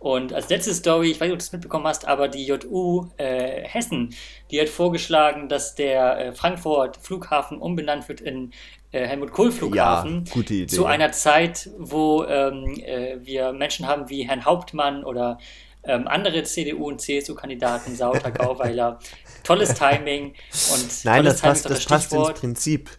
Und 0.00 0.34
als 0.34 0.50
letzte 0.50 0.74
Story, 0.74 1.10
ich 1.10 1.20
weiß 1.20 1.28
nicht, 1.28 1.32
ob 1.32 1.38
du 1.38 1.44
das 1.44 1.52
mitbekommen 1.52 1.86
hast, 1.86 2.06
aber 2.06 2.28
die 2.28 2.44
JU 2.44 3.08
äh, 3.16 3.62
Hessen, 3.62 4.14
die 4.50 4.60
hat 4.60 4.68
vorgeschlagen, 4.68 5.48
dass 5.48 5.74
der 5.76 6.18
äh, 6.18 6.32
Frankfurt 6.32 6.98
Flughafen 6.98 7.56
umbenannt 7.56 8.06
wird 8.08 8.20
in 8.20 8.52
äh, 8.92 9.06
Helmut 9.06 9.32
Kohl 9.32 9.50
Flughafen. 9.50 10.24
Ja, 10.26 10.32
gute 10.32 10.54
Idee. 10.54 10.66
Zu 10.66 10.84
einer 10.84 11.12
Zeit, 11.12 11.70
wo 11.78 12.24
ähm, 12.24 12.78
äh, 12.84 13.16
wir 13.20 13.52
Menschen 13.52 13.86
haben 13.86 14.10
wie 14.10 14.28
Herrn 14.28 14.44
Hauptmann 14.44 15.04
oder 15.04 15.38
ähm, 15.86 16.06
andere 16.06 16.42
CDU- 16.42 16.86
und 16.86 17.00
CSU-Kandidaten, 17.00 17.94
Sauter, 17.94 18.30
Gauweiler. 18.30 18.98
Tolles 19.44 19.74
Timing 19.74 20.34
und 20.72 20.88
Nein, 21.04 21.24
das 21.24 21.40
passt, 21.40 21.66
das, 21.66 21.72
das 21.72 21.84
passt 21.86 22.12
ins 22.12 22.32
Prinzip. 22.40 22.90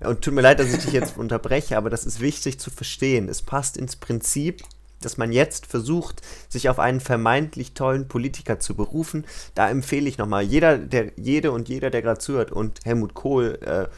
Und 0.00 0.22
tut 0.22 0.34
mir 0.34 0.42
leid, 0.42 0.60
dass 0.60 0.72
ich 0.72 0.84
dich 0.84 0.92
jetzt 0.92 1.16
unterbreche, 1.16 1.76
aber 1.76 1.90
das 1.90 2.04
ist 2.04 2.20
wichtig 2.20 2.60
zu 2.60 2.70
verstehen. 2.70 3.28
Es 3.28 3.42
passt 3.42 3.76
ins 3.76 3.96
Prinzip, 3.96 4.62
dass 5.00 5.16
man 5.16 5.32
jetzt 5.32 5.66
versucht, 5.66 6.22
sich 6.48 6.68
auf 6.68 6.78
einen 6.78 7.00
vermeintlich 7.00 7.74
tollen 7.74 8.08
Politiker 8.08 8.58
zu 8.58 8.74
berufen. 8.74 9.24
Da 9.54 9.68
empfehle 9.68 10.08
ich 10.08 10.18
nochmal, 10.18 10.42
jeder, 10.42 10.78
der, 10.78 11.12
jede 11.16 11.52
und 11.52 11.68
jeder, 11.68 11.90
der 11.90 12.02
gerade 12.02 12.20
zuhört 12.20 12.52
und 12.52 12.80
Helmut 12.84 13.14
Kohl 13.14 13.58
äh, 13.62 13.88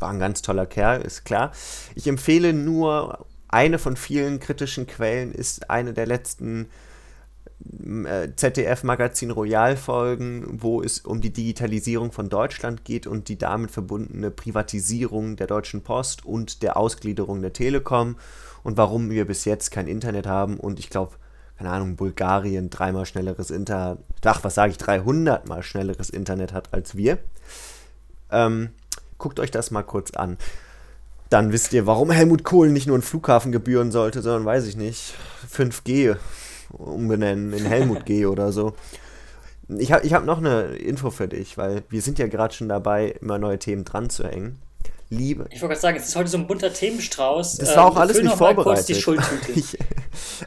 war 0.00 0.10
ein 0.10 0.18
ganz 0.18 0.42
toller 0.42 0.66
Kerl, 0.66 1.02
ist 1.02 1.24
klar. 1.24 1.52
Ich 1.94 2.06
empfehle 2.06 2.52
nur, 2.52 3.26
eine 3.48 3.78
von 3.78 3.96
vielen 3.96 4.40
kritischen 4.40 4.86
Quellen 4.86 5.32
ist 5.32 5.70
eine 5.70 5.94
der 5.94 6.06
letzten 6.06 6.68
ZDF-Magazin 7.60 9.30
Royal-Folgen, 9.30 10.62
wo 10.62 10.82
es 10.82 11.00
um 11.00 11.20
die 11.20 11.32
Digitalisierung 11.32 12.12
von 12.12 12.28
Deutschland 12.28 12.84
geht 12.84 13.06
und 13.06 13.28
die 13.28 13.38
damit 13.38 13.70
verbundene 13.70 14.30
Privatisierung 14.30 15.36
der 15.36 15.46
Deutschen 15.46 15.82
Post 15.82 16.24
und 16.24 16.62
der 16.62 16.76
Ausgliederung 16.76 17.40
der 17.42 17.52
Telekom 17.52 18.16
und 18.62 18.76
warum 18.76 19.10
wir 19.10 19.26
bis 19.26 19.44
jetzt 19.44 19.70
kein 19.70 19.86
Internet 19.86 20.26
haben 20.26 20.58
und 20.58 20.78
ich 20.78 20.90
glaube, 20.90 21.16
keine 21.56 21.70
Ahnung, 21.70 21.96
Bulgarien 21.96 22.70
dreimal 22.70 23.06
schnelleres 23.06 23.50
Internet, 23.50 23.98
ach, 24.24 24.42
was 24.42 24.56
sage 24.56 24.72
ich, 24.72 24.78
300 24.78 25.48
mal 25.48 25.62
schnelleres 25.62 26.10
Internet 26.10 26.52
hat 26.52 26.72
als 26.72 26.96
wir. 26.96 27.18
Ähm, 28.30 28.70
Guckt 29.18 29.40
euch 29.40 29.50
das 29.50 29.70
mal 29.70 29.82
kurz 29.82 30.10
an. 30.12 30.36
Dann 31.30 31.52
wisst 31.52 31.72
ihr, 31.72 31.86
warum 31.86 32.10
Helmut 32.10 32.44
Kohl 32.44 32.70
nicht 32.70 32.86
nur 32.86 32.96
einen 32.96 33.02
Flughafen 33.02 33.52
gebühren 33.52 33.90
sollte, 33.90 34.22
sondern 34.22 34.44
weiß 34.44 34.66
ich 34.66 34.76
nicht, 34.76 35.14
5G 35.50 36.16
umbenennen 36.76 37.52
in 37.52 37.64
Helmut 37.64 38.06
G 38.06 38.26
oder 38.26 38.52
so. 38.52 38.74
Ich 39.68 39.92
habe 39.92 40.06
ich 40.06 40.12
hab 40.12 40.24
noch 40.24 40.38
eine 40.38 40.76
Info 40.76 41.10
für 41.10 41.28
dich, 41.28 41.56
weil 41.56 41.82
wir 41.88 42.02
sind 42.02 42.18
ja 42.18 42.26
gerade 42.26 42.54
schon 42.54 42.68
dabei, 42.68 43.14
immer 43.20 43.38
neue 43.38 43.58
Themen 43.58 43.84
dran 43.84 44.10
zu 44.10 44.24
hängen. 44.24 44.58
Liebe. 45.10 45.46
Ich 45.50 45.60
wollte 45.60 45.74
gerade 45.74 45.80
sagen, 45.80 45.96
es 45.98 46.08
ist 46.08 46.16
heute 46.16 46.28
so 46.28 46.38
ein 46.38 46.46
bunter 46.46 46.72
Themenstrauß. 46.72 47.58
Das 47.58 47.76
war 47.76 47.86
auch 47.86 47.96
ähm, 47.96 48.02
alles 48.02 48.20
nicht 48.20 48.34
vorbereitet. 48.34 48.88
die 48.88 48.94
Schuldtüte. 48.94 49.52
ich, 49.54 49.78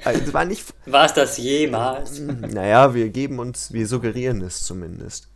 also 0.04 0.34
war 0.34 0.46
nicht. 0.46 0.66
War 0.86 1.06
es 1.06 1.14
das 1.14 1.38
jemals? 1.38 2.20
Naja, 2.20 2.94
wir 2.94 3.10
geben 3.10 3.40
uns, 3.40 3.72
wir 3.72 3.88
suggerieren 3.88 4.42
es 4.42 4.64
zumindest. 4.64 5.30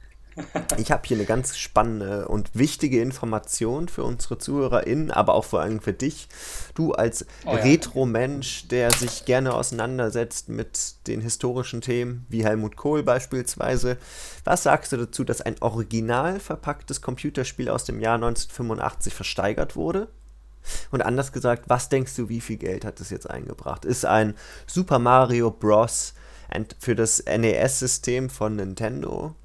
Ich 0.77 0.91
habe 0.91 1.01
hier 1.05 1.17
eine 1.17 1.25
ganz 1.25 1.57
spannende 1.57 2.27
und 2.27 2.51
wichtige 2.53 3.01
Information 3.01 3.89
für 3.89 4.03
unsere 4.03 4.37
ZuhörerInnen, 4.37 5.11
aber 5.11 5.33
auch 5.33 5.45
vor 5.45 5.61
allem 5.61 5.81
für 5.81 5.93
dich. 5.93 6.29
Du 6.73 6.93
als 6.93 7.25
oh 7.45 7.55
ja. 7.55 7.61
Retro-Mensch, 7.61 8.67
der 8.69 8.91
sich 8.91 9.25
gerne 9.25 9.53
auseinandersetzt 9.53 10.49
mit 10.49 10.95
den 11.07 11.21
historischen 11.21 11.81
Themen, 11.81 12.25
wie 12.29 12.45
Helmut 12.45 12.77
Kohl 12.77 13.03
beispielsweise. 13.03 13.97
Was 14.43 14.63
sagst 14.63 14.91
du 14.93 14.97
dazu, 14.97 15.23
dass 15.23 15.41
ein 15.41 15.55
original 15.59 16.39
verpacktes 16.39 17.01
Computerspiel 17.01 17.69
aus 17.69 17.83
dem 17.83 17.99
Jahr 17.99 18.15
1985 18.15 19.13
versteigert 19.13 19.75
wurde? 19.75 20.07
Und 20.91 21.01
anders 21.01 21.31
gesagt, 21.31 21.65
was 21.67 21.89
denkst 21.89 22.15
du, 22.15 22.29
wie 22.29 22.41
viel 22.41 22.57
Geld 22.57 22.85
hat 22.85 22.99
es 22.99 23.09
jetzt 23.09 23.29
eingebracht? 23.29 23.83
Ist 23.83 24.05
ein 24.05 24.35
Super 24.67 24.99
Mario 24.99 25.51
Bros. 25.51 26.13
für 26.79 26.95
das 26.95 27.23
NES-System 27.25 28.29
von 28.29 28.55
Nintendo 28.55 29.35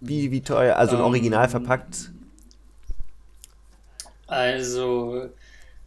wie, 0.00 0.30
wie 0.30 0.40
teuer? 0.40 0.76
Also 0.76 0.96
ein 0.96 1.02
Original 1.02 1.44
ähm, 1.44 1.50
verpackt? 1.50 2.10
Also 4.26 5.28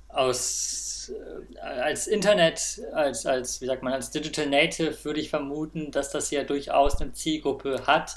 aus 0.10 1.10
äh, 1.10 1.60
als 1.60 2.08
Internet, 2.08 2.82
als, 2.94 3.26
als, 3.26 3.62
wie 3.62 3.66
sagt 3.66 3.84
man, 3.84 3.94
als 3.94 4.12
Digital 4.12 4.48
Native 4.48 5.04
würde 5.04 5.20
ich 5.20 5.30
vermuten, 5.30 5.92
dass 5.92 6.12
das 6.12 6.32
ja 6.32 6.44
durchaus 6.44 7.02
eine 7.02 7.14
Zielgruppe 7.14 7.84
hat. 7.88 8.16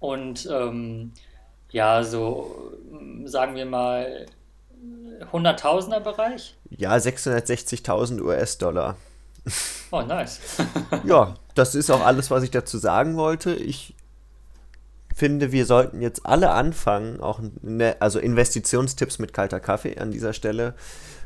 Und 0.00 0.48
ähm, 0.50 1.12
ja, 1.70 2.02
so 2.02 2.72
sagen 3.24 3.54
wir 3.54 3.66
mal 3.66 4.26
100.000er 5.32 6.00
Bereich? 6.00 6.56
Ja, 6.70 6.94
660.000 6.94 8.20
US-Dollar. 8.22 8.96
Oh, 9.90 10.02
nice. 10.02 10.40
ja, 11.04 11.34
das 11.54 11.74
ist 11.74 11.90
auch 11.90 12.04
alles, 12.04 12.30
was 12.30 12.42
ich 12.42 12.50
dazu 12.50 12.78
sagen 12.78 13.16
wollte. 13.16 13.54
Ich 13.54 13.94
finde, 15.16 15.50
wir 15.50 15.64
sollten 15.64 16.02
jetzt 16.02 16.26
alle 16.26 16.50
anfangen, 16.50 17.20
auch 17.20 17.40
ne, 17.62 17.96
also 18.00 18.18
Investitionstipps 18.18 19.18
mit 19.18 19.32
kalter 19.32 19.60
Kaffee 19.60 19.96
an 19.96 20.10
dieser 20.10 20.34
Stelle, 20.34 20.74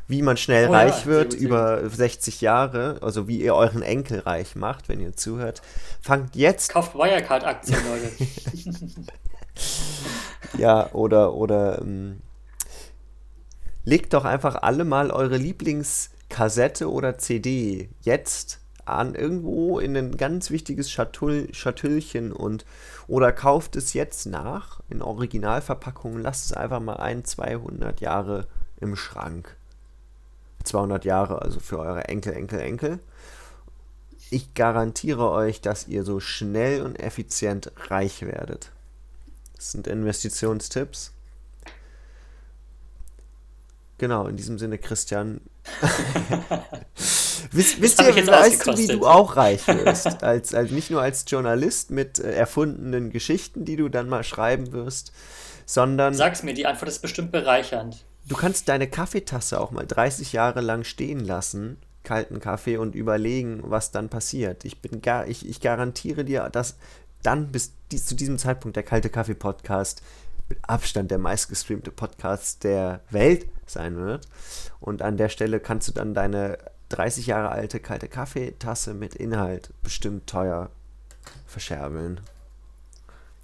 wie 0.07 0.21
man 0.21 0.37
schnell 0.37 0.69
oh, 0.69 0.71
reich 0.71 1.01
ja, 1.01 1.05
wird 1.07 1.33
über 1.33 1.89
60 1.89 2.39
Jahre, 2.39 2.99
also 3.01 3.27
wie 3.27 3.41
ihr 3.41 3.53
euren 3.53 3.81
Enkel 3.81 4.19
reich 4.19 4.55
macht, 4.55 4.87
wenn 4.87 5.01
ihr 5.01 5.13
zuhört. 5.17 5.61
Fangt 6.01 6.37
jetzt. 6.37 6.71
Kauft 6.71 6.95
Wirecard-Aktien, 6.95 7.79
Leute. 7.85 8.31
ja, 10.57 10.89
oder, 10.93 11.33
oder 11.33 11.81
ähm, 11.81 12.21
legt 13.83 14.13
doch 14.13 14.23
einfach 14.23 14.55
alle 14.55 14.85
mal 14.85 15.11
eure 15.11 15.35
Lieblingskassette 15.35 16.89
oder 16.89 17.17
CD 17.17 17.89
jetzt 18.03 18.60
an 18.85 19.15
irgendwo 19.15 19.79
in 19.79 19.95
ein 19.95 20.17
ganz 20.17 20.49
wichtiges 20.49 20.91
Schatull, 20.91 21.47
Schatüllchen 21.53 22.31
und 22.31 22.65
oder 23.07 23.31
kauft 23.31 23.75
es 23.75 23.93
jetzt 23.93 24.25
nach 24.25 24.81
in 24.89 25.01
Originalverpackung, 25.01 26.19
lasst 26.19 26.45
es 26.45 26.53
einfach 26.53 26.79
mal 26.79 26.97
ein, 26.97 27.25
200 27.25 28.01
Jahre 28.01 28.47
im 28.79 28.95
Schrank. 28.95 29.55
200 30.63 31.05
Jahre, 31.05 31.41
also 31.41 31.59
für 31.59 31.79
eure 31.79 32.05
Enkel, 32.05 32.33
Enkel, 32.33 32.59
Enkel. 32.59 32.99
Ich 34.29 34.53
garantiere 34.53 35.31
euch, 35.31 35.61
dass 35.61 35.87
ihr 35.87 36.03
so 36.03 36.19
schnell 36.19 36.83
und 36.83 36.99
effizient 36.99 37.71
reich 37.89 38.21
werdet. 38.21 38.71
Das 39.55 39.71
sind 39.71 39.87
Investitionstipps. 39.87 41.11
genau, 43.97 44.25
in 44.27 44.37
diesem 44.37 44.57
Sinne, 44.57 44.77
Christian. 44.77 45.41
wisst, 47.51 47.81
wisst 47.81 48.01
ihr, 48.01 48.15
weißt 48.15 48.67
du, 48.67 48.77
wie 48.77 48.87
du 48.87 49.05
auch 49.05 49.35
reich 49.35 49.67
wirst? 49.67 50.23
als, 50.23 50.53
als, 50.53 50.71
nicht 50.71 50.91
nur 50.91 51.01
als 51.01 51.25
Journalist 51.27 51.91
mit 51.91 52.19
äh, 52.19 52.33
erfundenen 52.33 53.11
Geschichten, 53.11 53.65
die 53.65 53.75
du 53.75 53.89
dann 53.89 54.09
mal 54.09 54.23
schreiben 54.23 54.71
wirst, 54.71 55.11
sondern 55.65 56.13
Sag's 56.13 56.43
mir, 56.43 56.53
die 56.53 56.65
Antwort 56.65 56.89
ist 56.89 56.99
bestimmt 57.01 57.31
bereichernd. 57.31 58.03
du 58.27 58.35
kannst 58.35 58.69
deine 58.69 58.87
Kaffeetasse 58.87 59.59
auch 59.59 59.71
mal 59.71 59.85
30 59.85 60.33
Jahre 60.33 60.61
lang 60.61 60.83
stehen 60.83 61.19
lassen, 61.19 61.77
kalten 62.03 62.39
Kaffee, 62.39 62.77
und 62.77 62.95
überlegen, 62.95 63.61
was 63.63 63.91
dann 63.91 64.09
passiert. 64.09 64.65
Ich 64.65 64.81
bin 64.81 65.01
gar, 65.01 65.27
ich, 65.27 65.47
ich 65.47 65.61
garantiere 65.61 66.25
dir, 66.25 66.49
dass 66.49 66.75
dann 67.23 67.51
bis 67.51 67.73
dies, 67.91 68.05
zu 68.05 68.15
diesem 68.15 68.37
Zeitpunkt 68.37 68.75
der 68.75 68.83
Kalte 68.83 69.09
Kaffee 69.09 69.35
Podcast 69.35 70.01
mit 70.49 70.59
Abstand 70.67 71.11
der 71.11 71.17
meistgestreamte 71.17 71.91
Podcast 71.91 72.63
der 72.63 73.01
Welt 73.09 73.47
sein 73.65 73.95
wird. 73.97 74.27
Und 74.79 75.01
an 75.01 75.17
der 75.17 75.29
Stelle 75.29 75.59
kannst 75.59 75.87
du 75.87 75.93
dann 75.93 76.13
deine 76.13 76.57
30 76.91 77.27
Jahre 77.27 77.49
alte 77.49 77.79
kalte 77.79 78.07
Kaffeetasse 78.07 78.93
mit 78.93 79.15
Inhalt 79.15 79.71
bestimmt 79.81 80.27
teuer 80.27 80.69
verscherbeln. 81.45 82.21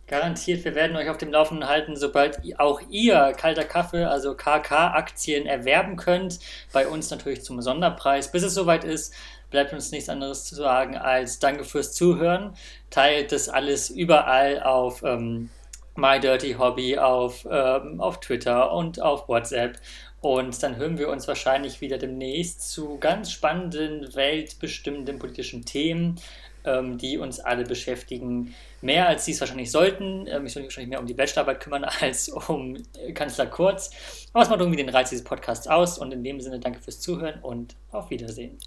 Garantiert, 0.07 0.63
wir 0.63 0.73
werden 0.73 0.95
euch 0.95 1.09
auf 1.09 1.17
dem 1.17 1.33
Laufenden 1.33 1.67
halten, 1.67 1.97
sobald 1.97 2.39
auch 2.59 2.79
ihr 2.89 3.33
kalter 3.35 3.65
Kaffee, 3.65 4.05
also 4.05 4.35
KK-Aktien 4.35 5.45
erwerben 5.45 5.97
könnt. 5.97 6.39
Bei 6.71 6.87
uns 6.87 7.09
natürlich 7.09 7.43
zum 7.43 7.61
Sonderpreis. 7.61 8.31
Bis 8.31 8.43
es 8.43 8.53
soweit 8.53 8.85
ist, 8.85 9.13
bleibt 9.49 9.73
uns 9.73 9.91
nichts 9.91 10.07
anderes 10.07 10.45
zu 10.45 10.55
sagen 10.55 10.95
als 10.95 11.39
Danke 11.39 11.65
fürs 11.65 11.91
Zuhören. 11.91 12.55
Teilt 12.89 13.33
das 13.33 13.49
alles 13.49 13.89
überall 13.89 14.63
auf 14.63 15.03
ähm, 15.03 15.49
My 15.97 16.19
Dirty 16.19 16.53
Hobby, 16.53 16.97
auf, 16.97 17.45
ähm, 17.49 17.99
auf 17.99 18.21
Twitter 18.21 18.71
und 18.71 19.01
auf 19.01 19.27
WhatsApp. 19.27 19.77
Und 20.21 20.61
dann 20.63 20.77
hören 20.77 20.97
wir 20.97 21.09
uns 21.09 21.27
wahrscheinlich 21.27 21.79
wieder 21.81 21.97
demnächst 21.97 22.71
zu 22.71 22.97
ganz 22.97 23.31
spannenden, 23.31 24.15
weltbestimmenden 24.15 25.19
politischen 25.19 25.63
Themen, 25.63 26.19
ähm, 26.65 26.97
die 26.97 27.19
uns 27.19 27.39
alle 27.39 27.63
beschäftigen. 27.63 28.55
Mehr 28.81 29.07
als 29.07 29.25
sie 29.25 29.31
es 29.31 29.39
wahrscheinlich 29.39 29.71
sollten. 29.71 30.25
Ähm, 30.27 30.45
ich 30.45 30.53
soll 30.53 30.63
mich 30.63 30.69
wahrscheinlich 30.69 30.89
mehr 30.89 30.99
um 30.99 31.05
die 31.05 31.13
Bachelorarbeit 31.13 31.59
kümmern 31.59 31.83
als 32.01 32.29
um 32.29 32.77
äh, 32.97 33.13
Kanzler 33.13 33.45
Kurz. 33.45 33.91
Aber 34.33 34.43
es 34.43 34.49
macht 34.49 34.59
irgendwie 34.59 34.77
den 34.77 34.89
Reiz 34.89 35.09
dieses 35.09 35.23
Podcasts 35.23 35.67
aus. 35.67 35.99
Und 35.99 36.11
in 36.11 36.23
dem 36.23 36.41
Sinne 36.41 36.59
danke 36.59 36.79
fürs 36.79 36.99
Zuhören 36.99 37.39
und 37.41 37.75
auf 37.91 38.09
Wiedersehen. 38.09 38.57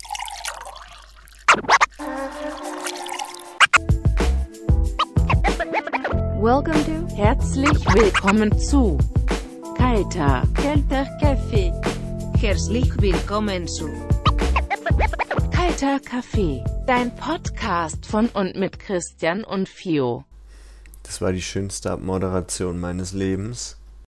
Welcome 6.40 6.84
to. 6.86 7.16
Herzlich 7.16 7.84
willkommen 7.92 8.56
zu. 8.58 8.96
Kalter. 9.90 10.44
Kalter 10.54 11.04
Kaffee. 11.20 11.72
Herzlich 12.38 12.88
willkommen 13.02 13.66
zu 13.66 13.90
Kalter 15.50 15.98
Kaffee. 15.98 16.62
Dein 16.86 17.12
Podcast 17.16 18.06
von 18.06 18.28
und 18.28 18.54
mit 18.54 18.78
Christian 18.78 19.42
und 19.42 19.68
Fio. 19.68 20.24
Das 21.02 21.20
war 21.20 21.32
die 21.32 21.42
schönste 21.42 21.90
Abmoderation 21.90 22.78
meines 22.78 23.12
Lebens. 23.14 23.79